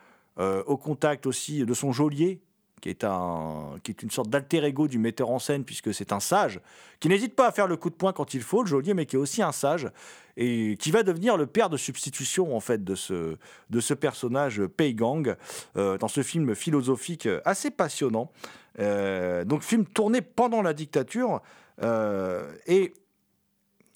au 0.67 0.77
contact 0.77 1.27
aussi 1.27 1.67
de 1.67 1.75
son 1.75 1.91
geôlier, 1.91 2.41
qui 2.81 2.89
est, 2.89 3.05
un, 3.05 3.75
qui 3.83 3.91
est 3.91 4.03
une 4.03 4.11
sorte 4.11 4.29
d'alter 4.29 4.65
ego 4.65 4.89
du 4.89 4.99
metteur 4.99 5.31
en 5.31 5.39
scène, 5.39 5.65
puisque 5.65 5.93
c'est 5.93 6.13
un 6.13 6.21
sage, 6.21 6.61
qui 7.01 7.09
n'hésite 7.09 7.35
pas 7.35 7.49
à 7.49 7.53
faire 7.53 7.67
le 7.67 7.77
coup 7.77 7.91
de 7.91 7.95
poing 7.95 8.13
quand 8.13 8.35
il 8.35 8.43
faut, 8.43 8.63
le 8.63 8.69
geôlier, 8.69 8.95
mais 8.95 9.07
qui 9.07 9.17
est 9.17 9.19
aussi 9.19 9.43
un 9.43 9.53
sage, 9.53 9.89
et 10.37 10.77
qui 10.79 10.91
va 10.91 11.03
devenir 11.03 11.37
le 11.37 11.47
père 11.47 11.71
de 11.71 11.77
substitution, 11.77 12.57
en 12.57 12.61
fait, 12.61 12.85
de 12.85 12.95
ce, 12.95 13.37
de 13.71 13.81
ce 13.81 13.95
personnage 13.95 14.65
Pei 14.67 14.95
Gang, 14.95 15.37
euh, 15.77 15.99
dans 15.99 16.09
ce 16.09 16.23
film 16.23 16.55
philosophique 16.55 17.29
assez 17.45 17.71
passionnant. 17.71 18.31
Euh, 18.79 19.45
donc, 19.45 19.63
film 19.63 19.85
tourné 19.85 20.23
pendant 20.23 20.63
la 20.63 20.73
dictature, 20.73 21.43
euh, 21.83 22.53
et... 22.67 22.93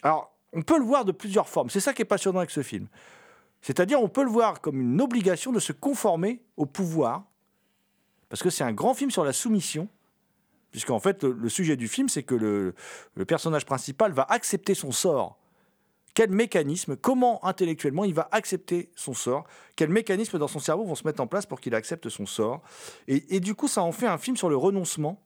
Alors, 0.02 0.36
on 0.52 0.62
peut 0.62 0.78
le 0.78 0.84
voir 0.84 1.04
de 1.04 1.12
plusieurs 1.12 1.48
formes, 1.48 1.70
c'est 1.70 1.80
ça 1.80 1.92
qui 1.92 2.02
est 2.02 2.06
passionnant 2.06 2.38
avec 2.38 2.50
ce 2.50 2.62
film. 2.62 2.88
C'est-à-dire, 3.62 4.02
on 4.02 4.08
peut 4.08 4.24
le 4.24 4.30
voir 4.30 4.60
comme 4.60 4.80
une 4.80 5.00
obligation 5.00 5.52
de 5.52 5.60
se 5.60 5.72
conformer 5.72 6.42
au 6.56 6.66
pouvoir, 6.66 7.24
parce 8.32 8.42
que 8.42 8.48
c'est 8.48 8.64
un 8.64 8.72
grand 8.72 8.94
film 8.94 9.10
sur 9.10 9.26
la 9.26 9.34
soumission, 9.34 9.90
puisqu'en 10.70 11.00
fait, 11.00 11.22
le, 11.22 11.50
sujet 11.50 11.76
du 11.76 11.86
film, 11.86 12.08
c'est 12.08 12.22
que 12.22 12.34
le, 12.34 12.74
personnage 13.26 13.66
principal 13.66 14.12
va 14.12 14.22
accepter 14.22 14.72
son 14.72 14.90
sort. 14.90 15.38
Quel 16.14 16.30
mécanisme, 16.30 16.96
comment 16.96 17.44
intellectuellement 17.44 18.06
il 18.06 18.14
va 18.14 18.30
accepter 18.32 18.90
son 18.96 19.12
sort, 19.12 19.44
quels 19.76 19.90
mécanismes 19.90 20.38
dans 20.38 20.48
son 20.48 20.60
cerveau 20.60 20.86
vont 20.86 20.94
se 20.94 21.06
mettre 21.06 21.20
en 21.20 21.26
place 21.26 21.44
pour 21.44 21.60
qu'il 21.60 21.74
accepte 21.74 22.08
son 22.08 22.24
sort? 22.24 22.62
Et, 23.06 23.36
et 23.36 23.40
du 23.40 23.54
coup, 23.54 23.68
ça 23.68 23.82
en 23.82 23.92
fait 23.92 24.06
un 24.06 24.16
film 24.16 24.38
sur 24.38 24.48
le 24.48 24.56
renoncement, 24.56 25.22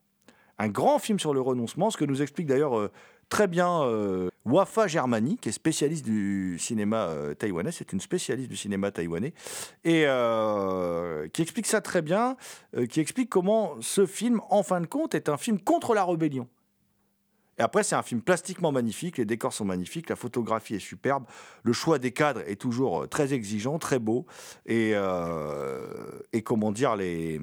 un 0.58 0.68
grand 0.68 0.98
film 0.98 1.20
sur 1.20 1.32
le 1.32 1.40
renoncement, 1.40 1.90
ce 1.90 1.96
que 1.96 2.04
nous 2.04 2.22
explique 2.22 2.48
d'ailleurs 2.48 2.76
euh, 2.76 2.90
très 3.28 3.46
bien 3.46 3.82
euh, 3.82 4.28
Wafa 4.44 4.86
Germani, 4.86 5.36
qui 5.38 5.48
est 5.48 5.52
spécialiste 5.52 6.04
du 6.04 6.58
cinéma 6.58 7.08
euh, 7.08 7.34
taïwanais, 7.34 7.72
c'est 7.72 7.92
une 7.92 8.00
spécialiste 8.00 8.48
du 8.48 8.56
cinéma 8.56 8.90
taïwanais, 8.90 9.34
et 9.84 10.04
euh, 10.06 11.28
qui 11.28 11.42
explique 11.42 11.66
ça 11.66 11.80
très 11.80 12.02
bien, 12.02 12.36
qui 12.90 13.00
explique 13.00 13.28
comment 13.28 13.74
ce 13.80 14.06
film, 14.06 14.40
en 14.50 14.62
fin 14.62 14.80
de 14.80 14.86
compte, 14.86 15.14
est 15.14 15.28
un 15.28 15.36
film 15.36 15.58
contre 15.58 15.94
la 15.94 16.04
rébellion. 16.04 16.48
Et 17.58 17.62
après, 17.62 17.82
c'est 17.82 17.94
un 17.94 18.02
film 18.02 18.20
plastiquement 18.20 18.70
magnifique, 18.70 19.16
les 19.16 19.24
décors 19.24 19.54
sont 19.54 19.64
magnifiques, 19.64 20.10
la 20.10 20.16
photographie 20.16 20.74
est 20.74 20.78
superbe, 20.78 21.24
le 21.62 21.72
choix 21.72 21.98
des 21.98 22.12
cadres 22.12 22.42
est 22.46 22.60
toujours 22.60 23.08
très 23.08 23.32
exigeant, 23.32 23.78
très 23.78 23.98
beau, 23.98 24.26
et, 24.66 24.94
comment 26.44 26.70
dire, 26.70 26.96
les, 26.96 27.40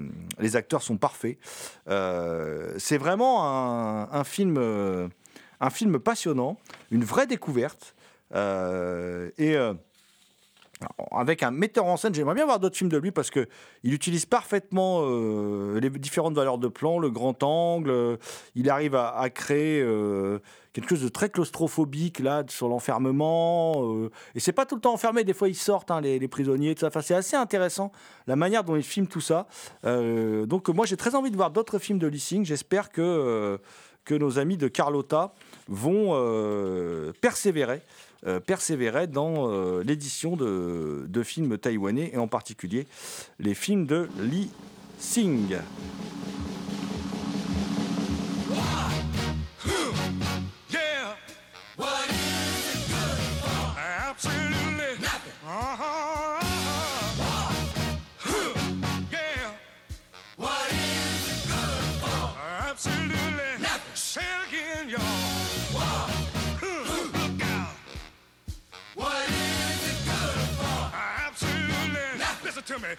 acteurs 0.54 0.84
sont 0.84 0.98
parfaits. 0.98 1.40
C'est 1.88 2.98
vraiment 3.00 3.44
un, 3.44 4.24
film, 4.24 5.10
un 5.64 5.70
film 5.70 5.98
passionnant, 6.00 6.58
une 6.92 7.06
vraie 7.06 7.26
découverte, 7.26 7.96
euh, 8.36 9.30
et 9.38 9.56
euh, 9.56 9.74
avec 11.12 11.42
un 11.42 11.52
metteur 11.52 11.86
en 11.86 11.96
scène, 11.96 12.14
j'aimerais 12.14 12.36
bien 12.36 12.44
voir 12.44 12.60
d'autres 12.60 12.76
films 12.76 12.90
de 12.90 12.98
lui 12.98 13.12
parce 13.12 13.30
que 13.30 13.48
il 13.84 13.94
utilise 13.94 14.26
parfaitement 14.26 15.04
euh, 15.04 15.80
les 15.80 15.90
différentes 15.90 16.36
valeurs 16.36 16.58
de 16.58 16.68
plan, 16.68 17.00
le 17.00 17.10
grand 17.10 17.42
angle. 17.44 18.18
il 18.56 18.70
arrive 18.70 18.96
à, 18.96 19.30
créer 19.30 19.82
quelque 20.74 20.90
chose 20.90 21.04
de 21.04 21.08
très 21.08 21.30
claustrophobique 21.30 22.20
là 22.20 22.44
sur 22.50 22.68
l'enfermement. 22.68 24.10
et 24.36 24.42
c'est 24.42 24.52
pas 24.52 24.66
tout 24.66 24.76
le 24.76 24.82
temps 24.82 24.94
enfermé. 24.94 25.24
Des 25.24 25.34
fois, 25.34 25.48
ils 25.48 25.56
sortent 25.56 25.92
hein, 25.92 26.02
les, 26.02 26.28
prisonniers. 26.28 26.76
Tout 26.76 26.82
ça. 26.82 26.88
Enfin, 26.88 27.02
c'est 27.02 27.16
assez 27.16 27.38
intéressant 27.38 27.94
la 28.28 28.36
manière 28.36 28.66
dont 28.66 28.76
il 28.76 28.84
filme 28.84 29.08
tout 29.08 29.22
ça. 29.22 29.48
Donc 29.84 30.68
moi, 30.68 30.86
j'ai 30.86 30.98
très 30.98 31.16
envie 31.16 31.32
de 31.32 31.38
voir 31.38 31.52
d'autres 31.52 31.80
films 31.80 32.00
de 32.00 32.08
Lee 32.08 32.20
Sing. 32.20 32.44
J'espère 32.44 32.90
que 32.90 33.60
que 34.06 34.16
nos 34.16 34.40
amis 34.40 34.58
de 34.58 34.68
Carlotta 34.68 35.34
vont 35.68 36.10
euh, 36.12 37.14
persévérer 37.22 37.82
euh, 38.26 38.40
persévérait 38.40 39.08
dans 39.08 39.52
euh, 39.52 39.84
l'édition 39.84 40.38
de, 40.38 41.06
de 41.10 41.24
films 41.24 41.58
taïwanais 41.58 42.12
et 42.14 42.18
en 42.18 42.30
particulier 42.30 42.88
les 43.38 43.54
films 43.54 43.86
de 43.86 44.08
Lee 44.18 44.50
Sing. 44.98 45.58
To 72.74 72.80
me. 72.80 72.96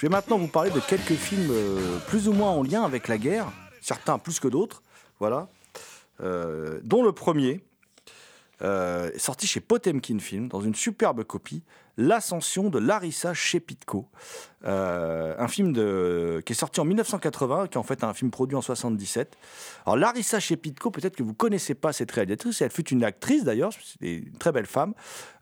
Je 0.00 0.06
vais 0.06 0.10
maintenant 0.10 0.38
vous 0.38 0.48
parler 0.48 0.70
de 0.70 0.80
quelques 0.80 1.12
films 1.12 1.50
euh, 1.50 1.98
plus 2.08 2.26
ou 2.26 2.32
moins 2.32 2.48
en 2.52 2.62
lien 2.62 2.84
avec 2.84 3.06
la 3.06 3.18
guerre, 3.18 3.52
certains 3.82 4.16
plus 4.18 4.40
que 4.40 4.48
d'autres, 4.48 4.82
voilà, 5.18 5.48
Euh, 6.22 6.80
dont 6.84 7.02
le 7.02 7.12
premier, 7.12 7.62
euh, 8.62 9.10
sorti 9.18 9.46
chez 9.46 9.60
Potemkin 9.60 10.18
Film, 10.18 10.48
dans 10.48 10.62
une 10.62 10.74
superbe 10.74 11.22
copie, 11.24 11.62
L'ascension 12.00 12.70
de 12.70 12.78
Larissa 12.78 13.34
Shepitko. 13.34 14.08
Euh, 14.64 15.34
un 15.38 15.48
film 15.48 15.72
qui 15.74 16.52
est 16.52 16.56
sorti 16.56 16.80
en 16.80 16.84
1980, 16.84 17.68
qui 17.68 17.74
est 17.74 17.78
en 17.78 17.82
fait 17.82 18.02
un 18.04 18.12
film 18.14 18.30
produit 18.30 18.56
en 18.56 18.60
77. 18.62 19.36
Alors 19.86 19.96
Larissa 19.96 20.40
Shepitko, 20.40 20.90
peut-être 20.90 21.16
que 21.16 21.22
vous 21.22 21.34
connaissez 21.34 21.74
pas 21.74 21.92
cette 21.92 22.10
réalisatrice, 22.10 22.60
elle 22.62 22.70
fut 22.70 22.88
une 22.88 23.04
actrice 23.04 23.44
d'ailleurs, 23.44 23.70
c'est 23.72 24.06
une 24.06 24.32
très 24.38 24.52
belle 24.52 24.66
femme, 24.66 24.94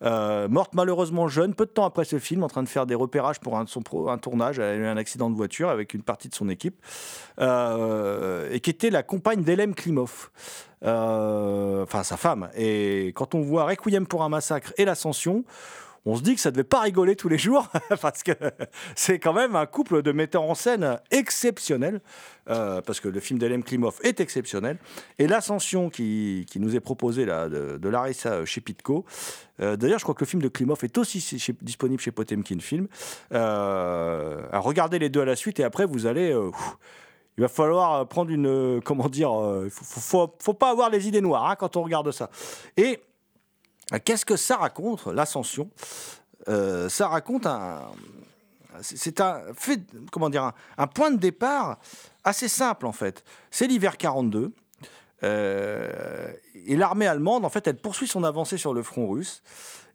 euh, 0.03 0.49
morte 0.49 0.73
malheureusement 0.75 1.27
jeune, 1.29 1.55
peu 1.55 1.67
de 1.67 1.71
temps 1.71 1.85
après 1.85 2.05
ce 2.05 2.19
film, 2.19 2.43
en 2.45 2.49
train 2.49 2.63
de 2.63 2.69
faire 2.69 2.87
des 2.87 2.95
repérages 2.95 3.41
pour 3.41 3.57
un, 3.59 3.67
son 3.67 3.83
pro- 3.83 4.09
un 4.09 4.19
tournage, 4.19 4.59
elle 4.59 4.65
a 4.65 4.75
eu 4.75 4.87
un 4.87 4.97
accident 4.97 5.31
de 5.31 5.37
voiture 5.37 5.69
avec 5.69 5.95
une 5.95 6.03
partie 6.03 6.29
de 6.29 6.35
son 6.35 6.49
équipe, 6.49 6.77
euh, 7.41 8.49
et 8.53 8.61
qui 8.61 8.71
était 8.71 8.91
la 8.91 9.03
compagne 9.03 9.43
d'Elem 9.43 9.75
Klimov. 9.75 10.31
Enfin 10.81 12.05
sa 12.05 12.17
femme. 12.17 12.51
Et 12.57 13.09
quand 13.17 13.35
on 13.35 13.41
voit 13.41 13.65
Requiem 13.65 14.07
pour 14.07 14.23
un 14.23 14.29
massacre 14.29 14.73
et 14.77 14.85
l'Ascension, 14.85 15.45
on 16.09 16.17
se 16.17 16.23
dit 16.23 16.35
que 16.35 16.41
ça 16.41 16.51
devait 16.51 16.65
pas 16.65 16.81
rigoler 16.81 17.17
tous 17.17 17.29
les 17.29 17.37
jours 17.37 17.69
parce 18.01 18.23
que 18.23 18.33
c'est 18.95 19.19
quand 19.19 19.35
même 19.35 19.55
un 19.57 19.67
couple 19.67 20.03
de 20.03 20.11
metteurs 20.11 20.43
en 20.43 20.55
scène 20.55 20.99
exceptionnel 21.11 22.01
euh, 22.49 22.81
parce 22.81 22.99
que 23.01 23.09
le 23.09 23.21
film 23.21 23.39
d'Elem 23.39 23.63
Klimov 23.63 23.99
est 24.03 24.19
exceptionnel 24.21 24.79
et 25.19 25.27
l'ascension 25.27 25.91
qui, 25.91 26.47
qui 26.51 26.61
nous 26.61 26.75
est 26.75 26.81
proposée 26.81 27.27
là 27.27 27.49
de, 27.51 27.89
Larissa 27.89 28.45
Shepitko. 28.47 29.05
euh, 29.61 29.77
D'ailleurs, 29.77 29.99
je 29.99 30.05
crois 30.05 30.15
que 30.15 30.25
le 30.25 30.27
film 30.29 30.41
de 30.43 30.49
Klimov 30.49 30.79
est 30.83 30.97
aussi 30.97 31.19
disponible 31.61 32.01
chez 32.01 32.11
Potemkin 32.11 32.59
Film. 32.61 32.89
Euh, 33.35 34.41
regardez 34.53 34.99
les 34.99 35.11
deux 35.11 35.21
à 35.21 35.27
la 35.27 35.37
suite 35.37 35.61
et 35.61 35.65
après 35.65 35.85
vous 35.85 36.07
allez. 36.07 36.33
euh, 36.33 36.51
il 37.39 37.43
va 37.43 37.49
falloir 37.49 37.95
euh, 37.95 38.05
prendre 38.05 38.33
une. 38.33 38.47
euh, 38.47 38.81
Comment 38.85 39.09
dire 39.09 39.31
euh, 39.33 39.63
Il 39.67 39.71
faut, 39.71 40.35
faut, 40.41 40.55
pas 40.55 40.71
avoir 40.71 40.91
les 40.91 41.07
idées 41.07 41.21
noires 41.21 41.49
hein, 41.49 41.55
quand 41.57 41.77
on 41.77 41.83
regarde 41.85 42.11
ça. 42.11 42.31
Et 42.77 42.99
euh, 42.99 43.08
qu'est-ce 44.05 44.27
que 44.27 44.37
ça 44.37 44.57
raconte, 44.57 45.07
l'ascension? 45.07 45.71
Euh, 46.49 46.89
Ça 46.89 47.09
raconte 47.09 47.47
un. 47.47 47.81
c'est- 48.81 49.21
un 49.21 49.43
fait, 49.55 49.81
comment 50.13 50.31
dire, 50.31 50.53
un, 50.77 50.87
point 50.87 51.11
de 51.11 51.17
départ 51.19 51.79
assez 52.25 52.49
simple 52.49 52.87
en 52.87 52.93
fait. 52.93 53.25
C'est 53.51 53.67
l'hiver 53.67 53.97
42. 53.97 54.53
euh, 55.25 56.33
et 56.67 56.77
l'armée 56.77 57.07
allemande, 57.09 57.45
en 57.45 57.49
fait, 57.49 57.67
elle 57.67 57.77
poursuit 57.79 58.07
son 58.07 58.23
avancée 58.25 58.57
sur 58.59 58.73
le 58.75 58.83
front 58.83 59.09
russe. 59.09 59.43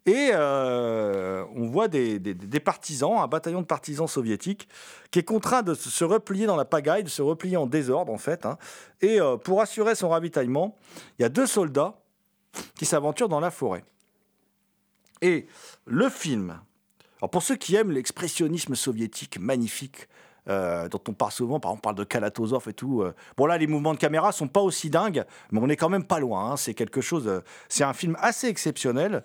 Et 0.06 0.30
euh, 0.34 1.44
on 1.56 1.66
voit 1.68 1.88
des, 1.88 2.18
partisans, 2.62 3.16
un 3.22 3.26
bataillon 3.26 3.62
de 3.62 3.66
partisans 3.66 4.06
soviétiques, 4.06 4.68
qui 5.10 5.18
est 5.20 5.22
contraint 5.24 5.62
de 5.62 5.72
se 5.72 6.04
replier 6.04 6.44
dans 6.44 6.56
la 6.56 6.66
pagaille, 6.66 7.04
de 7.04 7.08
se 7.08 7.22
replier 7.22 7.56
en 7.56 7.66
désordre, 7.66 8.12
en 8.12 8.18
fait. 8.18 8.44
hein. 8.44 8.58
Et 9.00 9.18
pour 9.44 9.62
assurer 9.62 9.94
son 9.94 10.10
ravitaillement, 10.10 10.76
il 11.18 11.22
y 11.22 11.24
a 11.24 11.30
deux 11.30 11.46
soldats 11.46 11.94
qui 12.74 12.84
s'aventurent 12.84 13.28
dans 13.28 13.40
la 13.40 13.50
forêt. 13.50 13.84
Et 15.22 15.46
le 15.86 16.08
film, 16.08 16.60
alors 17.18 17.30
pour 17.30 17.42
ceux 17.42 17.56
qui 17.56 17.76
aiment 17.76 17.92
l'expressionnisme 17.92 18.74
soviétique 18.74 19.38
magnifique, 19.38 20.08
euh, 20.48 20.90
dont 20.90 21.00
on 21.08 21.14
parle 21.14 21.32
souvent, 21.32 21.58
par 21.58 21.70
exemple, 21.70 21.80
on 21.80 21.86
parle 21.88 21.96
de 21.96 22.04
Kalatozov 22.04 22.68
et 22.68 22.74
tout. 22.74 23.00
euh, 23.00 23.14
bon 23.36 23.46
là, 23.46 23.56
les 23.56 23.66
mouvements 23.66 23.94
de 23.94 23.98
caméra 23.98 24.30
sont 24.30 24.48
pas 24.48 24.60
aussi 24.60 24.90
dingues, 24.90 25.24
mais 25.50 25.58
on 25.62 25.68
est 25.70 25.76
quand 25.76 25.88
même 25.88 26.04
pas 26.04 26.18
loin. 26.18 26.50
hein, 26.50 26.56
c'est 26.58 26.74
quelque 26.74 27.00
chose. 27.00 27.26
euh, 27.26 27.40
c'est 27.68 27.84
un 27.84 27.94
film 27.94 28.16
assez 28.20 28.48
exceptionnel 28.48 29.24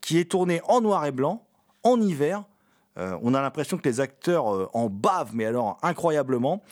qui 0.00 0.18
est 0.18 0.30
tourné 0.30 0.62
en 0.64 0.80
noir 0.80 1.04
et 1.04 1.12
blanc, 1.12 1.44
en 1.82 2.00
hiver. 2.00 2.44
On 2.96 3.34
a 3.34 3.42
l'impression 3.42 3.78
que 3.78 3.88
les 3.88 4.00
acteurs 4.00 4.46
en 4.74 4.88
bavent, 4.88 5.34
mais 5.34 5.44
alors 5.44 5.78
incroyablement. 5.82 6.62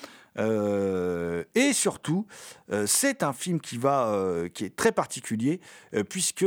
Euh, 0.41 1.45
et 1.55 1.73
surtout, 1.73 2.27
euh, 2.73 2.87
c'est 2.87 3.23
un 3.23 3.33
film 3.33 3.61
qui 3.61 3.77
va, 3.77 4.09
euh, 4.09 4.49
qui 4.49 4.65
est 4.65 4.75
très 4.75 4.93
particulier, 4.93 5.61
puisque 6.09 6.47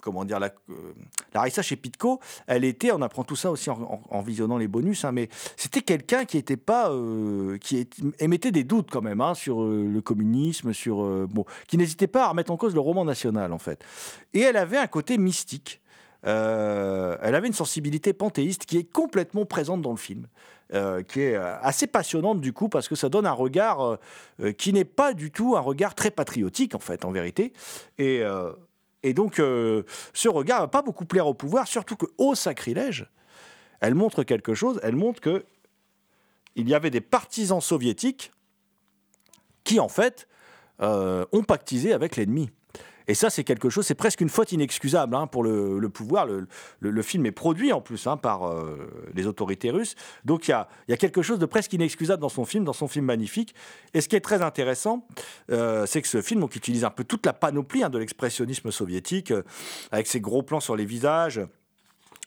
comment 0.00 0.24
dire, 0.24 0.40
la, 0.40 0.50
euh, 0.70 0.94
Larissa 1.34 1.60
chez 1.60 1.76
Pitco, 1.76 2.20
elle 2.46 2.64
était, 2.64 2.90
on 2.90 3.02
apprend 3.02 3.22
tout 3.22 3.36
ça 3.36 3.50
aussi 3.50 3.68
en, 3.68 4.22
visionnant 4.22 4.56
les 4.56 4.66
bonus, 4.66 5.04
hein, 5.04 5.12
mais 5.12 5.28
c'était 5.56 5.82
quelqu'un 5.82 6.24
qui 6.24 6.38
était 6.38 6.56
pas, 6.56 6.90
qui 7.60 7.86
émettait 8.18 8.50
des 8.50 8.64
doutes 8.64 8.88
quand 8.90 9.02
même 9.02 9.20
hein, 9.20 9.34
sur 9.34 9.62
le 9.62 10.00
communisme, 10.00 10.72
sur 10.72 11.06
qui 11.68 11.76
n'hésitait 11.76 12.06
pas 12.06 12.24
à 12.24 12.28
remettre 12.30 12.50
en 12.50 12.56
cause 12.56 12.74
le 12.74 12.80
roman 12.80 13.04
national 13.04 13.52
en 13.52 13.58
fait. 13.58 13.84
Et 14.32 14.40
elle 14.40 14.56
avait 14.56 14.78
un 14.78 14.86
côté 14.86 15.18
mystique. 15.18 15.82
Elle 16.22 16.30
avait 17.34 17.48
une 17.48 17.52
sensibilité 17.52 18.14
panthéiste 18.14 18.64
qui 18.64 18.78
est 18.78 18.90
complètement 18.90 19.44
présente 19.44 19.82
dans 19.82 19.90
le 19.90 19.98
film, 19.98 20.26
euh, 20.72 21.02
qui 21.02 21.22
est 21.22 21.34
euh, 21.34 21.58
assez 21.62 21.88
passionnante 21.88 22.40
du 22.40 22.52
coup 22.52 22.68
parce 22.68 22.86
que 22.86 22.94
ça 22.94 23.08
donne 23.08 23.26
un 23.26 23.32
regard 23.32 23.98
euh, 24.40 24.52
qui 24.52 24.72
n'est 24.72 24.84
pas 24.84 25.14
du 25.14 25.32
tout 25.32 25.56
un 25.56 25.60
regard 25.60 25.96
très 25.96 26.12
patriotique 26.12 26.76
en 26.76 26.78
fait, 26.78 27.04
en 27.04 27.10
vérité. 27.10 27.52
Et, 27.98 28.22
et 29.02 29.14
donc 29.14 29.36
ce 29.36 30.28
regard 30.28 30.60
va 30.60 30.68
pas 30.68 30.82
beaucoup 30.82 31.06
plaire 31.06 31.26
au 31.26 31.34
pouvoir, 31.34 31.66
surtout 31.66 31.96
que 31.96 32.06
au 32.18 32.34
sacrilège, 32.36 33.10
elle 33.80 33.94
montre 33.94 34.22
quelque 34.22 34.54
chose. 34.54 34.78
Elle 34.84 34.94
montre 34.94 35.20
que 35.20 35.44
il 36.54 36.68
y 36.68 36.74
avait 36.74 36.90
des 36.90 37.00
partisans 37.00 37.60
soviétiques 37.60 38.30
qui 39.64 39.80
en 39.80 39.88
fait 39.88 40.28
ont 40.80 41.42
pactisé 41.46 41.92
avec 41.92 42.16
l'ennemi. 42.16 42.50
Et 43.10 43.14
ça, 43.14 43.28
c'est 43.28 43.42
quelque 43.42 43.70
chose, 43.70 43.84
c'est 43.84 43.96
presque 43.96 44.20
une 44.20 44.28
faute 44.28 44.52
inexcusable 44.52 45.16
hein, 45.16 45.26
pour 45.26 45.42
le, 45.42 45.88
pouvoir. 45.88 46.28
Le, 46.78 47.02
film 47.02 47.26
est 47.26 47.32
produit 47.32 47.72
en 47.72 47.80
plus 47.80 48.06
hein, 48.06 48.16
par 48.16 48.46
euh, 48.46 48.88
les 49.16 49.26
autorités 49.26 49.72
russes. 49.72 49.96
Donc 50.24 50.46
il 50.46 50.52
y 50.52 50.54
a, 50.54 50.68
il 50.86 50.92
y 50.92 50.94
a 50.94 50.96
quelque 50.96 51.20
chose 51.20 51.40
de 51.40 51.46
presque 51.46 51.72
inexcusable 51.72 52.22
dans 52.22 52.28
son 52.28 52.44
film, 52.44 52.62
dans 52.62 52.72
son 52.72 52.86
film 52.86 53.06
magnifique. 53.06 53.52
Et 53.94 54.00
ce 54.00 54.08
qui 54.08 54.14
est 54.14 54.20
très 54.20 54.42
intéressant, 54.42 55.08
euh, 55.50 55.86
c'est 55.86 56.02
que 56.02 56.06
ce 56.06 56.22
film 56.22 56.38
donc, 56.38 56.54
utilise 56.54 56.84
un 56.84 56.90
peu 56.90 57.02
toute 57.02 57.26
la 57.26 57.32
panoplie 57.32 57.82
hein, 57.82 57.90
de 57.90 57.98
l'expressionnisme 57.98 58.70
soviétique, 58.70 59.32
euh, 59.32 59.42
avec 59.90 60.06
ses 60.06 60.20
gros 60.20 60.44
plans 60.44 60.60
sur 60.60 60.76
les 60.76 60.84
visages. 60.84 61.40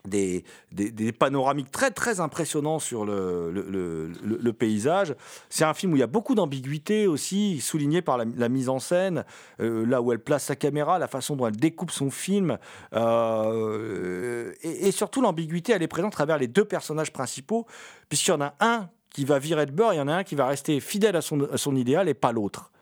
Des, 0.05 0.43
des- 0.73 1.13
panoramiques 1.13 1.71
très 1.71 1.89
très 1.89 2.19
impressionnants 2.19 2.79
sur 2.79 3.05
le, 3.05 3.51
le- 3.51 4.11
le- 4.21 4.51
paysage. 4.51 5.15
C'est 5.49 5.63
un 5.63 5.73
film 5.73 5.93
où 5.93 5.95
il 5.95 5.99
y 5.99 6.03
a 6.03 6.07
beaucoup 6.07 6.35
d'ambiguïté 6.35 7.07
aussi, 7.07 7.61
souligné 7.61 8.01
par 8.01 8.17
la, 8.17 8.49
mise 8.49 8.67
en 8.67 8.79
scène, 8.79 9.23
euh, 9.61 9.85
là 9.85 10.01
où 10.01 10.11
elle 10.11 10.19
place 10.19 10.43
sa 10.43 10.57
caméra, 10.57 10.99
la 10.99 11.07
façon 11.07 11.37
dont 11.37 11.47
elle 11.47 11.55
découpe 11.55 11.89
son 11.89 12.11
film. 12.11 12.57
euh, 12.93 14.51
et, 14.61 14.89
et 14.89 14.91
surtout 14.91 15.21
l'ambiguïté, 15.21 15.71
elle 15.71 15.83
est 15.83 15.87
présente 15.87 16.11
à 16.11 16.17
travers 16.17 16.37
les 16.37 16.47
deux 16.49 16.65
personnages 16.65 17.13
principaux, 17.13 17.65
puisqu'il 18.09 18.31
y 18.31 18.33
en 18.33 18.41
a 18.41 18.55
un 18.59 18.89
qui 19.09 19.23
va 19.23 19.39
virer 19.39 19.65
de 19.65 19.71
beurre, 19.71 19.93
il 19.93 19.97
y 19.97 20.01
en 20.01 20.09
a 20.09 20.15
un 20.15 20.23
qui 20.25 20.35
va 20.35 20.47
rester 20.47 20.81
fidèle 20.81 21.15
à 21.15 21.21
son, 21.21 21.49
à 21.49 21.55
son 21.57 21.77
idéal 21.77 22.09
et 22.09 22.13
pas 22.13 22.33
l'autre. 22.33 22.72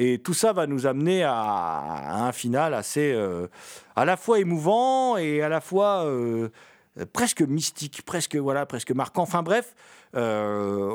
Et 0.00 0.20
tout 0.20 0.32
ça 0.32 0.52
va 0.52 0.68
nous 0.68 0.86
amener 0.86 1.24
à, 1.24 2.24
un 2.24 2.32
final 2.32 2.72
assez 2.72 3.12
euh, 3.12 3.48
à 3.96 4.04
la 4.04 4.16
fois 4.16 4.38
émouvant 4.38 5.16
et 5.16 5.42
à 5.42 5.48
la 5.48 5.60
fois 5.60 6.04
euh, 6.04 6.50
presque 7.12 7.42
mystique, 7.42 8.02
presque 8.06 8.36
voilà, 8.36 8.64
presque 8.64 8.92
marquant. 8.92 9.22
Enfin 9.22 9.42
bref, 9.42 9.74
euh, 10.14 10.94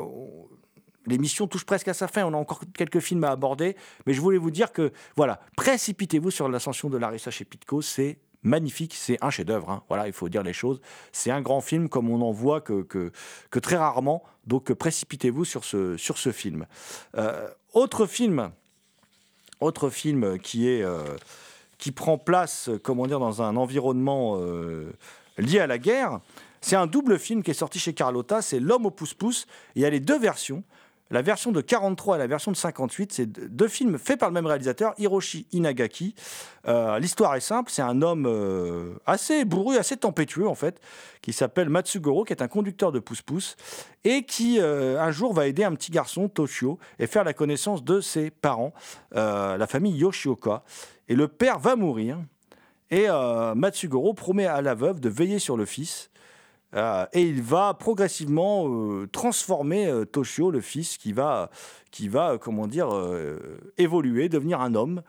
l'émission 1.06 1.46
touche 1.46 1.66
presque 1.66 1.88
à 1.88 1.94
sa 1.94 2.08
fin. 2.08 2.24
On 2.24 2.32
a 2.32 2.38
encore 2.38 2.62
quelques 2.72 3.00
films 3.00 3.24
à 3.24 3.30
aborder, 3.30 3.76
mais 4.06 4.14
je 4.14 4.22
voulais 4.22 4.38
vous 4.38 4.50
dire 4.50 4.72
que 4.72 4.90
voilà, 5.16 5.38
précipitez-vous 5.54 6.30
sur 6.30 6.48
l'ascension 6.48 6.88
de 6.88 6.96
Larissa 6.96 7.30
chez 7.30 7.44
Pitco. 7.44 7.82
C'est 7.82 8.16
magnifique, 8.42 8.94
c'est 8.94 9.22
un 9.22 9.28
chef-d'œuvre. 9.28 9.68
hein. 9.68 9.82
Voilà, 9.88 10.06
il 10.06 10.14
faut 10.14 10.30
dire 10.30 10.42
les 10.42 10.54
choses. 10.54 10.80
C'est 11.12 11.30
un 11.30 11.42
grand 11.42 11.60
film 11.60 11.90
comme 11.90 12.08
on 12.08 12.22
en 12.22 12.32
voit 12.32 12.62
que, 12.62 13.12
très 13.60 13.76
rarement. 13.76 14.22
Donc 14.46 14.72
précipitez-vous 14.72 15.44
sur 15.44 15.64
ce, 15.64 15.98
sur 15.98 16.16
ce 16.16 16.32
film. 16.32 16.66
Autre 17.74 18.06
film 18.06 18.50
autre 19.60 19.90
film 19.90 20.38
qui 20.38 20.68
est 20.68 20.82
euh, 20.82 21.16
qui 21.78 21.92
prend 21.92 22.18
place, 22.18 22.70
comment 22.82 23.06
dire, 23.06 23.20
dans 23.20 23.42
un 23.42 23.56
environnement 23.56 24.38
euh, 24.38 24.92
lié 25.38 25.60
à 25.60 25.66
la 25.66 25.78
guerre. 25.78 26.20
C'est 26.60 26.76
un 26.76 26.86
double 26.86 27.18
film 27.18 27.42
qui 27.42 27.50
est 27.50 27.54
sorti 27.54 27.78
chez 27.78 27.92
Carlotta, 27.92 28.40
c'est 28.40 28.58
L'homme 28.58 28.86
au 28.86 28.90
pouce-pouce. 28.90 29.46
Il 29.74 29.82
y 29.82 29.84
a 29.84 29.90
les 29.90 30.00
deux 30.00 30.18
versions. 30.18 30.62
La 31.10 31.20
version 31.20 31.52
de 31.52 31.60
43 31.60 32.16
et 32.16 32.18
la 32.18 32.26
version 32.26 32.50
de 32.50 32.56
58, 32.56 33.12
c'est 33.12 33.26
deux 33.26 33.68
films 33.68 33.98
faits 33.98 34.18
par 34.18 34.30
le 34.30 34.32
même 34.32 34.46
réalisateur, 34.46 34.94
Hiroshi 34.96 35.46
Inagaki. 35.52 36.14
Euh, 36.66 36.98
L'histoire 36.98 37.34
est 37.36 37.40
simple, 37.40 37.70
c'est 37.70 37.82
un 37.82 38.00
homme 38.00 38.24
euh, 38.26 38.94
assez 39.04 39.44
bourru, 39.44 39.76
assez 39.76 39.98
tempétueux 39.98 40.48
en 40.48 40.54
fait, 40.54 40.80
qui 41.20 41.34
s'appelle 41.34 41.68
Matsugoro, 41.68 42.24
qui 42.24 42.32
est 42.32 42.40
un 42.40 42.48
conducteur 42.48 42.90
de 42.90 43.00
pouce-pouce, 43.00 43.56
et 44.04 44.24
qui 44.24 44.58
euh, 44.60 44.98
un 44.98 45.10
jour 45.10 45.34
va 45.34 45.46
aider 45.46 45.62
un 45.62 45.74
petit 45.74 45.90
garçon, 45.90 46.30
Toshio, 46.30 46.78
et 46.98 47.06
faire 47.06 47.24
la 47.24 47.34
connaissance 47.34 47.84
de 47.84 48.00
ses 48.00 48.30
parents, 48.30 48.72
la 49.12 49.66
famille 49.66 49.96
Yoshioka. 49.96 50.64
Et 51.08 51.16
le 51.16 51.28
père 51.28 51.58
va 51.58 51.76
mourir, 51.76 52.18
et 52.90 53.08
Matsugoro 53.54 54.14
promet 54.14 54.46
à 54.46 54.62
la 54.62 54.74
veuve 54.74 55.00
de 55.00 55.10
veiller 55.10 55.38
sur 55.38 55.56
le 55.56 55.66
fils. 55.66 56.10
Euh, 56.74 57.06
et 57.12 57.22
il 57.22 57.42
va 57.42 57.74
progressivement 57.74 58.66
euh, 58.68 59.06
transformer 59.06 59.86
euh, 59.86 60.04
Toshio, 60.04 60.50
le 60.50 60.60
fils, 60.60 60.96
qui 60.96 61.12
va, 61.12 61.50
qui 61.90 62.08
va 62.08 62.38
comment 62.38 62.66
dire, 62.66 62.88
évoluer, 63.78 64.28
devenir 64.28 64.60
un 64.60 64.74
homme, 64.74 65.02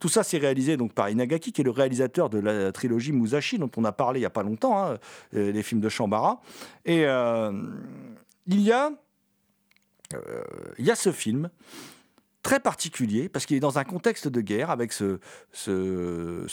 tout 0.00 0.08
ça, 0.08 0.22
c'est 0.22 0.36
réalisé 0.36 0.76
donc 0.76 0.92
par 0.92 1.08
Inagaki, 1.08 1.50
qui 1.50 1.62
est 1.62 1.64
le 1.64 1.70
réalisateur 1.70 2.28
de 2.28 2.38
la 2.38 2.72
trilogie 2.72 3.12
Musashi, 3.12 3.58
dont 3.58 3.70
on 3.76 3.84
a 3.84 3.92
parlé 3.92 4.20
il 4.20 4.22
n'y 4.22 4.26
a 4.26 4.30
pas 4.30 4.42
longtemps, 4.42 4.84
hein, 4.84 4.98
les 5.32 5.62
films 5.62 5.80
de 5.80 5.88
Shambara. 5.88 6.42
Et 6.84 7.04
il 7.04 8.60
y 8.60 8.70
a, 8.70 8.90
il 10.78 10.84
y 10.84 10.90
a 10.90 10.94
ce 10.94 11.10
film 11.10 11.48
très 12.44 12.60
particulier 12.60 13.28
parce 13.28 13.46
qu'il 13.46 13.56
est 13.56 13.60
dans 13.60 13.78
un 13.78 13.84
contexte 13.84 14.28
de 14.28 14.40
guerre 14.40 14.70
avec 14.70 14.92
ce, 14.92 15.18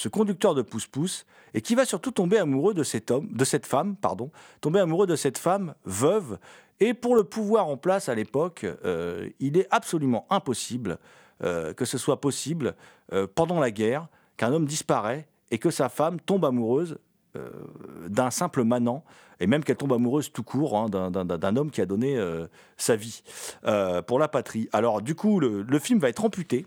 conducteur 0.09 0.55
de 0.55 0.63
pouce-pouce 0.63 1.27
et 1.53 1.61
qui 1.61 1.75
va 1.75 1.85
surtout 1.85 2.11
tomber 2.11 2.39
amoureux 2.39 2.73
de 2.73 2.81
cet 2.81 3.11
homme, 3.11 3.27
de 3.31 3.45
cette 3.45 3.67
femme, 3.67 3.95
pardon, 3.95 4.31
tomber 4.61 4.79
amoureux 4.79 5.05
de 5.05 5.17
cette 5.17 5.37
femme 5.37 5.75
veuve. 5.85 6.39
Et 6.79 6.95
pour 6.95 7.15
le 7.15 7.23
pouvoir 7.23 7.67
en 7.67 7.77
place 7.77 8.09
à 8.09 8.15
l'époque, 8.15 8.65
euh, 8.85 9.29
il 9.39 9.57
est 9.57 9.67
absolument 9.69 10.25
impossible 10.31 10.97
euh, 11.43 11.73
que 11.73 11.85
ce 11.85 11.97
soit 11.97 12.21
possible 12.21 12.73
euh, 13.13 13.27
pendant 13.27 13.59
la 13.59 13.69
guerre 13.69 14.07
qu'un 14.37 14.53
homme 14.53 14.65
disparaît 14.65 15.27
et 15.51 15.59
que 15.59 15.69
sa 15.69 15.89
femme 15.89 16.19
tombe 16.19 16.45
amoureuse 16.45 16.97
d'un 18.09 18.29
simple 18.29 18.65
manant, 18.65 19.05
et 19.41 19.47
même 19.47 19.63
qu'elle 19.63 19.75
tombe 19.75 19.91
amoureuse 19.91 20.31
tout 20.31 20.43
court 20.43 20.77
hein, 20.77 20.87
d'un- 20.87 21.55
homme 21.57 21.71
qui 21.71 21.81
a 21.81 21.85
donné 21.85 22.15
euh, 22.15 22.47
sa 22.77 22.95
vie 22.95 23.23
euh, 23.65 24.01
pour 24.01 24.19
la 24.19 24.27
patrie. 24.29 24.69
Alors 24.71 25.01
du 25.01 25.15
coup, 25.15 25.39
le 25.41 25.79
film 25.79 25.99
va 25.99 26.07
être 26.07 26.23
amputé. 26.23 26.65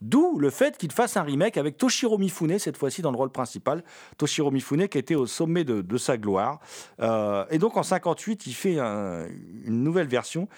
D'où 0.00 0.38
le 0.38 0.48
fait 0.50 0.78
qu'il 0.78 0.92
fasse 0.92 1.16
un 1.16 1.22
remake 1.22 1.56
avec 1.58 1.76
Toshiro 1.76 2.16
Mifune, 2.16 2.58
cette 2.58 2.76
fois-ci 2.76 3.02
dans 3.02 3.10
le 3.10 3.18
rôle 3.18 3.30
principal. 3.30 3.84
Toshiro 4.16 4.50
Mifune 4.50 4.88
qui 4.88 4.96
était 4.98 5.14
au 5.14 5.26
sommet 5.26 5.64
de, 5.64 5.98
sa 5.98 6.16
gloire. 6.16 6.60
Euh, 7.00 7.44
et 7.50 7.58
donc 7.58 7.76
en 7.76 7.82
58, 7.82 8.46
il 8.46 8.52
fait 8.54 8.78
un- 8.78 9.26
une 9.64 9.82
nouvelle 9.84 10.06
version. 10.06 10.48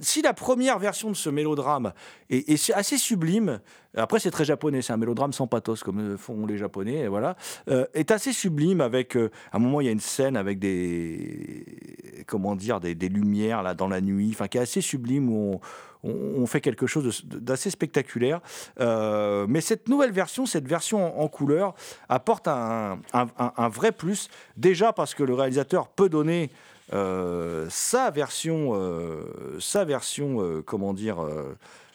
Si 0.00 0.20
la 0.20 0.34
première 0.34 0.78
version 0.78 1.08
de 1.08 1.16
ce 1.16 1.30
mélodrame 1.30 1.92
est, 2.28 2.70
assez 2.72 2.98
sublime, 2.98 3.60
après 3.96 4.20
c'est 4.20 4.30
très 4.30 4.44
japonais, 4.44 4.82
c'est 4.82 4.92
un 4.92 4.98
mélodrame 4.98 5.32
sans 5.32 5.46
pathos 5.46 5.82
comme 5.82 6.18
font 6.18 6.44
les 6.46 6.58
japonais, 6.58 6.98
et 6.98 7.08
voilà, 7.08 7.36
euh, 7.68 7.86
est 7.94 8.10
assez 8.10 8.32
sublime 8.32 8.80
avec, 8.80 9.16
euh, 9.16 9.30
à 9.52 9.56
un 9.56 9.60
moment 9.60 9.80
il 9.80 9.86
y 9.86 9.88
a 9.88 9.92
une 9.92 10.00
scène 10.00 10.36
avec 10.36 10.58
des, 10.58 11.64
comment 12.26 12.54
dire, 12.56 12.80
des, 12.80 12.94
des 12.94 13.08
lumières 13.08 13.62
là 13.62 13.74
dans 13.74 13.88
la 13.88 14.00
nuit, 14.00 14.30
enfin 14.32 14.48
qui 14.48 14.58
est 14.58 14.62
assez 14.62 14.80
sublime 14.82 15.30
où 15.30 15.54
on, 15.54 15.60
on- 16.04 16.46
fait 16.46 16.60
quelque 16.60 16.86
chose 16.86 17.24
d'assez 17.24 17.70
spectaculaire. 17.70 18.40
Euh, 18.80 19.46
mais 19.48 19.60
cette 19.60 19.88
nouvelle 19.88 20.10
version, 20.10 20.46
cette 20.46 20.66
version 20.66 21.20
en, 21.20 21.28
couleur, 21.28 21.74
apporte 22.08 22.48
un, 22.48 22.98
vrai 23.68 23.92
plus. 23.92 24.28
Déjà 24.56 24.92
parce 24.92 25.14
que 25.14 25.22
le 25.22 25.34
réalisateur 25.34 25.88
peut 25.88 26.08
donner 26.08 26.50
euh, 26.92 27.66
sa 27.70 28.10
version, 28.10 28.72
euh, 28.74 29.22
sa 29.60 29.84
version, 29.84 30.62
comment 30.66 30.92
dire, 30.92 31.24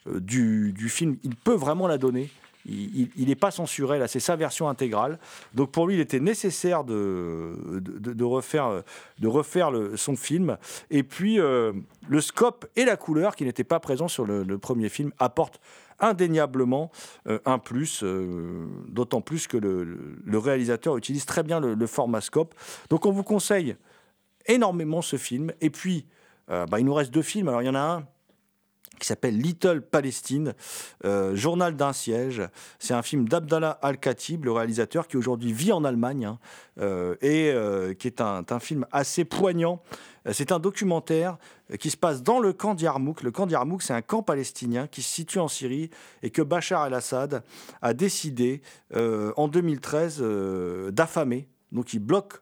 du 0.06 0.90
film. 0.90 1.18
Il 1.24 1.36
peut 1.36 1.56
vraiment 1.56 1.88
la 1.88 1.98
donner. 1.98 2.30
Il 2.68 3.28
n'est 3.28 3.36
pas 3.36 3.52
censuré, 3.52 4.00
là, 4.00 4.08
c'est 4.08 4.20
sa 4.20 4.36
version 4.36 4.68
intégrale. 4.68 5.20
Donc 5.54 5.72
pour 5.72 5.88
lui, 5.88 5.96
il 5.96 6.00
était 6.00 6.20
nécessaire 6.20 6.84
de, 6.84 8.24
refaire, 8.24 8.84
son 9.96 10.16
film. 10.16 10.58
Et 10.90 11.04
puis, 11.04 11.40
euh, 11.40 11.74
le 12.08 12.22
scope 12.22 12.66
et 12.76 12.86
la 12.86 12.98
couleur, 12.98 13.36
qui 13.36 13.46
n'étaient 13.46 13.64
pas 13.64 13.80
présents 13.80 14.08
sur 14.08 14.26
le, 14.26 14.58
premier 14.58 14.90
film, 14.90 15.12
apportent 15.20 15.60
indéniablement 16.00 16.92
euh, 17.28 17.40
un 17.46 17.60
plus, 17.60 18.04
euh, 18.04 18.68
d'autant 18.88 19.22
plus 19.22 19.48
que 19.48 19.58
le, 19.58 20.38
réalisateur 20.38 20.98
utilise 20.98 21.26
très 21.26 21.44
bien 21.44 21.60
le, 21.60 21.88
format 21.88 22.22
scope. 22.22 22.56
Donc 22.90 23.06
on 23.06 23.12
vous 23.12 23.24
conseille 23.24 23.76
énormément 24.48 25.02
ce 25.02 25.18
film. 25.18 25.52
Et 25.62 25.70
puis, 25.70 26.06
bah, 26.48 26.80
il 26.80 26.86
nous 26.86 26.94
reste 26.94 27.12
deux 27.12 27.22
films. 27.22 27.48
Alors 27.48 27.62
il 27.62 27.66
y 27.66 27.70
en 27.70 27.76
a 27.76 27.80
un 27.80 28.08
qui 29.00 29.08
s'appelle 29.08 29.38
Little 29.38 29.82
Palestine, 29.82 30.54
euh, 31.06 31.36
Journal 31.36 31.76
d'un 31.76 31.94
siège. 31.94 32.42
C'est 32.80 32.94
un 32.94 33.02
film 33.02 33.28
d'Abdallah 33.28 33.78
Al-Khatib, 33.82 34.46
le 34.46 34.52
réalisateur, 34.52 35.08
qui 35.08 35.18
aujourd'hui 35.18 35.54
vit 35.54 35.72
en 35.72 35.84
Allemagne, 35.84 36.26
hein, 36.26 36.40
euh, 36.80 37.16
et 37.22 37.52
euh, 37.52 37.94
qui 37.94 38.08
est 38.08 38.22
un, 38.22 38.44
un 38.50 38.60
film 38.60 38.86
assez 38.92 39.26
poignant. 39.26 39.82
C'est 40.32 40.52
un 40.52 40.58
documentaire 40.58 41.38
qui 41.80 41.92
se 41.92 41.98
passe 41.98 42.24
dans 42.24 42.40
le 42.40 42.52
camp 42.52 42.74
d'Yarmouk. 42.74 43.22
Le 43.22 43.30
camp 43.30 43.46
d'Yarmouk, 43.46 43.84
c'est 43.84 43.94
un 43.94 44.02
camp 44.02 44.24
palestinien 44.24 44.88
qui 44.88 45.04
se 45.04 45.14
situe 45.14 45.38
en 45.38 45.48
Syrie 45.48 45.92
et 46.24 46.32
que 46.32 46.42
Bachar 46.42 46.88
el-Assad 46.88 47.44
a 47.84 47.94
décidé 47.94 48.64
en 48.92 49.48
2013 49.48 50.22
euh, 50.22 50.92
d'affamer. 50.92 51.48
Donc 51.72 51.94
il 51.94 52.00
bloque 52.00 52.42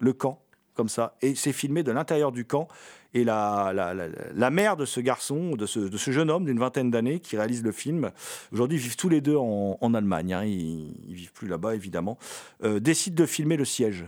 le 0.00 0.12
camp 0.12 0.42
comme 0.74 0.88
ça, 0.88 1.16
et 1.20 1.34
c'est 1.34 1.52
filmé 1.52 1.82
de 1.82 1.92
l'intérieur 1.92 2.32
du 2.32 2.46
camp. 2.46 2.66
Et 3.14 3.24
la, 3.24 3.72
la, 3.74 3.94
la, 3.94 4.50
mère 4.50 4.76
de 4.76 4.86
ce 4.86 4.98
garçon, 4.98 5.54
de 5.54 5.66
ce, 5.66 5.80
de 5.80 5.96
ce 5.98 6.10
jeune 6.10 6.30
homme 6.30 6.46
d'une 6.46 6.58
vingtaine 6.58 6.90
d'années 6.90 7.20
qui 7.20 7.36
réalise 7.36 7.62
le 7.62 7.72
film, 7.72 8.10
aujourd'hui 8.52 8.78
ils 8.78 8.82
vivent 8.82 8.96
tous 8.96 9.10
les 9.10 9.20
deux 9.20 9.36
en, 9.36 9.76
en 9.78 9.94
Allemagne, 9.94 10.32
hein, 10.32 10.44
ils, 10.44 10.94
ils 11.08 11.14
vivent 11.14 11.32
plus 11.32 11.46
là-bas 11.46 11.74
évidemment, 11.74 12.16
euh, 12.64 12.80
décide 12.80 13.14
de 13.14 13.26
filmer 13.26 13.58
le 13.58 13.66
siège. 13.66 14.06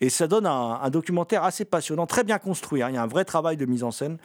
Et 0.00 0.10
ça 0.10 0.28
donne 0.28 0.46
un, 0.46 0.90
documentaire 0.90 1.42
assez 1.42 1.64
passionnant, 1.64 2.06
très 2.06 2.22
bien 2.22 2.38
construit. 2.38 2.82
hein. 2.82 2.88
Il 2.90 2.94
y 2.94 2.98
a 2.98 3.02
un 3.02 3.08
vrai 3.08 3.24
travail 3.24 3.56
de 3.56 3.66
mise 3.66 3.82
en 3.82 3.90
scène. 3.90 4.18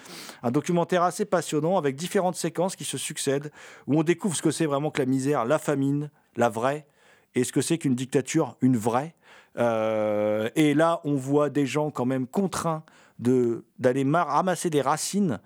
Un 0.44 0.52
documentaire 0.52 1.02
assez 1.02 1.26
passionnant 1.26 1.78
avec 1.78 1.96
différentes 1.96 2.36
séquences 2.36 2.76
qui 2.76 2.84
se 2.84 2.98
succèdent, 2.98 3.52
où 3.88 4.00
on 4.00 4.04
découvre 4.04 4.36
ce 4.36 4.44
que 4.44 4.52
c'est 4.52 4.68
vraiment 4.68 4.92
que 4.92 5.02
la 5.02 5.08
misère, 5.08 5.46
la 5.46 5.58
famine, 5.58 6.12
la 6.36 6.50
vraie, 6.50 6.86
et 7.34 7.44
ce 7.44 7.52
que 7.52 7.62
c'est 7.62 7.80
qu'une 7.80 7.96
dictature, 7.96 8.56
une 8.62 8.78
vraie. 8.78 9.16
Euh, 9.58 10.50
et 10.56 10.76
là, 10.76 11.02
on 11.06 11.16
voit 11.16 11.50
des 11.50 11.66
gens 11.66 11.90
quand 11.90 12.06
même 12.06 12.28
contraints 12.28 12.84
d'aller 13.20 14.04
ramasser 14.12 14.70
des 14.70 14.82
racines 14.82 15.40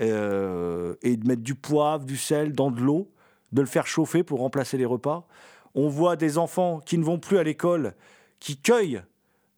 euh, 0.00 0.94
et 1.02 1.16
de 1.16 1.26
mettre 1.26 1.42
du 1.42 1.54
poivre, 1.54 2.04
du 2.04 2.16
sel 2.16 2.52
dans 2.52 2.70
de 2.70 2.80
l'eau, 2.80 3.10
de 3.52 3.60
le 3.60 3.66
faire 3.66 3.86
chauffer 3.86 4.22
pour 4.22 4.40
remplacer 4.40 4.76
les 4.76 4.84
repas. 4.84 5.26
On 5.74 5.88
voit 5.88 6.16
des 6.16 6.38
enfants 6.38 6.80
qui 6.80 6.98
ne 6.98 7.04
vont 7.04 7.18
plus 7.18 7.38
à 7.38 7.42
l'école, 7.42 7.94
qui 8.40 8.58
cueillent 8.58 9.02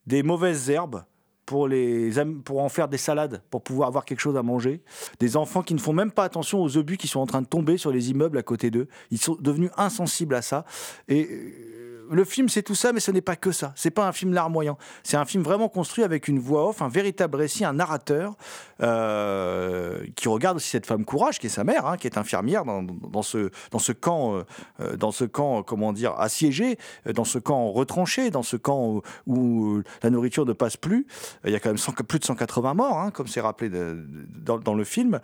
des 0.06 0.22
mauvaises 0.22 0.70
herbes 0.70 1.04
pour, 1.48 1.66
les, 1.66 2.12
pour 2.44 2.62
en 2.62 2.68
faire 2.68 2.88
des 2.88 2.98
salades, 2.98 3.42
pour 3.50 3.62
pouvoir 3.62 3.88
avoir 3.88 4.04
quelque 4.04 4.20
chose 4.20 4.36
à 4.36 4.42
manger. 4.42 4.82
Des 5.18 5.36
enfants 5.36 5.62
qui 5.62 5.72
ne 5.72 5.78
font 5.78 5.94
même 5.94 6.12
pas 6.12 6.24
attention 6.24 6.62
aux 6.62 6.76
obus 6.76 6.98
qui 6.98 7.09
sont 7.09 7.20
en 7.20 7.26
train 7.26 7.40
de 7.40 7.46
tomber 7.46 7.78
sur 7.78 7.90
les 7.90 8.11
immeubles 8.11 8.36
à 8.36 8.42
côté 8.42 8.70
d'eux. 8.70 8.86
Ils 9.11 9.18
sont 9.18 9.36
devenus 9.40 9.70
insensibles 9.78 10.34
à 10.34 10.42
ça. 10.42 10.66
Et 11.09 11.26
euh, 11.30 11.97
le 12.11 12.24
film, 12.24 12.48
c'est 12.48 12.62
tout 12.62 12.74
ça, 12.74 12.92
mais 12.92 13.00
ce 13.00 13.11
n'est 13.11 13.20
pas 13.20 13.36
que 13.36 13.52
ça. 13.52 13.72
C'est 13.76 13.90
pas 13.90 14.06
un 14.06 14.12
film 14.12 14.32
larmoyant. 14.32 14.78
C'est 15.02 15.16
un 15.16 15.24
film 15.24 15.42
vraiment 15.42 15.68
construit 15.68 16.04
avec 16.04 16.28
une 16.28 16.38
voix 16.38 16.68
off, 16.68 16.82
un 16.82 16.88
véritable 16.88 17.36
récit, 17.36 17.64
un 17.64 17.74
narrateur 17.74 18.36
euh, 18.82 20.04
qui 20.16 20.28
regarde 20.28 20.56
aussi 20.56 20.70
cette 20.70 20.86
femme 20.86 21.04
courage, 21.04 21.38
qui 21.38 21.46
est 21.46 21.50
sa 21.50 21.64
mère, 21.64 21.86
hein, 21.86 21.96
qui 21.96 22.06
est 22.06 22.18
infirmière 22.18 22.64
dans, 22.64 23.22
ce, 23.22 23.50
dans 23.70 23.78
ce 23.78 23.92
camp, 23.92 24.34
euh, 24.34 24.44
euh, 24.80 24.96
dans 24.96 25.11
ce 25.11 25.24
camp, 25.24 25.62
comment 25.62 25.92
dire, 25.92 26.14
assiégé, 26.18 26.78
dans 27.12 27.24
ce 27.24 27.38
camp 27.38 27.70
retranché, 27.70 28.30
dans 28.30 28.42
ce 28.42 28.56
camp 28.56 29.02
où, 29.26 29.82
la 30.02 30.11
nourriture 30.11 30.46
ne 30.46 30.52
passe 30.52 30.76
plus. 30.76 31.06
Il 31.44 31.50
y 31.50 31.54
a 31.54 31.61
quand 31.61 31.70
même 31.70 31.78
100 31.78 31.92
plus 32.06 32.18
de 32.18 32.24
180 32.24 32.74
morts, 32.74 32.98
hein, 32.98 33.11
comme 33.11 33.26
c'est 33.26 33.40
rappelé 33.40 33.70
dans, 33.70 34.74
le 34.74 34.84
film. 34.84 35.20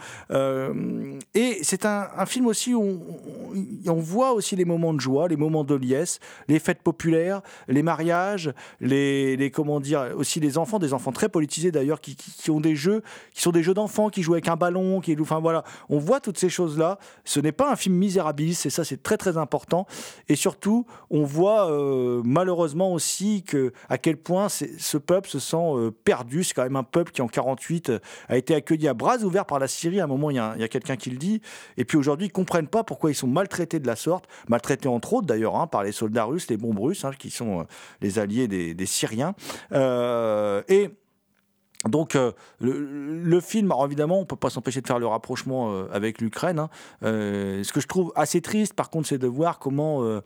Et 1.35 1.59
c'est 1.62 1.87
un, 1.87 2.26
film 2.26 2.47
aussi 2.47 2.74
où 2.74 3.01
on 3.87 3.95
voit 3.95 4.32
aussi 4.32 4.57
les 4.57 4.64
moments 4.64 4.95
de 4.95 5.01
joie, 5.01 5.28
les 5.28 5.37
moments 5.37 5.64
de 5.64 5.74
liesse, 5.74 6.18
les 6.49 6.59
fêtes 6.59 6.74
populaires, 6.83 7.41
les 7.68 7.83
mariages, 7.83 8.53
les, 8.81 9.37
les 9.37 9.51
comment 9.51 9.81
dire, 9.81 10.12
aussi 10.16 10.41
les 10.41 10.59
enfants, 10.59 10.79
des 10.79 10.93
enfants 10.93 11.12
très 11.12 11.29
politisés 11.29 11.70
d'ailleurs, 11.70 12.01
qui, 12.01 12.16
ont 12.51 12.61
des 12.61 12.77
jeux, 12.77 13.03
qui 13.33 13.41
sont 13.43 13.51
des 13.53 13.62
jeux 13.62 13.75
d'enfants, 13.75 14.09
qui 14.09 14.22
jouent 14.22 14.35
avec 14.35 14.49
un 14.49 14.57
ballon, 14.57 15.01
qui, 15.01 15.16
enfin 15.20 15.41
voilà, 15.41 15.64
on 15.89 15.99
voit 15.99 16.20
toutes 16.20 16.39
ces 16.39 16.49
choses-là. 16.49 16.99
Ce 17.25 17.41
n'est 17.41 17.53
pas 17.53 17.70
un 17.70 17.77
film 17.77 17.95
misérabiliste, 17.97 18.66
et 18.66 18.70
ça 18.70 18.85
c'est 18.85 19.03
très 19.03 19.16
très 19.16 19.37
important. 19.37 19.87
Et 20.29 20.37
surtout, 20.37 20.87
on 21.11 21.25
voit 21.25 21.70
euh, 21.70 22.22
malheureusement 22.25 22.93
aussi 22.93 23.43
que 23.43 23.72
à 23.89 23.99
quel 23.99 24.16
point 24.16 24.49
ce 24.49 24.99
peuple 24.99 25.29
se 25.29 25.39
sent 25.39 25.57
euh, 25.57 25.91
perdu. 26.05 26.45
C'est 26.45 26.55
quand 26.55 26.62
même 26.62 26.77
un 26.77 26.83
peuple 26.85 27.12
qui 27.12 27.22
en 27.22 27.29
48 27.29 27.91
euh, 27.91 27.99
a 28.29 28.37
été 28.37 28.55
accueilli 28.55 28.89
à 28.89 28.95
bras 28.95 29.18
ouverts 29.18 29.47
par 29.47 29.59
la 29.59 29.68
Syrie. 29.68 30.01
À 30.01 30.05
un 30.05 30.09
moment, 30.09 30.31
il 30.31 30.37
y 30.37 30.39
a, 30.39 30.51
un- 30.51 30.55
il 30.55 30.61
y 30.61 30.64
a 30.64 30.68
quelqu'un 30.68 30.97
qui 30.97 31.11
le 31.11 31.16
dit. 31.16 31.41
Et 31.77 31.85
puis 31.85 31.97
aujourd'hui, 31.99 32.27
ils 32.27 32.33
comprennent 32.33 32.68
pas 32.68 32.85
pourquoi 32.85 33.11
ils 33.11 33.14
sont 33.14 33.27
maltraités 33.27 33.79
de 33.81 33.87
la 33.87 33.97
sorte, 33.97 34.27
maltraités 34.49 34.89
entre 34.89 35.12
autres 35.14 35.27
d'ailleurs 35.27 35.57
hein, 35.57 35.66
par 35.66 35.83
les 35.83 35.93
soldats 35.93 36.25
russes, 36.25 36.49
les 36.49 36.57
bombes 36.65 36.81
russes, 36.81 37.05
hein, 37.05 37.12
qui 37.19 37.31
sont 37.31 37.61
euh, 37.61 37.65
les 38.01 38.19
alliés 38.19 38.49
des, 38.49 38.87
Syriens. 38.87 39.35
Euh, 39.73 40.62
et 40.69 40.91
donc, 41.89 42.17
euh, 42.17 42.33
le, 42.61 43.41
film, 43.41 43.71
alors 43.71 43.85
évidemment, 43.85 44.19
on 44.19 44.25
peut 44.25 44.37
pas 44.37 44.51
s'empêcher 44.51 44.81
de 44.81 44.87
faire 44.87 44.99
le 44.99 45.07
rapprochement 45.07 45.85
avec 45.93 46.21
l'Ukraine. 46.21 46.59
hein. 46.59 46.71
Ce 47.03 47.73
que 47.73 47.81
je 47.81 47.87
trouve 47.87 48.12
assez 48.17 48.41
triste, 48.41 48.73
par 48.75 48.89
contre, 48.89 49.09
c'est 49.09 49.19
de 49.19 49.27
voir 49.27 49.59
comment 49.59 50.21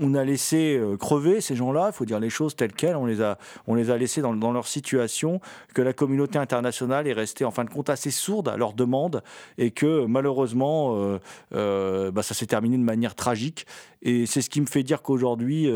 on- 0.00 0.14
a 0.14 0.24
laissé 0.24 0.76
euh, 0.76 0.96
crever 0.96 1.40
ces 1.40 1.56
gens-là. 1.56 1.90
Il 1.92 1.92
faut 1.92 2.04
dire 2.04 2.20
les 2.20 2.30
choses 2.30 2.54
telles 2.54 2.72
quelles. 2.72 2.96
On 2.96 3.06
les 3.06 3.20
a, 3.20 3.38
on 3.66 3.74
les 3.74 3.90
a 3.90 3.96
laissés 3.96 4.20
dans, 4.20 4.52
leur 4.52 4.66
situation, 4.66 5.40
que 5.74 5.82
la 5.82 5.92
communauté 5.92 6.38
internationale 6.38 7.08
est 7.08 7.12
restée, 7.12 7.44
en 7.44 7.50
fin 7.50 7.64
de 7.64 7.70
compte, 7.70 7.90
assez 7.90 8.10
sourde 8.10 8.48
à 8.48 8.56
leurs 8.56 8.74
demandes 8.74 9.22
et 9.58 9.70
que 9.70 10.06
malheureusement, 10.06 10.96
euh, 10.96 11.18
euh, 11.54 12.10
bah, 12.10 12.22
ça 12.22 12.34
s'est 12.34 12.46
terminé 12.46 12.76
de 12.76 12.82
manière 12.82 13.14
tragique. 13.14 13.66
Et 14.02 14.26
c'est 14.26 14.42
ce 14.42 14.50
qui 14.50 14.60
me 14.60 14.66
fait 14.66 14.82
dire 14.82 15.00
qu'aujourd'hui, 15.00 15.66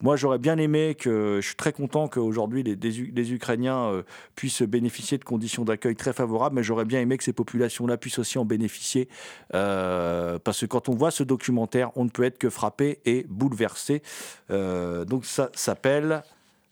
moi 0.00 0.16
j'aurais 0.16 0.40
bien 0.40 0.58
aimé 0.58 0.96
que, 0.98 1.38
je 1.40 1.46
suis 1.46 1.54
très 1.54 1.70
content 1.70 2.08
qu'aujourd'hui 2.08 2.64
les, 2.64 2.74
les 2.74 3.32
Ukrainiens 3.32 4.02
puissent 4.34 4.62
bénéficier 4.62 5.16
de 5.16 5.22
conditions 5.22 5.64
d'accueil 5.64 5.94
très 5.94 6.12
favorables, 6.12 6.56
mais 6.56 6.64
j'aurais 6.64 6.86
bien 6.86 7.00
aimé 7.00 7.16
que 7.16 7.22
ces 7.22 7.32
populations-là 7.32 7.96
puissent 7.96 8.18
aussi 8.18 8.36
en 8.36 8.44
bénéficier. 8.44 9.08
parce 9.52 10.60
que 10.60 10.66
quand 10.66 10.88
on 10.88 10.96
voit 10.96 11.12
ce 11.12 11.22
documentaire, 11.22 11.92
on 11.94 12.02
ne 12.02 12.10
peut 12.10 12.24
être 12.24 12.38
que 12.38 12.50
frappé 12.50 12.98
et 13.06 13.27
bouleversé. 13.28 14.02
Euh, 14.50 15.04
donc 15.04 15.24
ça 15.24 15.50
s'appelle 15.54 16.22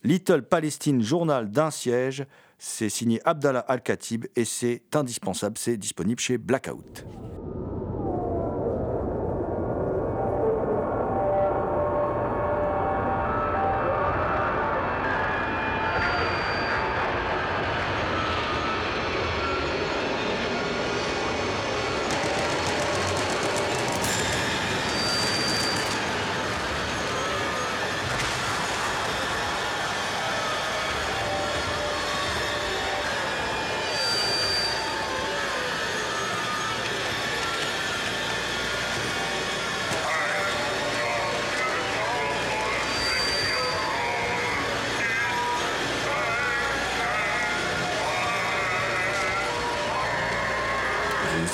Little 0.03 0.43
Palestine, 0.43 1.03
journal 1.03 1.51
d'un 1.51 1.71
siège. 1.71 2.27
C'est 2.59 2.89
signé 2.89 3.21
Abdallah 3.25 3.65
Al-Khatib 3.69 4.27
et 4.35 4.45
c'est 4.45 4.83
indispensable. 4.95 5.59
C'est 5.59 5.77
disponible 5.77 6.21
chez 6.21 6.39
Blackout. 6.39 7.05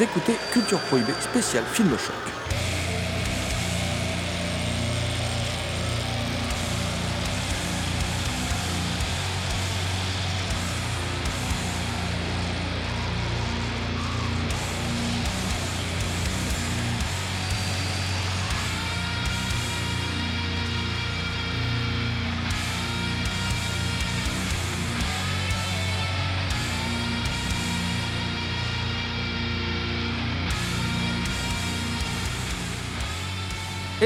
Écoutez 0.03 0.37
Culture 0.51 0.81
Prohibée 0.81 1.13
spécial 1.21 1.65
film 1.73 1.91
choc. 1.97 2.42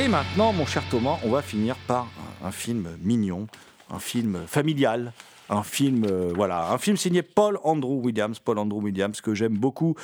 Et 0.07 0.09
maintenant, 0.09 0.53
mon 0.53 0.67
cher 0.67 0.85
Thomas, 0.89 1.19
on 1.25 1.31
va 1.31 1.43
finir 1.43 1.75
par 1.89 2.07
un, 2.45 2.53
film 2.53 2.97
mignon, 3.03 3.49
un 3.91 3.99
film 3.99 4.45
familial, 4.47 5.13
un 5.49 5.63
film, 5.63 6.05
euh, 6.05 6.33
voilà, 6.35 6.73
un 6.73 6.79
film 6.79 6.97
signé 6.97 7.23
Paul 7.23 7.59
Andrew 7.63 8.01
Williams. 8.03 8.39
Paul 8.39 8.59
Andrew 8.59 8.81
Williams 8.83 9.21
que 9.21 9.35
j'aime 9.35 9.57
beaucoup. 9.57 9.95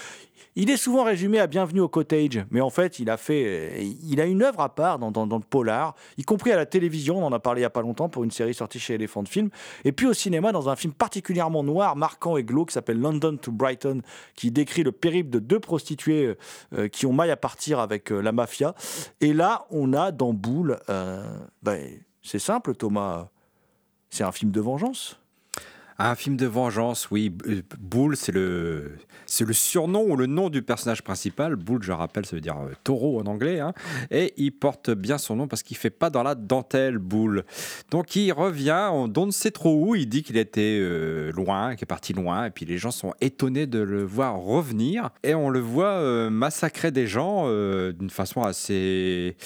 Il 0.55 0.69
est 0.69 0.77
souvent 0.77 1.05
résumé 1.05 1.39
à 1.39 1.47
Bienvenue 1.47 1.81
au 1.81 1.89
Cottage, 1.89 2.45
mais 2.51 2.61
en 2.61 2.69
fait, 2.69 2.99
il 2.99 3.09
a 3.09 3.17
fait, 3.17 3.87
il 4.03 4.21
a 4.21 4.27
une 4.27 4.43
œuvre 4.43 4.61
à 4.61 4.75
part 4.75 4.99
dans, 4.99 5.25
le 5.25 5.43
polar, 5.43 5.95
y 6.19 6.25
compris 6.25 6.53
à 6.53 6.57
la 6.57 6.67
télévision. 6.67 7.19
On 7.19 7.25
en 7.25 7.33
a 7.33 7.39
parlé 7.39 7.61
il 7.61 7.63
y 7.63 7.67
a 7.67 7.71
pas 7.71 7.81
longtemps 7.81 8.11
pour 8.11 8.23
une 8.23 8.31
série 8.31 8.53
sortie 8.53 8.79
chez 8.79 8.95
Elephant 8.95 9.25
Film, 9.25 9.49
et 9.87 9.93
puis 9.93 10.07
au 10.07 10.13
cinéma 10.13 10.53
dans 10.53 10.69
un 10.69 10.77
film 10.77 10.93
particulièrement 10.93 11.63
noir, 11.65 11.97
marquant 11.97 12.37
et 12.37 12.45
glauque 12.45 12.69
qui 12.69 12.75
s'appelle 12.75 13.01
London 13.01 13.39
to 13.41 13.51
Brighton, 13.51 14.03
qui 14.35 14.51
décrit 14.51 14.83
le 14.83 14.93
périple 14.93 15.31
de 15.31 15.39
deux 15.39 15.59
prostituées 15.59 16.37
euh, 16.75 16.89
qui 16.89 17.07
ont 17.07 17.15
maille 17.15 17.31
à 17.31 17.39
partir 17.39 17.79
avec 17.79 18.13
euh, 18.13 18.21
la 18.21 18.33
mafia. 18.33 18.75
Et 19.23 19.33
là, 19.33 19.65
on 19.71 19.95
a 19.95 20.13
dans 20.13 20.35
Boule, 20.35 20.79
euh, 20.91 21.25
ben, 21.63 21.81
c'est 22.21 22.39
simple, 22.39 22.75
Thomas, 22.75 23.29
c'est 24.11 24.25
un 24.25 24.33
film 24.33 24.51
de 24.51 24.61
vengeance. 24.61 25.22
Un 26.05 26.17
film 26.17 26.37
de 26.37 26.47
vengeance, 26.47 27.13
oui. 27.13 27.33
Euh, 27.47 27.63
Bull, 27.79 28.17
c'est 28.17 28.33
le, 28.33 28.99
surnom 29.53 30.03
ou 30.03 30.17
le 30.17 30.27
nom 30.27 30.51
du 30.51 30.61
personnage 30.61 31.03
principal. 31.03 31.55
Bull, 31.55 31.81
je 31.81 31.93
rappelle, 31.93 32.27
ça 32.27 32.35
veut 32.35 32.43
dire 32.43 32.59
euh, 32.59 32.73
taureau 32.83 33.21
en 33.21 33.27
anglais. 33.27 33.61
hein. 33.61 33.73
Et 34.11 34.35
il 34.37 34.51
porte 34.51 34.91
bien 34.91 35.17
son 35.17 35.37
nom 35.37 35.47
parce 35.47 35.63
qu'il 35.63 35.77
fait 35.77 35.91
pas 35.91 36.11
dans 36.11 36.25
la 36.25 36.35
dentelle, 36.35 36.99
Bull. 36.99 37.45
Donc 37.93 38.17
il 38.17 38.33
revient, 38.33 38.89
on 38.91 39.07
ne 39.07 39.31
sait 39.31 39.53
trop 39.53 39.77
où. 39.77 39.95
Il 39.95 40.09
dit 40.09 40.25
qu'il 40.25 40.39
était 40.39 40.81
euh, 40.81 41.31
loin, 41.31 41.77
qu'il 41.77 41.85
est 41.85 41.87
parti 41.87 42.15
loin. 42.15 42.47
Et 42.47 42.51
puis 42.51 42.65
les 42.65 42.79
gens 42.79 42.91
sont 42.91 43.15
étonnés 43.21 43.69
de 43.69 43.79
le 43.79 44.03
voir 44.03 44.41
revenir. 44.41 45.11
Et 45.23 45.37
on 45.37 45.51
le 45.51 45.61
voit 45.61 46.31
massacrer 46.31 46.91
des 46.91 47.07
gens 47.07 47.47
d'une 47.93 48.11
façon 48.11 48.43
assez 48.43 49.37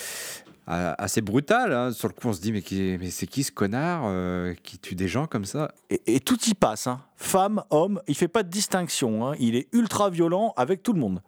assez 0.66 1.20
brutale. 1.20 1.72
hein. 1.72 1.92
Sur 1.92 2.08
le 2.08 2.14
coup, 2.14 2.28
on 2.28 2.32
se 2.32 2.40
dit 2.40 2.52
mais, 2.52 3.10
c'est 3.10 3.26
qui 3.26 3.44
ce 3.44 3.52
connard 3.52 4.02
euh, 4.06 4.54
qui 4.62 4.78
tue 4.78 4.94
des 4.94 5.08
gens 5.08 5.26
comme 5.26 5.44
ça? 5.44 5.72
Et, 5.90 6.16
et 6.16 6.20
tout 6.20 6.38
y 6.46 6.54
passe, 6.54 6.86
hein. 6.86 7.00
femme, 7.16 7.62
homme, 7.70 8.00
il 8.08 8.14
fait 8.14 8.28
pas 8.28 8.42
de 8.42 8.48
distinction. 8.48 9.26
hein. 9.26 9.34
Il 9.38 9.54
est 9.56 9.68
ultra 9.72 10.10
violent 10.10 10.52
avec 10.56 10.82
tout 10.82 10.92
le 10.92 11.00
monde. 11.00 11.20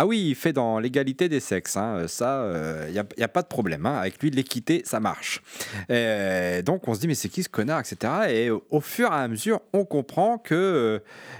Ah 0.00 0.06
oui, 0.06 0.28
il 0.28 0.34
fait 0.36 0.52
dans 0.52 0.78
l'égalité 0.78 1.28
des 1.28 1.40
sexes. 1.40 1.76
hein. 1.76 2.06
Ça, 2.06 2.46
il 2.86 2.92
n'y 2.92 3.24
a, 3.24 3.28
pas 3.28 3.42
de 3.42 3.48
problème. 3.48 3.84
hein. 3.84 3.96
Avec 3.98 4.22
lui, 4.22 4.30
l'équité, 4.30 4.82
ça 4.84 5.00
marche. 5.00 5.42
Et 5.88 6.62
donc, 6.62 6.86
on 6.86 6.94
se 6.94 7.00
dit, 7.00 7.08
mais 7.08 7.16
c'est 7.16 7.28
qui 7.28 7.42
ce 7.42 7.48
connard, 7.48 7.80
etc. 7.80 8.12
Et 8.28 8.50
au 8.50 8.80
fur 8.80 9.10
et 9.10 9.16
à 9.16 9.26
mesure, 9.26 9.60
on 9.72 9.84
comprend 9.84 10.38
que 10.38 10.54
euh, 10.54 10.98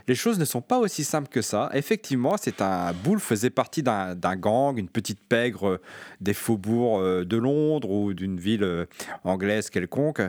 les 0.09 0.17
choses 0.17 0.41
ne 0.41 0.45
sont 0.45 0.61
pas 0.61 0.79
aussi 0.79 1.05
simples 1.05 1.29
que 1.29 1.41
ça. 1.41 1.71
Effectivement, 1.73 2.37
c'est 2.37 2.61
un 2.61 2.93
Bull 2.93 3.21
faisait 3.21 3.51
partie 3.51 3.85
d'un 3.85 4.37
gang, 4.37 4.77
une 4.77 4.89
petite 4.89 5.21
pègre 5.21 5.69
euh, 5.69 5.81
des 6.21 6.35
faubourgs 6.35 7.01
euh, 7.01 7.25
de 7.25 7.37
Londres 7.37 7.91
ou 7.91 8.13
d'une 8.13 8.41
ville 8.41 8.65
euh, 8.65 8.87
anglaise 9.23 9.71
quelconque. 9.71 10.21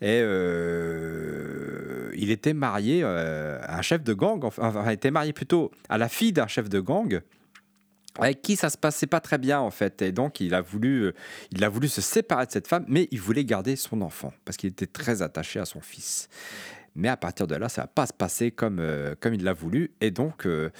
Et 0.00 0.20
euh, 0.22 2.10
il 2.16 2.32
était 2.32 2.52
marié 2.54 3.02
euh, 3.04 3.60
à 3.62 3.78
un 3.78 3.82
chef 3.82 4.02
de 4.02 4.12
gang, 4.12 4.42
enfin, 4.44 4.72
il 4.86 4.92
était 4.92 5.12
marié 5.12 5.32
plutôt 5.32 5.70
à 5.88 5.98
la 5.98 6.08
fille 6.08 6.32
d'un 6.32 6.48
chef 6.48 6.68
de 6.68 6.80
gang 6.80 7.20
avec 8.18 8.42
qui 8.42 8.56
ça 8.56 8.70
se 8.70 8.78
passait 8.78 9.06
pas 9.06 9.20
très 9.20 9.38
bien 9.38 9.60
en 9.60 9.70
fait. 9.70 10.02
Et 10.02 10.12
donc 10.12 10.40
il 10.40 10.54
a 10.54 10.60
voulu 10.60 11.04
euh, 11.04 11.14
il 11.52 11.64
a 11.64 11.68
voulu 11.68 11.88
se 11.88 12.00
séparer 12.00 12.46
de 12.46 12.50
cette 12.50 12.68
femme 12.68 12.84
mais 12.88 13.08
il 13.10 13.20
voulait 13.20 13.44
garder 13.44 13.76
son 13.76 14.00
enfant 14.02 14.32
parce 14.44 14.56
qu'il 14.56 14.70
était 14.70 14.86
très 14.86 15.22
attaché 15.22 15.58
à 15.58 15.64
son 15.64 15.80
fils. 15.80 16.28
Mais 16.94 17.08
à 17.08 17.16
partir 17.16 17.46
de 17.46 17.54
là 17.54 17.68
ça 17.68 17.82
va 17.82 17.88
pas 17.88 18.06
se 18.06 18.12
passer 18.12 18.50
comme 18.50 18.78
euh, 18.80 19.14
comme 19.20 19.34
il 19.34 19.44
l'a 19.44 19.52
voulu. 19.52 19.92
Et 20.00 20.10
donc 20.10 20.46
euh, 20.46 20.70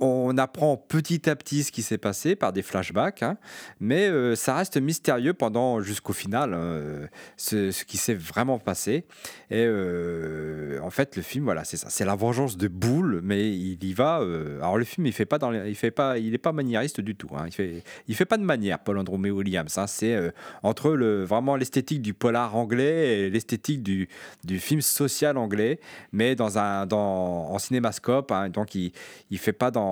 on 0.00 0.36
apprend 0.38 0.76
petit 0.76 1.28
à 1.28 1.36
petit 1.36 1.62
ce 1.62 1.72
qui 1.72 1.82
s'est 1.82 1.98
passé 1.98 2.36
par 2.36 2.52
des 2.52 2.62
flashbacks, 2.62 3.22
hein, 3.22 3.36
mais 3.80 4.08
euh, 4.08 4.34
ça 4.34 4.54
reste 4.54 4.76
mystérieux 4.76 5.34
pendant 5.34 5.80
jusqu'au 5.80 6.12
final 6.12 6.54
hein, 6.54 7.08
ce, 7.36 7.70
ce 7.70 7.84
qui 7.84 7.96
s'est 7.96 8.14
vraiment 8.14 8.58
passé. 8.58 9.04
Et 9.50 9.64
euh, 9.66 10.78
en 10.82 10.90
fait, 10.90 11.16
le 11.16 11.22
film, 11.22 11.44
voilà, 11.44 11.64
c'est 11.64 11.76
ça, 11.76 11.88
c'est 11.90 12.04
la 12.04 12.14
vengeance 12.14 12.56
de 12.56 12.68
Boule, 12.68 13.20
mais 13.22 13.50
il 13.50 13.82
y 13.84 13.92
va. 13.92 14.20
euh, 14.20 14.58
alors 14.58 14.78
le 14.78 14.84
film, 14.84 15.06
il 15.06 15.12
fait 15.12 15.26
pas 15.26 15.38
dans, 15.38 15.52
il 15.52 15.74
fait 15.74 15.90
pas, 15.90 16.18
il 16.18 16.34
est 16.34 16.38
pas 16.38 16.52
maniériste 16.52 17.00
du 17.00 17.14
tout. 17.14 17.28
hein, 17.36 17.44
il 17.46 17.52
fait, 17.52 17.82
il 18.08 18.14
fait 18.14 18.24
pas 18.24 18.36
de 18.38 18.44
manière, 18.44 18.78
Paul 18.78 18.98
Andromé 18.98 19.30
Williams. 19.30 19.78
c'est 19.86 20.14
euh, 20.14 20.30
entre 20.62 20.90
le 20.90 21.24
vraiment 21.24 21.56
l'esthétique 21.56 22.02
du 22.02 22.14
polar 22.14 22.56
anglais 22.56 23.20
et 23.20 23.30
l'esthétique 23.30 23.82
du, 23.82 24.08
du 24.44 24.58
film 24.58 24.80
social 24.80 25.36
anglais, 25.36 25.80
mais 26.12 26.34
dans 26.34 26.58
un, 26.58 26.86
dans, 26.86 27.50
en 27.50 27.58
cinémascope. 27.58 28.32
donc 28.50 28.74
il, 28.74 28.92
il 29.30 29.38
fait 29.38 29.52
pas 29.52 29.70
dans, 29.70 29.89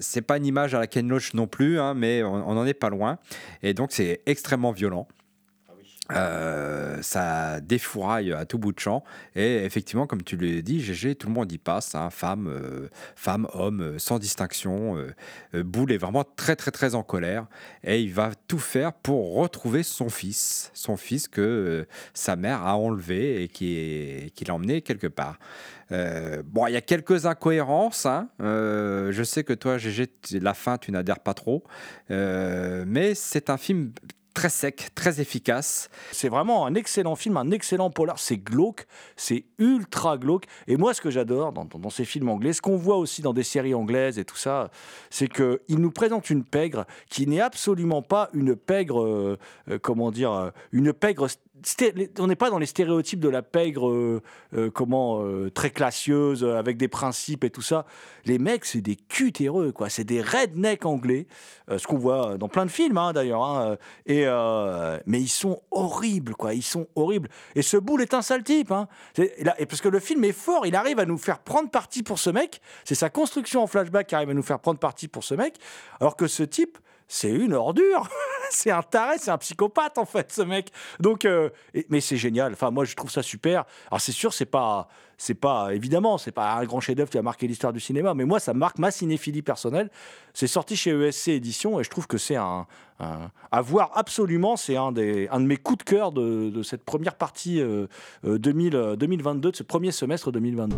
c'est 0.00 0.22
pas 0.22 0.36
une 0.36 0.46
image 0.46 0.74
à 0.74 0.78
la 0.78 0.86
Ken 0.86 1.08
Loach 1.08 1.34
non 1.34 1.46
plus, 1.46 1.78
hein, 1.80 1.94
mais 1.94 2.22
on, 2.22 2.34
on 2.34 2.56
en 2.56 2.66
est 2.66 2.74
pas 2.74 2.90
loin. 2.90 3.18
Et 3.62 3.74
donc 3.74 3.92
c'est 3.92 4.20
extrêmement 4.26 4.72
violent. 4.72 5.06
Euh, 6.12 7.00
ça 7.02 7.60
défouraille 7.60 8.32
à 8.32 8.44
tout 8.44 8.58
bout 8.58 8.72
de 8.72 8.80
champ. 8.80 9.04
Et 9.36 9.64
effectivement, 9.64 10.08
comme 10.08 10.22
tu 10.24 10.36
l'as 10.36 10.60
dit, 10.60 10.80
GG, 10.80 11.14
tout 11.14 11.28
le 11.28 11.32
monde 11.32 11.52
y 11.52 11.58
passe, 11.58 11.94
hein, 11.94 12.10
femme, 12.10 12.48
euh, 12.48 12.88
femme, 13.14 13.46
homme, 13.52 13.80
euh, 13.80 13.98
sans 14.00 14.18
distinction. 14.18 14.96
Euh, 15.54 15.62
Boule 15.62 15.92
est 15.92 15.98
vraiment 15.98 16.24
très, 16.24 16.56
très, 16.56 16.72
très 16.72 16.96
en 16.96 17.04
colère. 17.04 17.46
Et 17.84 18.00
il 18.02 18.12
va 18.12 18.32
tout 18.48 18.58
faire 18.58 18.92
pour 18.92 19.34
retrouver 19.36 19.84
son 19.84 20.08
fils. 20.08 20.72
Son 20.74 20.96
fils 20.96 21.28
que 21.28 21.86
sa 22.12 22.34
mère 22.34 22.64
a 22.66 22.76
enlevé 22.76 23.44
et 23.44 23.48
qui 23.48 23.76
est- 23.76 24.34
qu'il 24.34 24.50
a 24.50 24.54
emmené 24.54 24.82
quelque 24.82 25.06
part. 25.06 25.38
Euh, 25.92 26.42
bon, 26.44 26.66
il 26.66 26.72
y 26.72 26.76
a 26.76 26.80
quelques 26.80 27.26
incohérences. 27.26 28.06
hein. 28.06 28.28
Euh, 28.40 29.12
je 29.12 29.22
sais 29.22 29.44
que 29.44 29.52
toi, 29.52 29.76
tu- 29.78 30.38
la 30.38 30.54
fin, 30.54 30.78
tu 30.78 30.92
n'adhères 30.92 31.20
pas 31.20 31.34
trop. 31.34 31.64
Euh, 32.10 32.84
mais 32.86 33.14
c'est 33.14 33.50
un 33.50 33.56
film 33.56 33.92
très 34.32 34.48
sec, 34.48 34.90
très 34.94 35.20
efficace. 35.20 35.90
C'est 36.12 36.28
vraiment 36.28 36.64
un 36.64 36.74
excellent 36.74 37.16
film, 37.16 37.36
un 37.36 37.50
excellent 37.50 37.90
polar. 37.90 38.18
C'est 38.18 38.36
glauque, 38.36 38.86
c'est 39.16 39.44
ultra 39.58 40.16
glauque. 40.16 40.44
Et 40.68 40.76
moi, 40.76 40.94
ce 40.94 41.00
que 41.00 41.10
j'adore 41.10 41.52
dans, 41.52 41.90
ces 41.90 42.04
films 42.04 42.28
anglais, 42.28 42.52
ce 42.52 42.62
qu'on 42.62 42.76
voit 42.76 42.96
aussi 42.96 43.22
dans 43.22 43.32
des 43.32 43.42
séries 43.42 43.74
anglaises 43.74 44.18
et 44.18 44.24
tout 44.24 44.36
ça, 44.36 44.70
c'est 45.10 45.28
qu'il 45.28 45.78
nous 45.78 45.90
présente 45.90 46.30
une 46.30 46.44
pègre 46.44 46.86
qui 47.08 47.26
n'est 47.26 47.40
absolument 47.40 48.02
pas 48.02 48.30
une 48.32 48.54
pègre, 48.54 49.36
comment 49.82 50.12
dire, 50.12 50.52
une 50.72 50.92
pègre. 50.92 51.26
On 52.18 52.26
n'est 52.26 52.36
pas 52.36 52.50
dans 52.50 52.58
les 52.58 52.66
stéréotypes 52.66 53.20
de 53.20 53.28
la 53.28 53.42
pègre, 53.42 53.90
euh, 53.90 54.22
euh, 54.54 54.70
comment, 54.70 55.22
euh, 55.22 55.50
très 55.50 55.70
classieuse, 55.70 56.44
avec 56.44 56.76
des 56.76 56.88
principes 56.88 57.44
et 57.44 57.50
tout 57.50 57.62
ça. 57.62 57.86
Les 58.24 58.38
mecs, 58.38 58.64
c'est 58.64 58.80
des 58.80 58.96
cutéreux, 58.96 59.72
quoi. 59.72 59.88
C'est 59.88 60.04
des 60.04 60.20
rednecks 60.20 60.86
anglais, 60.86 61.26
ce 61.68 61.86
qu'on 61.86 61.98
voit 61.98 62.36
dans 62.38 62.48
plein 62.48 62.66
de 62.66 62.70
films, 62.70 62.98
hein, 62.98 63.12
d'ailleurs. 63.12 63.44
hein. 63.44 63.76
Mais 64.06 65.20
ils 65.20 65.28
sont 65.28 65.62
horribles, 65.70 66.34
quoi. 66.34 66.54
Ils 66.54 66.62
sont 66.62 66.86
horribles. 66.96 67.28
Et 67.54 67.62
ce 67.62 67.76
boule 67.76 68.02
est 68.02 68.14
un 68.14 68.22
sale 68.22 68.42
type, 68.42 68.72
hein. 68.72 68.88
Parce 69.68 69.80
que 69.80 69.88
le 69.88 70.00
film 70.00 70.24
est 70.24 70.32
fort, 70.32 70.66
il 70.66 70.74
arrive 70.74 70.98
à 70.98 71.06
nous 71.06 71.18
faire 71.18 71.40
prendre 71.40 71.70
parti 71.70 72.02
pour 72.02 72.18
ce 72.18 72.30
mec. 72.30 72.60
C'est 72.84 72.94
sa 72.94 73.10
construction 73.10 73.62
en 73.62 73.66
flashback 73.66 74.08
qui 74.08 74.14
arrive 74.14 74.30
à 74.30 74.34
nous 74.34 74.42
faire 74.42 74.60
prendre 74.60 74.78
parti 74.78 75.08
pour 75.08 75.24
ce 75.24 75.34
mec, 75.34 75.56
alors 76.00 76.16
que 76.16 76.26
ce 76.26 76.42
type. 76.42 76.78
C'est 77.12 77.28
une 77.30 77.54
ordure, 77.54 78.08
c'est 78.50 78.70
un 78.70 78.82
taré, 78.82 79.16
c'est 79.18 79.32
un 79.32 79.38
psychopathe 79.38 79.98
en 79.98 80.04
fait, 80.04 80.30
ce 80.30 80.42
mec. 80.42 80.70
Donc, 81.00 81.24
euh, 81.24 81.50
mais 81.88 82.00
c'est 82.00 82.16
génial. 82.16 82.52
Enfin, 82.52 82.70
moi, 82.70 82.84
je 82.84 82.94
trouve 82.94 83.10
ça 83.10 83.24
super. 83.24 83.64
Alors, 83.90 84.00
c'est 84.00 84.12
sûr, 84.12 84.32
c'est 84.32 84.46
pas, 84.46 84.86
c'est 85.18 85.34
pas 85.34 85.74
évidemment, 85.74 86.18
c'est 86.18 86.30
pas 86.30 86.52
un 86.54 86.64
grand 86.64 86.78
chef-d'œuvre 86.78 87.10
qui 87.10 87.18
a 87.18 87.22
marqué 87.22 87.48
l'histoire 87.48 87.72
du 87.72 87.80
cinéma, 87.80 88.14
mais 88.14 88.24
moi, 88.24 88.38
ça 88.38 88.54
marque 88.54 88.78
ma 88.78 88.92
cinéphilie 88.92 89.42
personnelle. 89.42 89.90
C'est 90.34 90.46
sorti 90.46 90.76
chez 90.76 90.92
ESC 90.92 91.28
Édition 91.28 91.80
et 91.80 91.84
je 91.84 91.90
trouve 91.90 92.06
que 92.06 92.16
c'est 92.16 92.36
un, 92.36 92.68
à 93.00 93.60
voir 93.60 93.90
absolument. 93.96 94.56
C'est 94.56 94.76
un 94.76 94.92
des, 94.92 95.26
un 95.32 95.40
de 95.40 95.46
mes 95.46 95.56
coups 95.56 95.78
de 95.78 95.90
cœur 95.90 96.12
de, 96.12 96.48
de 96.50 96.62
cette 96.62 96.84
première 96.84 97.16
partie 97.16 97.60
euh, 97.60 97.88
euh, 98.24 98.38
2000, 98.38 98.76
euh, 98.76 98.94
2022, 98.94 99.50
de 99.50 99.56
ce 99.56 99.64
premier 99.64 99.90
semestre 99.90 100.30
2022. 100.30 100.76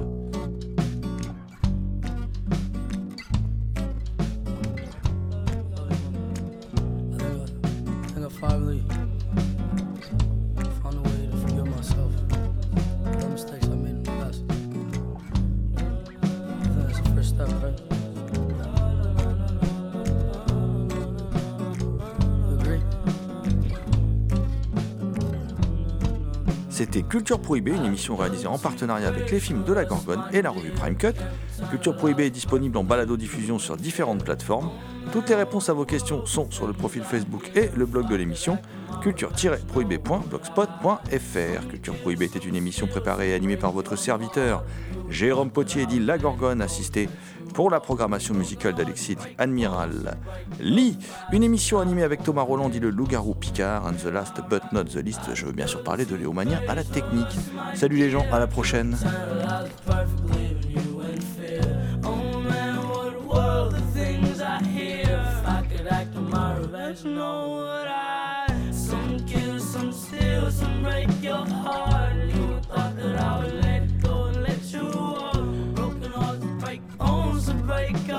I 8.45 9.12
Culture 27.01 27.41
Prohibée, 27.41 27.71
une 27.71 27.87
émission 27.87 28.17
réalisée 28.17 28.47
en 28.47 28.59
partenariat 28.59 29.09
avec 29.09 29.31
les 29.31 29.41
films 29.41 29.65
de 29.65 29.73
la 29.73 29.87
Gorgone 29.87 30.23
et 30.33 30.43
la 30.43 30.51
revue 30.51 30.73
Prime 30.73 30.97
Cut. 30.97 31.15
Culture 31.71 31.97
Prohibée 31.97 32.27
est 32.27 32.31
disponible 32.31 32.77
en 32.77 32.85
balado-diffusion 32.85 33.59
sur 33.59 33.79
différentes 33.79 34.23
plateformes. 34.23 34.71
Toutes 35.11 35.31
les 35.31 35.35
réponses 35.35 35.71
à 35.71 35.73
vos 35.73 35.87
questions 35.87 36.27
sont 36.27 36.51
sur 36.51 36.67
le 36.67 36.75
profil 36.75 37.03
Facebook 37.03 37.51
et 37.55 37.71
le 37.75 37.87
blog 37.87 38.11
de 38.11 38.17
l'émission 38.17 38.59
culture-prohibée.blogspot.fr. 39.01 41.69
Culture 41.69 41.97
Prohibée 41.97 42.27
était 42.27 42.39
une 42.39 42.57
émission 42.57 42.87
préparée 42.87 43.31
et 43.31 43.35
animée 43.35 43.57
par 43.57 43.73
votre 43.73 43.97
serviteur 43.97 44.63
Jérôme 45.09 45.51
Potier 45.51 45.87
dit 45.87 46.01
La 46.01 46.19
Gorgone, 46.19 46.61
assisté 46.63 47.09
pour 47.53 47.71
la 47.71 47.81
programmation 47.81 48.35
musicale 48.35 48.75
d'Alexis 48.75 49.17
Admiral 49.39 50.17
Lee. 50.61 50.99
Une 51.33 51.43
émission 51.43 51.81
animée 51.81 52.03
avec 52.03 52.23
Thomas 52.23 52.43
Roland 52.43 52.69
dit 52.69 52.81
le 52.81 52.91
loup-garou 52.91 53.35
Picard 53.35 53.87
and 53.87 53.95
the 53.95 54.13
last 54.13 54.41
but 54.49 54.63
not 54.73 54.85
the 54.85 54.97
least. 54.97 55.21
Je 55.35 55.47
veux 55.47 55.53
bien 55.53 55.67
sûr 55.67 55.83
parler 55.83 56.05
de 56.05 56.15
Léomania 56.17 56.61
à 56.69 56.75
la 56.75 56.85
technique. 56.85 57.37
Salut 57.75 57.97
les 57.97 58.11
gens, 58.11 58.25
à 58.33 58.39
la 58.39 58.47
prochaine. 58.47 58.97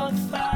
outside. 0.04 0.53